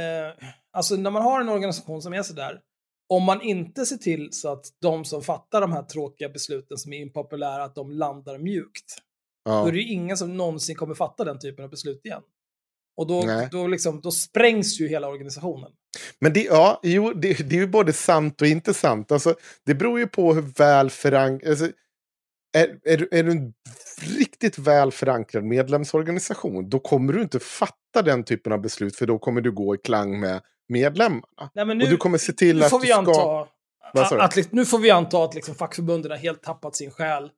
[0.72, 2.60] alltså när man har en organisation som är sådär,
[3.08, 6.92] om man inte ser till så att de som fattar de här tråkiga besluten som
[6.92, 8.98] är impopulära, att de landar mjukt,
[9.44, 9.60] Ja.
[9.62, 12.22] då är det ju ingen som någonsin kommer fatta den typen av beslut igen.
[12.96, 13.48] Och då, Nej.
[13.50, 15.70] då, liksom, då sprängs ju hela organisationen.
[16.20, 19.12] Men det, ja, jo, det, det är ju både sant och inte sant.
[19.12, 19.34] Alltså,
[19.66, 21.50] det beror ju på hur väl förankrad...
[21.50, 21.70] Alltså,
[22.56, 23.54] är, är, är du en
[24.18, 29.18] riktigt väl förankrad medlemsorganisation, då kommer du inte fatta den typen av beslut, för då
[29.18, 31.50] kommer du gå i klang med medlemmarna.
[31.54, 32.98] Nej, men och du kommer se till nu att får du vi ska...
[32.98, 33.48] anta,
[33.94, 34.00] du?
[34.00, 37.30] att, att, nu får vi anta att liksom fackförbunden har helt tappat sin själ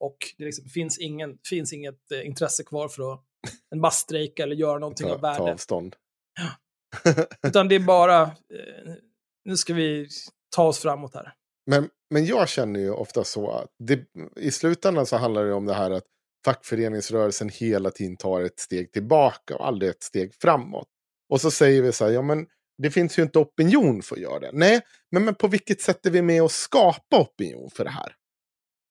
[0.00, 3.24] och det liksom finns, ingen, finns inget eh, intresse kvar för att
[3.70, 5.52] en massstrejka eller göra någonting av ta, ta värde.
[5.52, 5.96] avstånd.
[7.46, 8.30] Utan det är bara, eh,
[9.44, 10.08] nu ska vi
[10.56, 11.34] ta oss framåt här.
[11.66, 14.00] Men, men jag känner ju ofta så att det,
[14.36, 16.04] i slutändan så handlar det om det här att
[16.44, 20.88] fackföreningsrörelsen hela tiden tar ett steg tillbaka och aldrig ett steg framåt.
[21.28, 22.46] Och så säger vi så här, ja men
[22.82, 24.50] det finns ju inte opinion för att göra det.
[24.52, 24.80] Nej,
[25.10, 28.14] men, men på vilket sätt är vi med och skapa opinion för det här?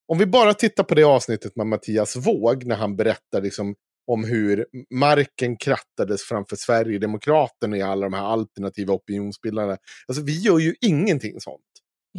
[0.08, 3.76] Om vi bara tittar på det avsnittet med Mattias Våg när han berättar liksom
[4.08, 9.78] om hur marken krattades framför Sverigedemokraterna i alla de här alternativa opinionsbildarna.
[10.08, 11.62] Alltså vi gör ju ingenting sånt.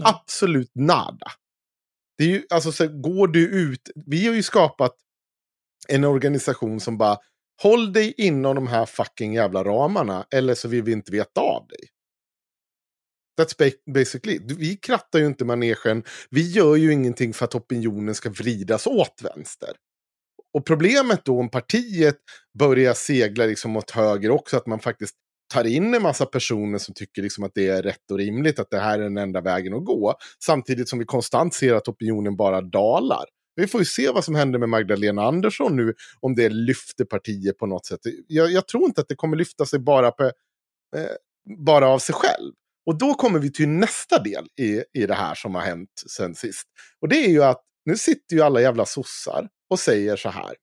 [0.04, 1.26] Absolut nada.
[2.18, 4.96] Det är ju, alltså, så går du ut, vi har ju skapat
[5.88, 7.18] en organisation som bara
[7.62, 11.66] håll dig inom de här fucking jävla ramarna eller så vill vi inte veta av
[11.66, 11.88] dig.
[13.40, 14.40] That's ba- basically.
[14.58, 16.04] Vi krattar ju inte manegen.
[16.30, 19.70] Vi gör ju ingenting för att opinionen ska vridas åt vänster.
[20.54, 22.16] Och problemet då om partiet
[22.58, 25.14] börjar segla liksom åt höger också, att man faktiskt
[25.54, 28.70] tar in en massa personer som tycker liksom att det är rätt och rimligt, att
[28.70, 30.14] det här är den enda vägen att gå.
[30.44, 33.24] Samtidigt som vi konstant ser att opinionen bara dalar.
[33.56, 37.58] Vi får ju se vad som händer med Magdalena Andersson nu, om det lyfter partiet
[37.58, 38.00] på något sätt.
[38.26, 40.24] Jag, jag tror inte att det kommer lyfta sig bara, på,
[40.96, 41.10] eh,
[41.66, 42.52] bara av sig själv.
[42.86, 46.34] Och då kommer vi till nästa del i, i det här som har hänt sen
[46.34, 46.64] sist.
[47.00, 50.54] Och det är ju att nu sitter ju alla jävla sossar och säger så här.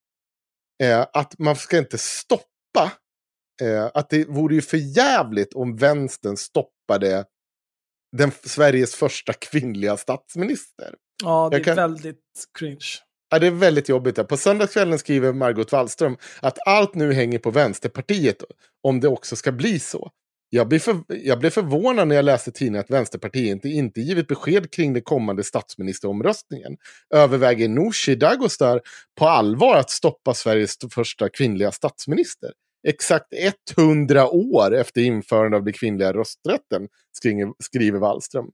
[0.84, 2.92] Eh, att man ska inte stoppa
[3.62, 7.26] eh, att det vore ju för jävligt om vänstern stoppade
[8.18, 10.96] den Sveriges första kvinnliga statsminister.
[11.24, 12.86] Ja, det Jag är kan- väldigt cringe.
[13.30, 14.16] Ja, det är väldigt jobbigt.
[14.16, 14.24] där.
[14.24, 18.44] På söndagskvällen skriver Margot Wallström att allt nu hänger på Vänsterpartiet
[18.84, 20.12] om det också ska bli så.
[20.54, 24.28] Jag blev, för, jag blev förvånad när jag läste tidningen att Vänsterpartiet inte, inte givit
[24.28, 26.78] besked kring den kommande statsministeromröstningen.
[27.14, 28.82] Överväger Nooshi Dadgostar
[29.20, 32.52] på allvar att stoppa Sveriges första kvinnliga statsminister?
[32.88, 33.26] Exakt
[33.78, 38.46] 100 år efter införandet av den kvinnliga rösträtten, skriver, skriver Wallström.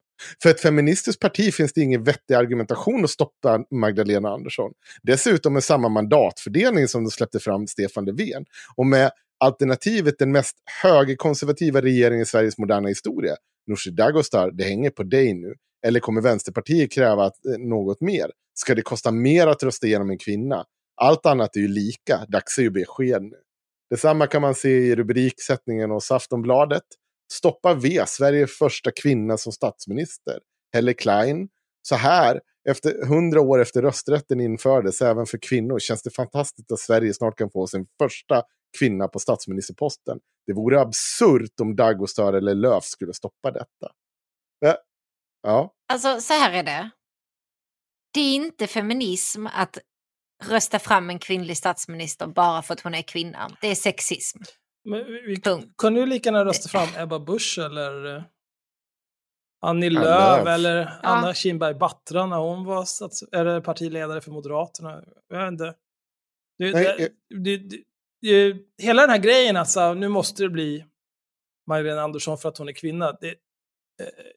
[0.43, 4.71] För ett feministiskt parti finns det ingen vettig argumentation att stoppa Magdalena Andersson.
[5.03, 8.45] Dessutom med samma mandatfördelning som de släppte fram Stefan Löfven.
[8.75, 13.35] Och med alternativet den mest högerkonservativa regeringen i Sveriges moderna historia.
[13.67, 15.53] Nooshi Dadgostar, det hänger på dig nu.
[15.85, 18.31] Eller kommer Vänsterpartiet kräva eh, något mer?
[18.53, 20.65] Ska det kosta mer att rösta igenom en kvinna?
[21.01, 22.25] Allt annat är ju lika.
[22.27, 23.37] Dags är ju besked nu.
[23.89, 26.83] Detsamma kan man se i rubriksättningen hos Aftonbladet.
[27.33, 30.39] Stoppa V, Sveriges första kvinna som statsminister.
[30.73, 31.49] Helle Klein.
[31.81, 36.79] Så här, efter 100 år efter rösträtten infördes även för kvinnor känns det fantastiskt att
[36.79, 38.43] Sverige snart kan få sin första
[38.79, 40.19] kvinna på statsministerposten.
[40.47, 43.91] Det vore absurt om Dagostar eller Löf skulle stoppa detta.
[44.59, 44.77] Ja.
[45.43, 45.73] ja.
[45.93, 46.89] Alltså så här är det.
[48.13, 49.77] Det är inte feminism att
[50.43, 53.57] rösta fram en kvinnlig statsminister bara för att hon är kvinna.
[53.61, 54.39] Det är sexism.
[54.89, 55.41] Men vi,
[55.77, 58.23] kunde ju lika gärna rösta fram Ebba Busch eller eh,
[59.61, 65.03] Annie Lööf eller Anna Kinberg Batra när hon var stats- eller partiledare för Moderaterna.
[65.27, 65.75] Jag vet inte.
[66.57, 67.83] Det, Nej, det, det, det, det,
[68.81, 70.85] hela den här grejen att så, här, nu måste det bli
[71.67, 73.11] Magdalena Andersson för att hon är kvinna.
[73.11, 73.33] Det, eh,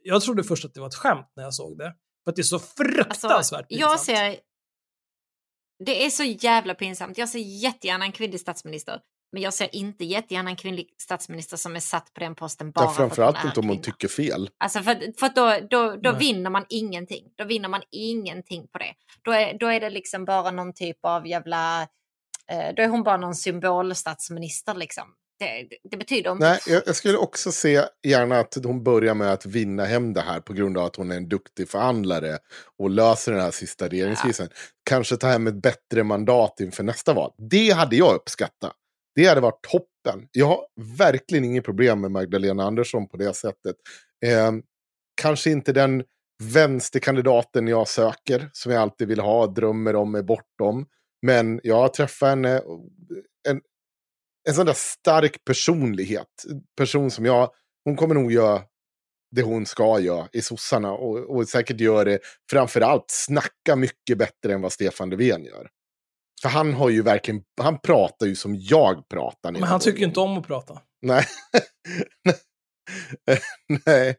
[0.02, 1.94] jag trodde först att det var ett skämt när jag såg det.
[2.24, 4.00] För att det är så fruktansvärt Alltså, jag pinsamt.
[4.00, 4.36] ser...
[5.84, 7.18] Det är så jävla pinsamt.
[7.18, 9.00] Jag ser jättegärna en kvinnlig statsminister.
[9.32, 12.84] Men jag ser inte jättegärna en kvinnlig statsminister som är satt på den posten bara
[12.84, 14.50] Ja, för att framförallt hon är inte om hon tycker fel.
[14.58, 16.18] Alltså för, för att då, då, då Nej.
[16.18, 17.24] vinner man ingenting.
[17.36, 18.94] Då vinner man ingenting på det.
[19.22, 21.88] Då är, då är det liksom bara någon typ av jävla...
[22.50, 25.04] Eh, då är hon bara någon symbolstatsminister liksom.
[25.38, 26.44] Det, det betyder inte...
[26.44, 30.20] Nej, jag, jag skulle också se gärna att hon börjar med att vinna hem det
[30.20, 32.38] här på grund av att hon är en duktig förhandlare
[32.78, 34.48] och löser den här sista regeringskrisen.
[34.84, 37.32] Kanske ta hem ett bättre mandat inför nästa val.
[37.50, 38.72] Det hade jag uppskattat.
[39.14, 40.28] Det hade varit toppen.
[40.32, 40.60] Jag har
[40.98, 43.76] verkligen inget problem med Magdalena Andersson på det sättet.
[44.24, 44.52] Eh,
[45.22, 46.04] kanske inte den
[46.42, 50.86] vänsterkandidaten jag söker, som jag alltid vill ha, drömmer om är bortom.
[51.22, 52.62] Men jag har träffat henne,
[53.48, 53.60] en,
[54.48, 56.44] en sån där stark personlighet.
[56.76, 57.50] Person som jag,
[57.84, 58.62] hon kommer nog göra
[59.36, 62.18] det hon ska göra i sossarna och, och säkert gör det
[62.50, 65.68] framförallt snacka mycket bättre än vad Stefan Löfven gör.
[66.42, 69.52] För han har ju verkligen, han pratar ju som jag pratar.
[69.52, 70.80] Men han tycker ju inte om att prata.
[71.02, 71.24] Nej.
[73.86, 74.16] Nej.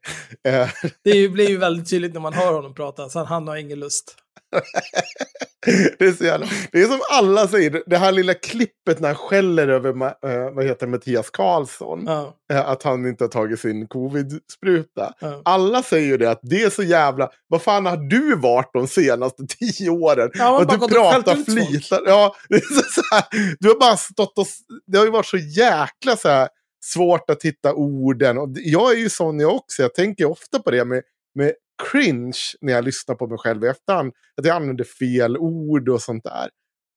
[1.04, 4.16] Det blir ju väldigt tydligt när man hör honom prata, så han har ingen lust.
[6.00, 9.16] det, är så jävla, det är som alla säger, det här lilla klippet när han
[9.16, 12.04] skäller över eh, vad heter Mattias Karlsson.
[12.08, 12.36] Ja.
[12.54, 15.14] eh, att han inte har tagit sin covid-spruta.
[15.46, 17.30] Alla säger ju det att det är så jävla...
[17.48, 20.30] Vad fan har du varit de senaste tio åren?
[20.34, 22.02] Ja, och du pratar flitar.
[22.06, 22.36] Ja,
[22.96, 23.24] så, här,
[23.60, 24.48] du har bara stått och...
[24.88, 26.50] Det har ju varit så jäkla så här,
[26.84, 28.38] svårt att hitta orden.
[28.38, 29.82] Och jag är ju sån jag också.
[29.82, 31.04] Jag tänker ofta på det med,
[31.36, 31.54] med
[31.92, 34.14] cringe när jag lyssnar på mig själv i efterhand.
[34.38, 36.50] Att jag använder fel ord och sånt där.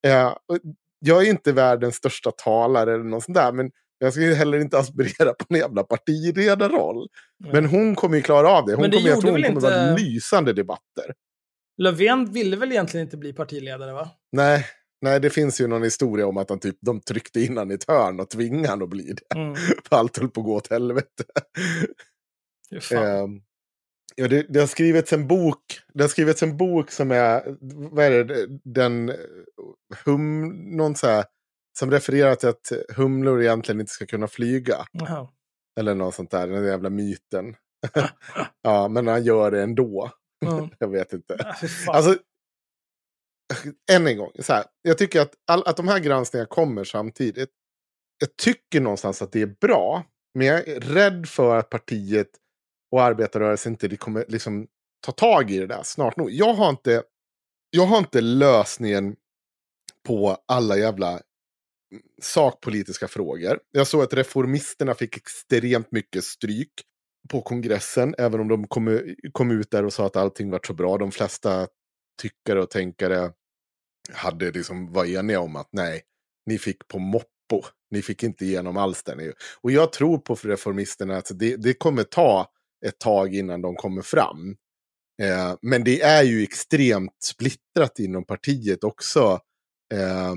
[0.07, 0.35] Eh,
[0.99, 3.53] jag är inte världens största talare eller något sånt där.
[3.53, 7.09] Men jag ska ju heller inte aspirera på en jävla partiledarroll.
[7.53, 8.73] Men hon kommer ju klara av det.
[8.73, 11.15] Hon Men det kommer, jag tror hon kommer vara inte- lysande i debatter.
[11.83, 14.11] Löfven ville väl egentligen inte bli partiledare, va?
[14.33, 14.67] Nej,
[15.03, 17.75] nej, det finns ju någon historia om att han typ, de tryckte in han i
[17.75, 19.37] ett hörn och tvingade han att bli det.
[19.39, 19.55] Mm.
[19.89, 21.25] För allt höll på att gå åt helvete.
[22.95, 23.41] Ehm,
[24.15, 25.81] ja, det, det har skrivits en bok.
[25.95, 27.57] Det har skrivits en bok som är,
[27.91, 29.13] vad är det, den,
[30.05, 31.25] hum, någon så här,
[31.79, 34.87] som refererar till att humlor egentligen inte ska kunna flyga.
[34.93, 35.29] Jaha.
[35.81, 37.57] Eller något sånt där, den jävla myten.
[38.63, 40.11] ja, men han gör det ändå.
[40.47, 40.71] Mm.
[40.79, 41.55] Jag vet inte.
[41.87, 42.19] Alltså,
[43.93, 47.51] än en gång, så här, jag tycker att, all, att de här granskningarna kommer samtidigt.
[48.19, 50.05] Jag tycker någonstans att det är bra,
[50.35, 52.29] men jag är rädd för att partiet
[52.95, 54.67] och arbetarrörelsen inte kommer liksom
[55.07, 56.31] ta tag i det där snart nog.
[56.31, 57.03] Jag har inte,
[57.71, 59.17] jag har inte lösningen
[60.07, 61.23] på alla jävla mm,
[62.23, 63.61] sakpolitiska frågor.
[63.71, 66.73] Jag såg att reformisterna fick extremt mycket stryk
[67.31, 70.75] på kongressen, även om de kom, kom ut där och sa att allting var så
[70.75, 70.99] bra.
[70.99, 71.67] De flesta
[72.23, 73.33] tyckare och tänkare
[74.13, 76.03] hade liksom var eniga om att nej,
[76.47, 77.63] ni fick på moppo.
[77.91, 79.33] Ni fick inte igenom alls den.
[79.61, 82.51] Och jag tror på reformisterna att det, det kommer ta
[82.87, 84.57] ett tag innan de kommer fram.
[85.23, 89.41] Eh, men det är ju extremt splittrat inom partiet också.
[89.95, 90.35] Eh,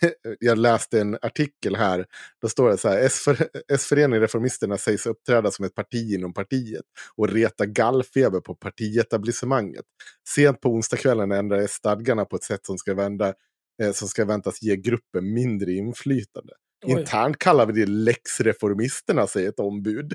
[0.40, 2.06] jag läste en artikel här.
[2.42, 2.98] Då står det så här.
[3.72, 6.84] S-föreningen Reformisterna sägs uppträda som ett parti inom partiet
[7.16, 9.84] och reta gallfeber på partietablissemanget.
[10.28, 13.34] Sent på onsdagskvällen ändrar stadgarna på ett sätt som ska, vända,
[13.82, 16.52] eh, som ska väntas ge gruppen mindre inflytande.
[16.86, 16.92] Oj.
[16.92, 20.14] Internt kallar vi det läxreformisterna, säger ett ombud.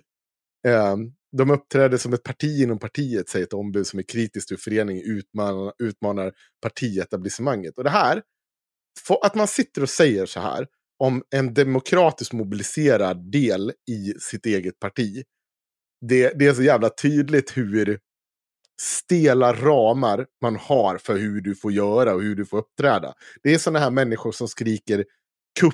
[0.68, 4.58] Um, de uppträder som ett parti inom partiet, säger ett ombud som är kritiskt ur
[4.58, 7.78] föreningen utmanar, utmanar partietablissemanget.
[7.78, 8.22] Och det här,
[9.22, 10.68] att man sitter och säger så här
[11.00, 15.24] om en demokratiskt mobiliserad del i sitt eget parti.
[16.10, 18.00] Det, det är så jävla tydligt hur
[18.82, 23.14] stela ramar man har för hur du får göra och hur du får uppträda.
[23.44, 25.06] Det är sådana här människor som skriker
[25.60, 25.74] kupp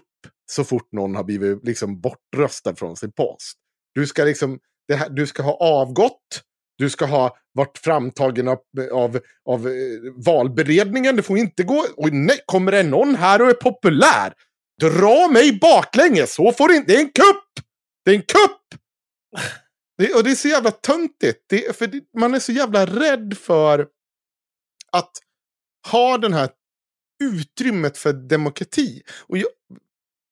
[0.52, 3.58] så fort någon har blivit liksom bortröstad från sin post.
[3.94, 4.60] Du ska liksom
[4.96, 6.42] här, du ska ha avgått.
[6.78, 8.60] Du ska ha varit framtagen av,
[8.92, 9.20] av,
[9.50, 9.74] av eh,
[10.26, 11.16] valberedningen.
[11.16, 11.86] Det får inte gå...
[11.98, 14.34] Och nej, kommer det någon här och är populär?
[14.82, 16.34] Dra mig baklänges!
[16.34, 16.92] Så får det inte...
[16.92, 17.66] Det är en kupp!
[18.06, 18.82] Det är en kupp!
[19.98, 21.46] Det, och det är så jävla töntigt.
[21.50, 23.88] Det, för det, man är så jävla rädd för
[24.92, 25.12] att
[25.92, 26.50] ha den här
[27.24, 29.02] utrymmet för demokrati.
[29.28, 29.50] Och jag,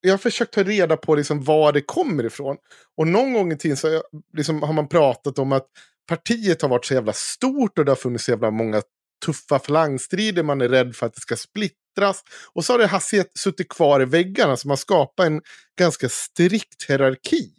[0.01, 2.57] jag har försökt ta reda på liksom var det kommer ifrån.
[2.97, 4.03] Och någon gång i tiden så har, jag,
[4.37, 5.67] liksom, har man pratat om att
[6.07, 8.81] partiet har varit så jävla stort och det har funnits så jävla många
[9.25, 10.43] tuffa falangstrider.
[10.43, 12.23] Man är rädd för att det ska splittras.
[12.53, 15.41] Och så har det hastighet suttit kvar i väggarna så man skapar en
[15.79, 17.51] ganska strikt hierarki.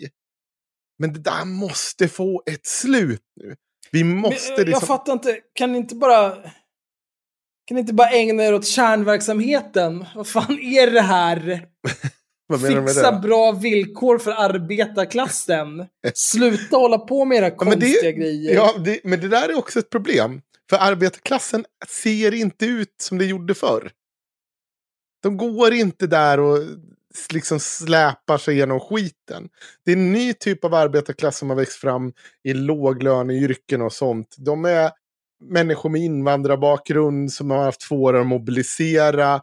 [0.98, 3.56] Men det där måste få ett slut nu.
[3.92, 4.52] Vi måste...
[4.52, 4.72] Men, liksom...
[4.72, 6.36] Jag fattar inte, kan ni inte bara...
[7.66, 10.06] Kan ni inte bara ägna er åt kärnverksamheten?
[10.14, 11.66] Vad fan är det här?
[12.58, 15.86] Fixa bra villkor för arbetarklassen.
[16.14, 18.54] Sluta hålla på med era ja, konstiga det, grejer.
[18.54, 20.42] Ja, det, men det där är också ett problem.
[20.70, 23.90] För arbetarklassen ser inte ut som det gjorde förr.
[25.22, 26.58] De går inte där och
[27.32, 29.48] liksom släpar sig genom skiten.
[29.84, 32.12] Det är en ny typ av arbetarklass som har växt fram
[32.44, 34.36] i låglöneyrken och sånt.
[34.38, 34.90] De är
[35.44, 39.34] människor med invandrarbakgrund som har haft svårare att mobilisera.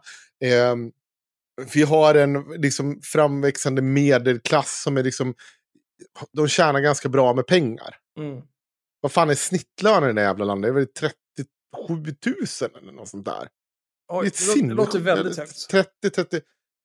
[0.44, 0.76] Eh,
[1.74, 5.34] vi har en liksom, framväxande medelklass som är liksom...
[6.32, 7.96] De tjänar ganska bra med pengar.
[8.18, 8.42] Mm.
[9.00, 10.68] Vad fan är snittlönen i det jävla landet?
[10.68, 12.16] Det är väl 37
[12.60, 13.48] 000 eller något sånt där.
[14.12, 15.68] Oj, det, det låter väldigt högt.
[15.70, 16.40] 30, 30...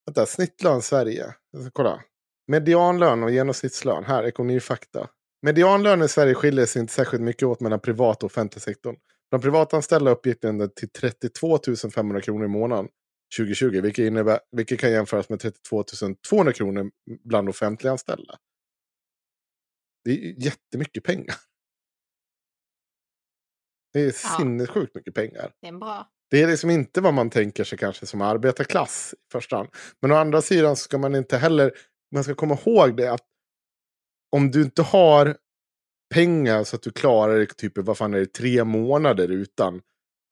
[0.06, 1.34] Vänta, snittlön Sverige.
[1.74, 2.02] Kolla.
[2.48, 4.04] Medianlön och genomsnittslön.
[4.04, 5.08] Här, ekonomifakta.
[5.41, 8.95] Medianlönen i Sverige skiljer sig inte särskilt mycket åt mellan privat och offentlig sektorn.
[9.32, 11.60] De privatanställda uppgick den till 32
[11.95, 12.88] 500 kronor i månaden
[13.38, 15.84] 2020, vilket, innebär, vilket kan jämföras med 32
[16.30, 16.91] 200 kronor
[17.23, 18.38] bland offentliganställda.
[20.03, 21.35] Det är jättemycket pengar.
[23.93, 24.38] Det är ja.
[24.38, 25.51] sinnessjukt mycket pengar.
[25.61, 26.10] Det är bra.
[26.30, 29.69] Det är liksom inte vad man tänker sig kanske som arbetarklass i första hand.
[30.01, 31.72] Men å andra sidan ska man inte heller,
[32.11, 33.26] man ska komma ihåg det att
[34.31, 35.38] om du inte har
[36.14, 39.81] pengar så att du klarar dig typ, vad fan är det, tre månader utan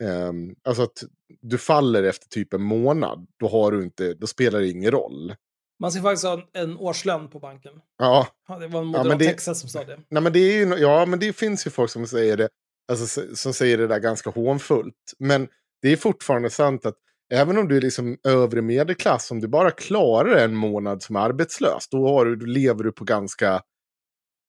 [0.01, 1.03] Um, alltså att
[1.41, 5.35] du faller efter typ en månad, då, har du inte, då spelar det ingen roll.
[5.79, 7.73] Man ska faktiskt ha en årslön på banken.
[7.97, 8.27] Ja.
[8.47, 9.99] ja det var en moderat ja, det, Texas som sa det.
[10.09, 12.49] Nej, men det är ju, ja, men det finns ju folk som säger det,
[12.91, 15.13] alltså, som säger det där ganska hånfullt.
[15.19, 15.47] Men
[15.81, 16.97] det är fortfarande sant att
[17.33, 21.87] även om du är liksom övre medelklass, om du bara klarar en månad som arbetslös,
[21.91, 23.61] då, har du, då lever du på ganska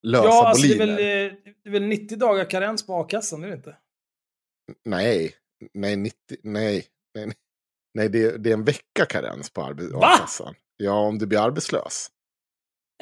[0.03, 0.97] lösa ja, alltså boliner.
[0.97, 3.77] Det är, väl, eh, det är väl 90 dagar karens på a-kassan, är det inte?
[4.85, 5.33] Nej,
[5.73, 6.85] nej, 90, nej,
[7.15, 7.33] nej,
[7.93, 10.55] nej det, det är en vecka karens på a-kassan.
[10.77, 12.09] Ja, om du blir arbetslös.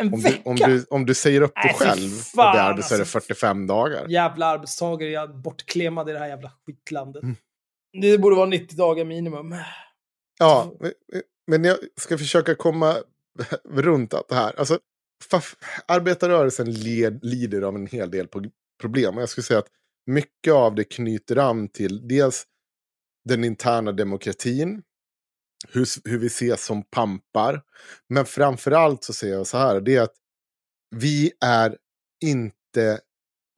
[0.01, 0.41] En om vecka?
[0.43, 3.17] Du, om, du, om du säger upp dig nej, själv fan, och blir arbetslös alltså,
[3.17, 4.07] är det 45 dagar.
[4.07, 7.23] Jävla arbetstagare, jag är bortklemad i det här jävla skitlandet.
[7.23, 7.35] Mm.
[8.01, 9.55] Det borde vara 90 dagar minimum.
[10.39, 10.73] Ja,
[11.47, 12.97] men jag ska försöka komma
[13.63, 14.59] runt allt det här.
[14.59, 14.79] Alltså,
[15.85, 18.27] arbetarrörelsen led, lider av en hel del
[18.81, 19.17] problem.
[19.17, 19.69] Jag skulle säga att
[20.05, 22.45] mycket av det knyter an till dels
[23.25, 24.81] den interna demokratin,
[25.69, 27.61] hur, hur vi ses som pampar.
[28.09, 30.15] Men framförallt så säger jag så här, det är att
[30.95, 31.77] vi är
[32.25, 32.99] inte,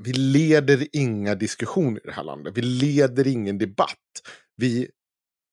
[0.03, 2.57] vi leder inga diskussioner i det här landet.
[2.57, 4.21] Vi leder ingen debatt.
[4.55, 4.89] Vi,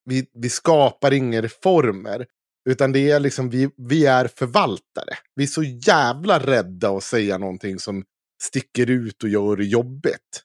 [0.04, 2.26] vi, vi skapar inga reformer.
[2.68, 5.14] Utan det är liksom, vi, vi är förvaltare.
[5.34, 8.04] Vi är så jävla rädda att säga någonting som
[8.42, 10.44] sticker ut och gör det jobbigt.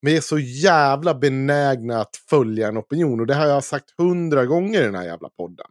[0.00, 3.20] Vi är så jävla benägna att följa en opinion.
[3.20, 5.66] Och det har jag sagt hundra gånger i den här jävla podden.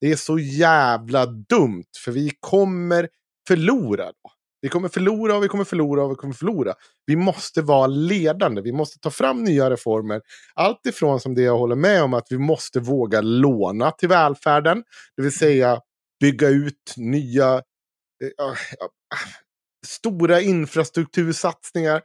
[0.00, 3.08] Det är så jävla dumt, för vi kommer
[3.48, 4.30] förlora då.
[4.60, 6.74] Vi kommer förlora och vi kommer förlora och vi kommer förlora.
[7.06, 10.20] Vi måste vara ledande, vi måste ta fram nya reformer.
[10.54, 14.84] Allt ifrån som det jag håller med om att vi måste våga låna till välfärden.
[15.16, 15.80] Det vill säga
[16.20, 18.54] bygga ut nya äh, äh,
[19.86, 22.02] stora infrastruktursatsningar.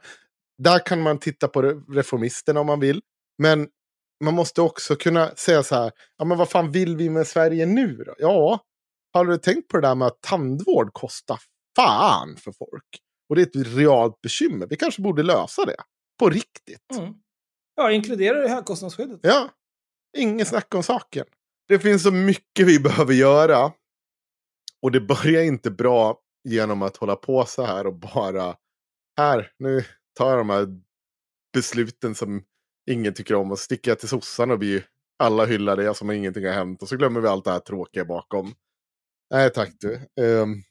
[0.62, 1.62] Där kan man titta på
[1.92, 3.02] reformisterna om man vill.
[3.38, 3.68] Men
[4.24, 7.66] man måste också kunna säga så här, ja men vad fan vill vi med Sverige
[7.66, 8.14] nu då?
[8.18, 8.60] Ja,
[9.12, 11.38] har du tänkt på det där med att tandvård kostar
[11.76, 13.00] fan för folk?
[13.28, 14.66] Och det är ett realt bekymmer.
[14.66, 15.76] Vi kanske borde lösa det.
[16.18, 16.96] På riktigt.
[16.98, 17.14] Mm.
[17.74, 19.20] Ja, inkludera det högkostnadsskyddet.
[19.22, 19.50] Ja,
[20.18, 21.26] ingen snack om saken.
[21.68, 23.72] Det finns så mycket vi behöver göra.
[24.82, 26.18] Och det börjar inte bra
[26.48, 28.56] genom att hålla på så här och bara
[29.16, 29.84] här, nu
[30.14, 30.80] tar jag de här
[31.52, 32.44] besluten som
[32.90, 34.86] ingen tycker om och sticker jag till sossarna och blir
[35.18, 37.60] alla hyllade, jag som har ingenting har hänt och så glömmer vi allt det här
[37.60, 38.54] tråkiga bakom.
[39.30, 40.00] Nej tack du.
[40.20, 40.62] Um,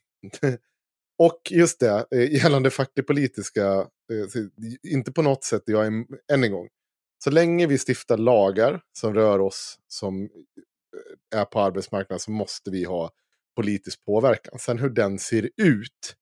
[1.18, 3.66] och just det, eh, gällande facklig-politiska,
[4.12, 4.44] eh,
[4.88, 6.70] inte på något sätt, jag är, än en gång,
[7.24, 12.72] så länge vi stiftar lagar som rör oss som eh, är på arbetsmarknaden så måste
[12.72, 13.12] vi ha
[13.56, 14.60] politisk påverkan.
[14.60, 16.16] Sen hur den ser ut,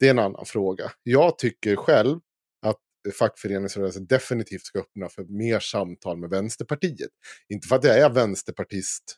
[0.00, 0.92] det är en annan fråga.
[1.02, 2.20] Jag tycker själv
[3.12, 7.10] fackföreningsrörelsen definitivt ska öppna för mer samtal med Vänsterpartiet.
[7.48, 9.16] Inte för att jag är vänsterpartist,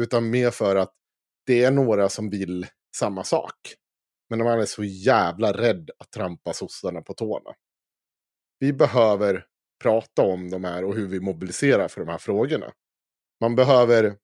[0.00, 0.94] utan mer för att
[1.46, 2.66] det är några som vill
[2.96, 3.74] samma sak.
[4.30, 7.50] Men man är så jävla rädd att trampa sossarna på tårna.
[8.58, 9.44] Vi behöver
[9.82, 12.72] prata om de här och hur vi mobiliserar för de här frågorna.
[13.40, 14.16] Man behöver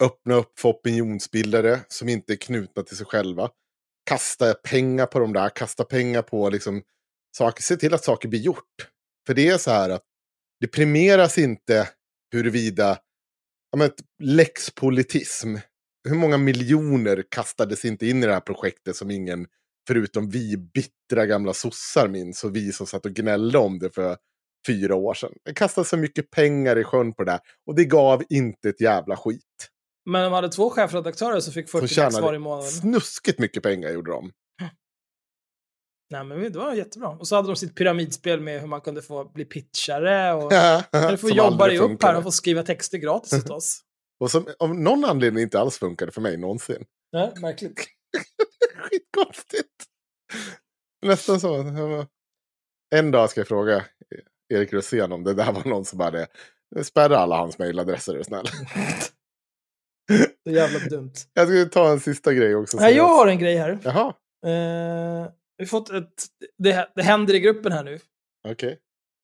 [0.00, 3.50] öppna upp för opinionsbildare som inte är knutna till sig själva.
[4.04, 6.82] Kasta pengar på de där, kasta pengar på liksom
[7.36, 8.88] saker, se till att saker blir gjort.
[9.26, 10.04] För det är så här att
[10.60, 11.88] det premieras inte
[12.32, 12.98] huruvida
[13.70, 13.90] ja, men,
[14.22, 15.56] läxpolitism
[16.08, 19.46] hur många miljoner kastades inte in i det här projektet som ingen,
[19.88, 24.16] förutom vi bittra gamla sossar minns och vi som satt och gnällde om det för
[24.66, 25.32] fyra år sedan.
[25.44, 28.80] Det kastades så mycket pengar i sjön på det där och det gav inte ett
[28.80, 29.68] jävla skit.
[30.10, 32.70] Men de hade två chefredaktörer som fick 40 lax var i månaden.
[32.70, 34.32] Snuskigt mycket pengar gjorde de.
[36.10, 37.08] Nej men det var jättebra.
[37.08, 41.16] Och så hade de sitt pyramidspel med hur man kunde få bli pitchare och eller
[41.16, 43.80] få jobba dig upp här och få skriva texter gratis åt oss.
[44.20, 46.84] Och som av någon anledning inte alls funkade för mig någonsin.
[47.12, 47.80] Nej, märkligt.
[48.76, 49.84] Skitkonstigt.
[51.06, 51.64] Nästan så.
[52.94, 53.84] En dag ska jag fråga
[54.48, 56.26] Erik Rosén om det där var någon som hade
[56.82, 58.46] spärrat alla hans mejladresser, är snäll.
[60.46, 61.12] Så jävla dumt.
[61.34, 62.76] Jag ska ta en sista grej också.
[62.76, 63.78] Nej, jag har en grej här.
[63.82, 64.14] Jaha.
[64.46, 65.30] Eh,
[65.60, 66.24] vi fått ett,
[66.58, 67.98] det, det händer i gruppen här nu.
[68.48, 68.52] Okej.
[68.52, 68.76] Okay.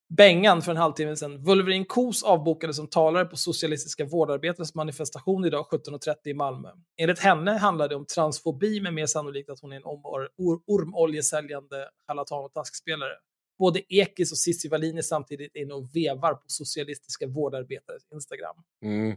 [0.09, 1.43] Bengan för en halvtimme sedan.
[1.43, 6.69] Wolverine Kos avbokade som talare på Socialistiska vårdarbetares manifestation idag 17.30 i Malmö.
[6.97, 10.29] Enligt henne handlar det om transfobi, men mer sannolikt att hon är en or
[10.67, 13.13] ormoljesäljande charlatan och taskspelare.
[13.59, 18.57] Både Ekis och Cissi Wallin är samtidigt inne och vevar på Socialistiska vårdarbetares Instagram.
[18.85, 19.17] Mm.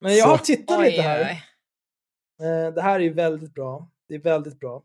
[0.00, 1.20] Men jag har tittat lite här.
[2.40, 3.90] Eh, det här är väldigt bra.
[4.08, 4.82] Det är väldigt bra.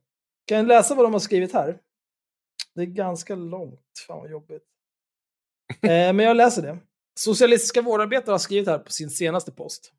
[0.52, 1.80] Kan jag läsa vad de har skrivit här?
[2.76, 3.80] Det är ganska långt.
[4.08, 4.64] Fan vad jobbigt.
[5.82, 6.78] Eh, men jag läser det.
[7.20, 9.94] Socialistiska vårdarbetare har skrivit här på sin senaste post.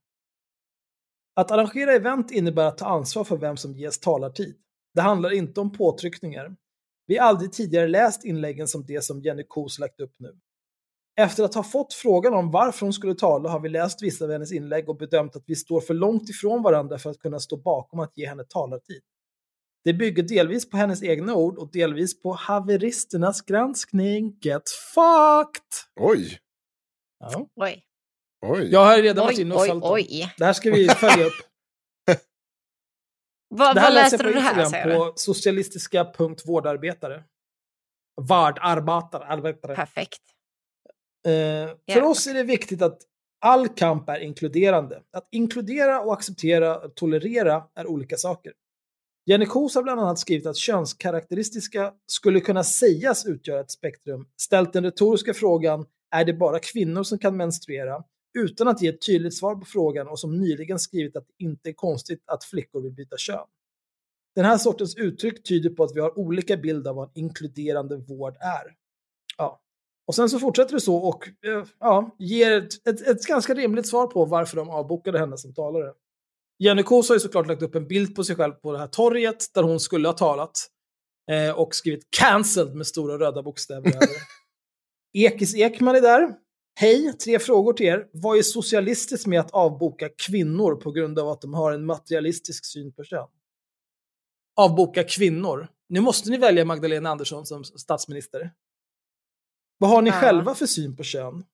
[1.35, 4.57] Att arrangera event innebär att ta ansvar för vem som ges talartid.
[4.95, 6.57] Det handlar inte om påtryckningar.
[7.07, 10.39] Vi har aldrig tidigare läst inläggen som det som Jenny Kos lagt upp nu.
[11.20, 14.31] Efter att ha fått frågan om varför hon skulle tala har vi läst vissa av
[14.31, 17.57] hennes inlägg och bedömt att vi står för långt ifrån varandra för att kunna stå
[17.57, 19.03] bakom att ge henne talartid.
[19.85, 24.39] Det bygger delvis på hennes egna ord och delvis på haveristernas granskning.
[24.41, 24.63] Get
[24.95, 25.63] fucked!
[26.01, 26.39] Oj!
[27.19, 27.47] Ja.
[27.57, 27.85] Oj.
[28.47, 28.69] Oj.
[28.73, 30.35] Jag har redan varit inne och oj, oj.
[30.39, 31.33] Det här ska vi följa upp.
[33.49, 34.65] vad, det här vad läste du på det här?
[34.65, 37.25] Säger på socialistiska.vårdarbetare.
[38.21, 39.25] Vardarbetare.
[39.25, 39.75] Arbetare.
[39.75, 40.21] Perfekt.
[41.27, 41.77] Eh, Ja.
[41.95, 42.99] för oss är det viktigt att
[43.41, 45.03] all kamp är inkluderande.
[45.13, 48.53] Att inkludera och acceptera och tolerera är olika saker.
[49.27, 54.73] Jenny Kos har bland annat skrivit att könskaraktäristiska skulle kunna sägas utgöra ett spektrum, ställt
[54.73, 58.05] den retoriska frågan är det bara kvinnor som kan menstruera?
[58.35, 61.69] utan att ge ett tydligt svar på frågan och som nyligen skrivit att det inte
[61.69, 63.47] är konstigt att flickor vill byta kön.
[64.35, 67.97] Den här sortens uttryck tyder på att vi har olika bild av vad en inkluderande
[67.97, 68.74] vård är.
[69.36, 69.61] Ja.
[70.07, 73.86] Och sen så fortsätter det så och eh, ja, ger ett, ett, ett ganska rimligt
[73.86, 75.93] svar på varför de avbokade henne som talare.
[76.62, 78.86] Jenny Kos har ju såklart lagt upp en bild på sig själv på det här
[78.86, 80.68] torget där hon skulle ha talat.
[81.30, 84.09] Eh, och skrivit cancelled med stora röda bokstäver över.
[85.12, 86.34] Ekis Ekman är där.
[86.80, 88.06] Hej, tre frågor till er.
[88.12, 92.64] Vad är socialistiskt med att avboka kvinnor på grund av att de har en materialistisk
[92.64, 93.28] syn på kön?
[94.56, 95.68] Avboka kvinnor.
[95.89, 98.51] Nu måste ni välja Magdalena Andersson som statsminister.
[99.78, 100.20] Vad har ni Ja.
[100.20, 101.44] själva för syn på kön?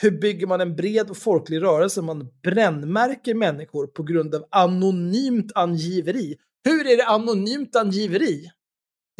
[0.00, 4.44] Hur bygger man en bred och folklig rörelse om man brännmärker människor på grund av
[4.50, 6.36] anonymt angiveri?
[6.64, 8.50] Hur är det anonymt angiveri?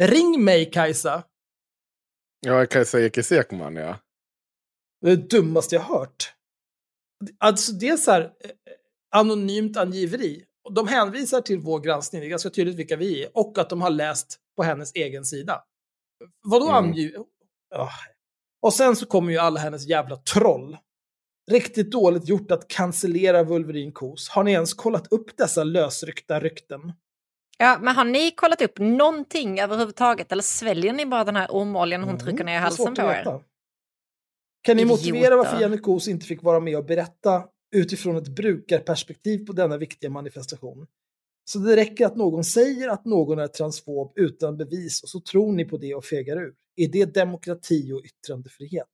[0.03, 1.23] Ring mig Kajsa!
[2.39, 3.99] Ja, Kajsa Ekis Ekman, ja.
[5.01, 6.33] Det är det dummaste jag hört.
[7.37, 8.29] Alltså det är så här, eh,
[9.15, 10.45] anonymt angiveri.
[10.75, 13.81] De hänvisar till vår granskning, det är ganska tydligt vilka vi är, och att de
[13.81, 15.63] har läst på hennes egen sida.
[16.43, 16.75] Vadå Mm.
[16.75, 17.15] angiv...
[17.75, 17.89] Ah.
[18.63, 20.77] Och sen så kommer ju alla hennes jävla troll.
[21.51, 24.29] Riktigt dåligt gjort att cancellera Wolverine Kos.
[24.29, 26.93] Har ni ens kollat upp dessa lösryckta rykten?
[27.57, 32.03] Ja, men har ni kollat upp någonting överhuvudtaget eller sväljer ni bara den här ormoljan
[32.03, 33.23] hon trycker ner i halsen på er?
[34.61, 34.85] Kan ni Idioter.
[34.85, 37.43] motivera varför Jenny Kos inte fick vara med och berätta
[37.75, 40.87] utifrån ett brukarperspektiv på denna viktiga manifestation?
[41.45, 45.51] Så det räcker att någon säger att någon är transfob utan bevis och så tror
[45.51, 46.53] ni på det och fegar ur.
[46.75, 48.87] Är det demokrati och yttrandefrihet?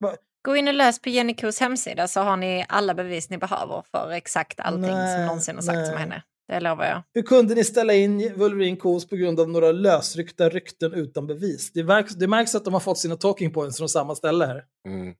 [0.00, 0.14] Va?
[0.42, 3.82] Gå in och läs på Jenny Kos hemsida så har ni alla bevis ni behöver
[3.90, 6.22] för exakt allting Nej, som någonsin har sagts om henne.
[6.48, 7.02] Det lovar jag.
[7.14, 11.72] Hur kunde ni ställa in Wolverine Kos på grund av några lösryckta rykten utan bevis?
[11.72, 14.64] Det, verks, det märks att de har fått sina talking points från samma ställe här.
[14.88, 15.14] Mm.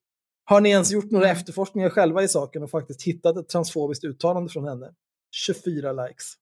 [0.45, 4.51] Har ni ens gjort några efterforskningar själva i saken och faktiskt hittat ett transfobiskt uttalande
[4.51, 4.95] från henne?
[5.31, 6.35] 24 likes.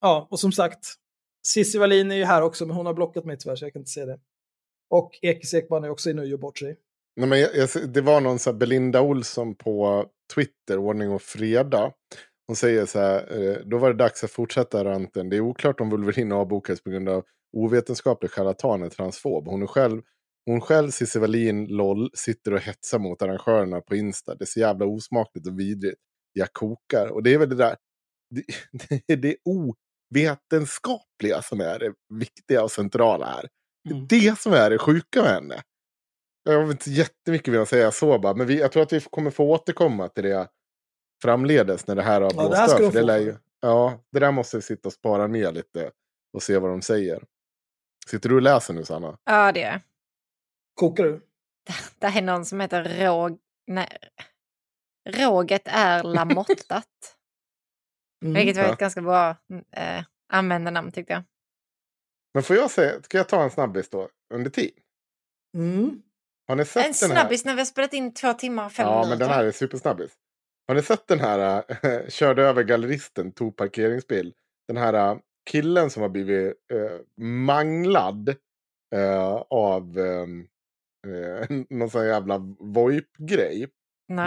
[0.00, 0.94] Ja, och som sagt,
[1.46, 3.80] Cissi Wallin är ju här också, men hon har blockat mig tyvärr så jag kan
[3.80, 4.18] inte se det.
[4.90, 6.76] Och Ekis Ekman är också inne och gör bort sig.
[7.16, 11.22] Nej, men jag, jag, det var någon så här Belinda Olsson på Twitter, Ordning och
[11.22, 11.92] Fredag.
[12.46, 15.28] Hon säger så här, eh, då var det dags att fortsätta ranten.
[15.28, 17.24] Det är oklart om Wolverine avbokades på grund av
[17.56, 19.48] ovetenskaplig charlatan är transfob.
[19.48, 20.02] Hon är själv,
[20.46, 24.34] hon själv, Cissi Wallin, LOL, sitter och hetsar mot arrangörerna på Insta.
[24.34, 26.00] Det är så jävla osmakligt och vidrigt.
[26.32, 27.08] Jag kokar.
[27.08, 27.76] Och det är väl det där,
[28.34, 28.44] det,
[28.88, 33.48] det är det ovetenskapliga som är det viktiga och centrala här.
[33.88, 35.62] Det är det som är det sjuka med henne.
[36.44, 39.30] Jag har inte jättemycket vill säga så bara, men vi, jag tror att vi kommer
[39.30, 40.48] få återkomma till det
[41.22, 44.20] framledes när det här har Ja, det blåst här för det lär ju, Ja, det
[44.20, 45.90] där måste vi sitta och spara ner lite
[46.32, 47.24] och se vad de säger.
[48.06, 49.18] Sitter du och läser nu, Sanna?
[49.24, 49.80] Ja, det är jag.
[50.74, 51.20] Kokar du?
[51.98, 53.38] Det är någon som heter Råg...
[53.66, 53.98] Nej.
[55.08, 56.86] Råget är lamottat.
[58.22, 58.34] Mm.
[58.34, 58.72] Vilket var Ja.
[58.72, 59.36] ett ganska bra
[59.76, 61.22] äh, användarnamn tyckte jag.
[62.36, 64.70] Men får jag säga, ska jag ta en snabbis då, under tid?
[65.56, 66.02] Mm.
[66.48, 68.92] Har ni sett En snabbis när vi har spelat in två timmar och fem Ja,
[68.94, 69.08] minuter.
[69.08, 70.12] men den här är supersnabbis.
[70.68, 74.34] Har ni sett den här, äh, körde över galleristen, tog parkeringsbil?
[74.68, 75.18] Den här äh,
[75.50, 78.36] killen som har blivit äh, manglad
[79.50, 80.26] av äh,
[81.70, 83.68] någon sån jävla VoIP-grej.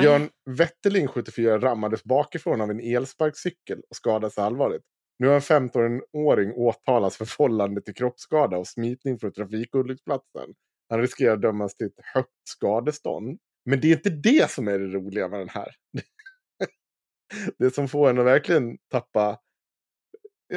[0.01, 4.83] Björn Wetterling, 74, rammades bakifrån av en elsparkcykel och skadades allvarligt.
[5.19, 10.53] Nu har en 15-åring åtalats för vållande till kroppsskada och smitning från trafikolycksplatsen.
[10.89, 13.39] Han riskerar att dömas till ett högt skadestånd.
[13.65, 15.75] Men det är inte det som är det roliga med den här.
[17.57, 19.39] Det som får en att verkligen tappa...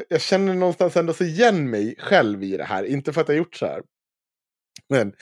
[0.08, 2.84] Jag- känner någonstans ändå så igen mig själv i det här.
[2.84, 3.82] Inte för att jag gjort så här.
[4.88, 5.14] Men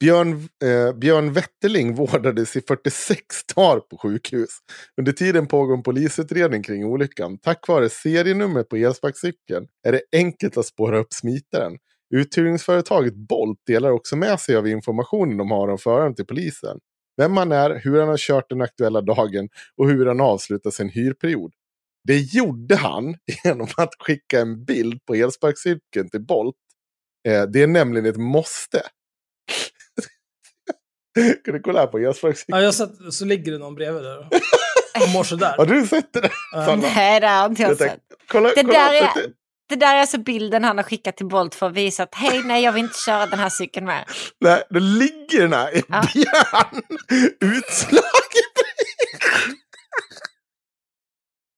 [0.00, 3.22] Björn, eh, Björn Wetterling vårdades i 46
[3.54, 4.50] dagar på sjukhus.
[4.96, 7.38] Under tiden pågår en polisutredning kring olyckan.
[7.38, 11.78] Tack vare serienumret på elsparkcykeln är det enkelt att spåra upp smitaren.
[12.14, 16.78] Uthyrningsföretaget Bolt delar också med sig av informationen de har om föraren till polisen.
[17.16, 20.88] Vem han är, hur han har kört den aktuella dagen och hur han avslutar sin
[20.88, 21.52] hyrperiod.
[22.04, 23.14] Det gjorde han
[23.44, 26.56] genom att skicka en bild på elsparkcykeln till Bolt.
[27.28, 28.82] Eh, det är nämligen ett måste.
[31.44, 32.58] kan du kolla här på elsparkcykeln?
[32.58, 34.18] Ja, jag satt, så ligger det någon bredvid där
[35.02, 35.54] och mår sådär.
[35.56, 36.20] Har du sett det?
[36.20, 36.66] där, Ja.
[36.66, 36.82] Sanna?
[36.94, 38.00] Nej, det har inte jag Jag sett.
[38.28, 39.10] kolla, Det kolla, där, är,
[39.68, 42.42] det där är alltså bilden han har skickat till Bolt för att visa att hej,
[42.44, 44.04] nej, jag vill inte köra den här cykeln med.
[44.40, 45.82] Nej, då ligger den här en
[46.12, 46.82] björn
[47.40, 48.04] utslagen.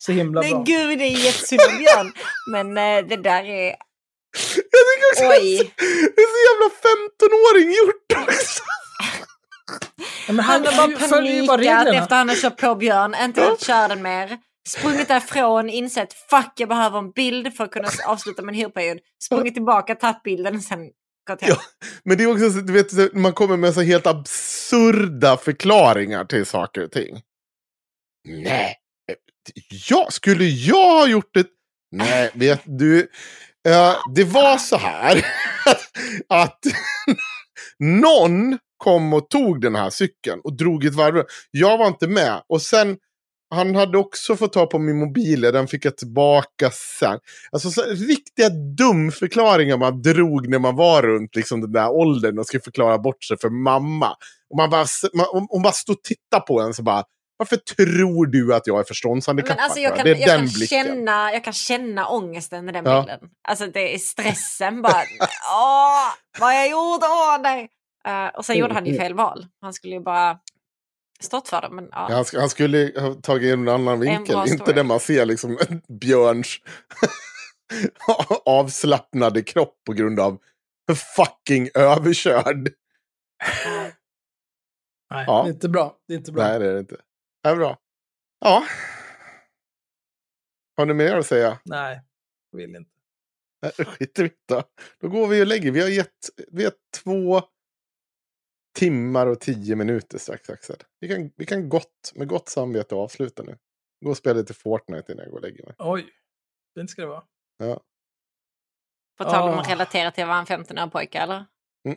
[0.05, 0.51] Så himla bra.
[0.51, 2.13] Men gud, det är jättesynd om Björn.
[2.51, 3.67] Men eh, det där är...
[4.55, 5.73] Jag tycker också Oj.
[6.17, 8.63] det är så jävla 15-åring gjort också.
[10.27, 13.61] Ja, men Han han, har bara panikat efter han har kört på Björn, inte velat
[13.61, 14.39] köra den mer.
[14.69, 18.99] Sprungit därifrån, insett fuck jag behöver en bild för att kunna avsluta min hyrperiod.
[19.25, 20.79] Sprungit tillbaka, tagit bilden och sen
[21.29, 21.57] gått hem.
[22.05, 26.47] Men det är också så, du vet, man kommer med så helt absurda förklaringar till
[26.47, 27.21] saker och ting.
[28.29, 28.77] Nej,
[29.89, 31.47] jag, skulle jag ha gjort det?
[31.93, 33.01] Nej, vet du.
[33.69, 35.27] eh, det var så här
[36.29, 36.59] att
[37.79, 41.25] någon kom och tog den här cykeln och drog ett varv.
[41.51, 42.43] Jag var inte med.
[42.49, 42.97] Och sen,
[43.55, 47.19] han hade också fått ta på min mobil, den fick jag tillbaka sen.
[47.53, 48.49] Alltså så, riktiga
[48.79, 53.25] dumförklaringar man drog när man var runt liksom, den där åldern och skulle förklara bort
[53.25, 54.11] sig för mamma.
[54.51, 57.05] Och man bara, man, hon bara stod och tittade på en så bara,
[57.37, 59.57] varför tror du att jag är förståndshandikappad?
[59.57, 60.85] Men alltså jag kan, det är jag, den kan blicken.
[60.87, 63.01] känna, jag kan känna ångesten i den Ja.
[63.01, 63.21] bilden.
[63.49, 64.93] Alltså det är stressen bara.
[65.53, 66.09] Åh,
[66.41, 67.69] vad jag gjorde av dig!
[68.05, 69.47] Eh, och sen gjorde han ju fel val.
[69.61, 70.39] Han skulle ju bara
[71.21, 71.69] stått för det.
[71.71, 72.07] Men, ja.
[72.09, 75.27] Ja, Han, sk- han skulle ha tagit en annan vinkel, bra inte där man ser
[75.27, 76.57] liksom en björns
[78.45, 80.39] avslappnade kropp på grund av
[81.17, 82.69] fucking överkörd.
[85.11, 85.43] Nej, Ja.
[85.43, 85.97] det är inte bra.
[86.09, 86.43] Det är inte bra.
[86.49, 86.97] Nej, det är det inte.
[87.43, 87.79] Det är bra.
[88.41, 88.65] Ja.
[90.77, 91.59] Har ni mer att säga?
[91.65, 92.01] Nej,
[92.53, 92.91] vill inte.
[93.63, 94.65] Nej, vi i det.
[95.01, 95.71] Då går vi och lägger.
[95.71, 96.11] Vi har gett
[96.53, 96.73] vi har
[97.03, 97.43] två
[98.73, 100.77] timmar och tio minuter strax, Axel.
[101.01, 103.59] Vi kan, vi kan gott, med gott samvete avsluta nu.
[104.05, 105.75] Gå och spela lite Fortnite innan jag går och lägger mig.
[105.79, 106.11] Oj,
[106.79, 107.23] fint ska det vara.
[107.59, 107.81] Ja.
[109.19, 109.61] På tal om Ah.
[109.61, 111.45] att relatera till att vara en 15-årig pojke eller?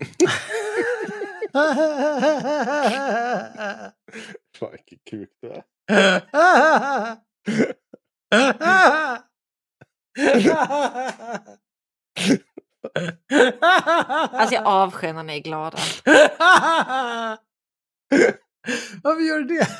[4.59, 5.63] Fan vilken kuk du är.
[14.31, 15.77] Alltså jag avskyr när ni är glada.
[19.03, 19.67] Varför gör du det?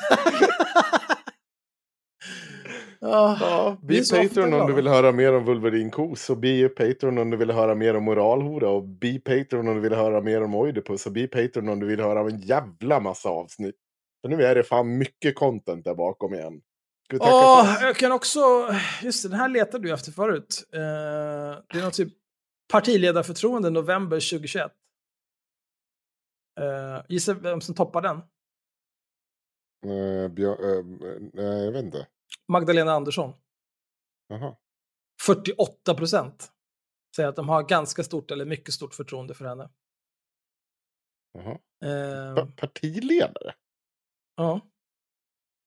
[3.01, 6.29] Ah, Ja, bli Patreon om du vill höra mer om Wolverine Kos.
[6.29, 8.69] Och bli Patreon om du vill höra mer om Moralhora.
[8.69, 11.05] Och bli Patreon om du vill höra mer om Oidipus.
[11.05, 13.75] Och bli Patreon om du vill höra om en jävla massa avsnitt.
[14.21, 16.61] För nu är det fan mycket content där bakom igen.
[17.19, 18.39] Åh, jag kan också...
[19.01, 20.63] Just det, den här letade du efter förut.
[20.73, 22.13] Eh, det är någon typ
[22.73, 24.71] partiledarförtroende november 2021.
[26.59, 28.17] Uh, gissa vem som toppar den?
[29.91, 30.83] Eh, Björ, eh,
[31.33, 32.07] nej, jag vet inte.
[32.47, 33.33] Magdalena Andersson.
[34.27, 34.55] Jaha.
[35.25, 36.51] 48 procent
[37.15, 39.69] säger att de har ganska stort eller mycket stort förtroende för henne.
[41.85, 43.55] Eh, Pa- partiledare?
[44.35, 44.61] ja,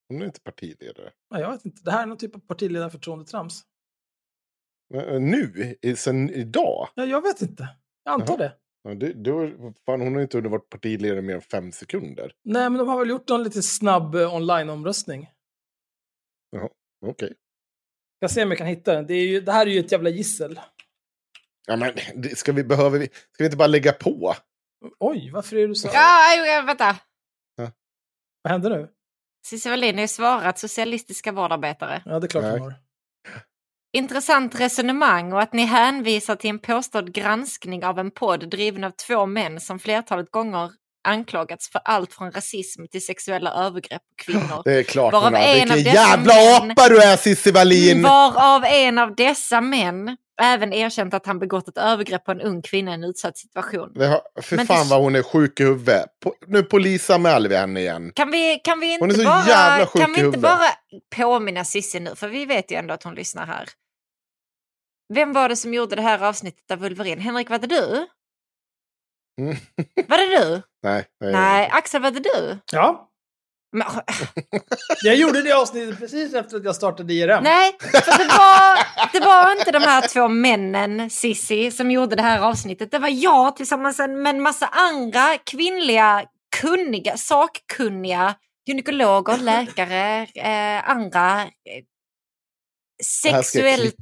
[0.08, 1.12] Hon är inte partiledare.
[1.30, 1.82] nej, jag vet inte.
[1.84, 3.64] Det här är någon typ av partiledarförtroende-trams.
[5.20, 5.74] Nu?
[5.96, 6.88] Sen idag?
[6.94, 7.68] Ja, jag vet inte.
[8.04, 8.48] Jag antar Jaha.
[8.48, 8.56] det.
[8.82, 9.50] Ja, det, då,
[9.86, 12.32] fan, hon har inte hunnit varit partiledare mer än fem sekunder.
[12.44, 15.30] Nej, men de har väl gjort någon lite snabb eh, online-omröstning.
[16.50, 16.68] Jaha,
[17.06, 17.34] okej.
[18.18, 19.06] Jag ser om jag kan hitta den.
[19.06, 20.60] Det, är ju, det här är ju ett jävla gissel.
[21.66, 24.34] Ja, men det- ska vi, behöver vi, ska vi inte bara lägga på?
[24.98, 25.88] Oj, varför är du så...
[25.92, 26.96] Ja, ja, vänta.
[28.42, 28.88] Vad händer nu?
[29.46, 32.02] Cissi Wallin har ju svarat socialistiska vårdarbetare.
[32.06, 32.52] Ja, det är klart Nej.
[32.52, 32.74] hon har.
[33.92, 38.90] Intressant resonemang och att ni hänvisar till en påstådd granskning av en podd driven av
[38.90, 40.70] två män som flertalet gånger
[41.08, 44.62] anklagats för allt från rasism till sexuella övergrepp på kvinnor.
[44.64, 48.02] Det är klart Varav en av Vilken dessa jävla män- apa du är Cissi Wallin!
[48.02, 52.62] Varav en av dessa män även erkänt att han begått ett övergrepp på en ung
[52.62, 53.92] kvinna i en utsatt situation.
[53.94, 56.06] Det har, för Men fan det- vad hon är sjuk i huvudet.
[56.24, 58.12] Po, nu polisanmäler vi henne igen.
[58.14, 60.60] Kan vi, kan vi Hon är inte, så bara, jävla sjuk kan vi inte bara
[61.16, 63.68] påminna Cissi nu, för vi vet ju ändå att hon lyssnar här.
[65.14, 67.20] Vem var det som gjorde det här avsnittet av Wolverine?
[67.22, 68.06] Henrik, var det du?
[69.40, 69.56] Mm.
[70.08, 70.62] Var det du?
[70.82, 71.32] Nej, nej.
[71.32, 72.58] Nej, Axel, var det du?
[72.72, 73.07] Ja,
[73.72, 73.86] Men,
[75.02, 77.42] jag gjorde det avsnittet precis efter att jag startade IRM.
[77.42, 82.22] nej, för det var, det var inte de här två männen, Sissi, som gjorde det
[82.22, 82.90] här avsnittet.
[82.90, 86.24] Det var jag tillsammans med en massa andra kvinnliga,
[86.60, 88.34] kunniga, sakkunniga
[88.68, 91.84] gynekologer, läkare, eh, andra eh,
[93.02, 93.96] sexuellt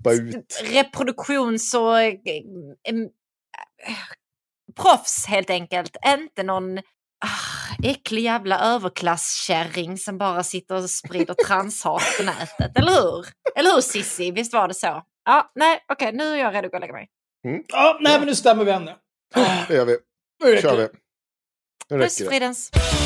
[0.62, 2.14] reproduktions och eh,
[2.88, 3.96] em, eh,
[4.76, 5.96] proffs helt enkelt.
[6.06, 6.82] Inte någon ah,
[7.84, 12.78] äcklig jävla överklasskärring som bara sitter och sprider transhat på nätet.
[12.78, 13.26] Eller hur?
[13.56, 14.30] Eller hur Sissi?
[14.30, 15.02] Visst var det så?
[15.24, 17.08] Ja, nej, okej, nu är jag redo att gå och lägga mig.
[17.68, 18.96] Ja, nej, men nu stämmer vi henne.
[19.68, 19.96] Det gör vi.
[20.44, 20.88] Nu kör det.
[20.92, 20.98] vi.
[21.96, 22.36] Nu Puss räcker det.
[22.36, 22.70] Fridens.
[22.70, 23.05] the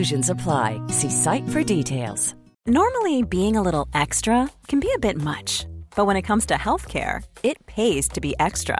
[0.01, 0.81] Exclusions apply.
[0.87, 2.33] See site for details.
[2.65, 6.55] Normally, being a little extra can be a bit much, but when it comes to
[6.55, 8.79] healthcare, it pays to be extra.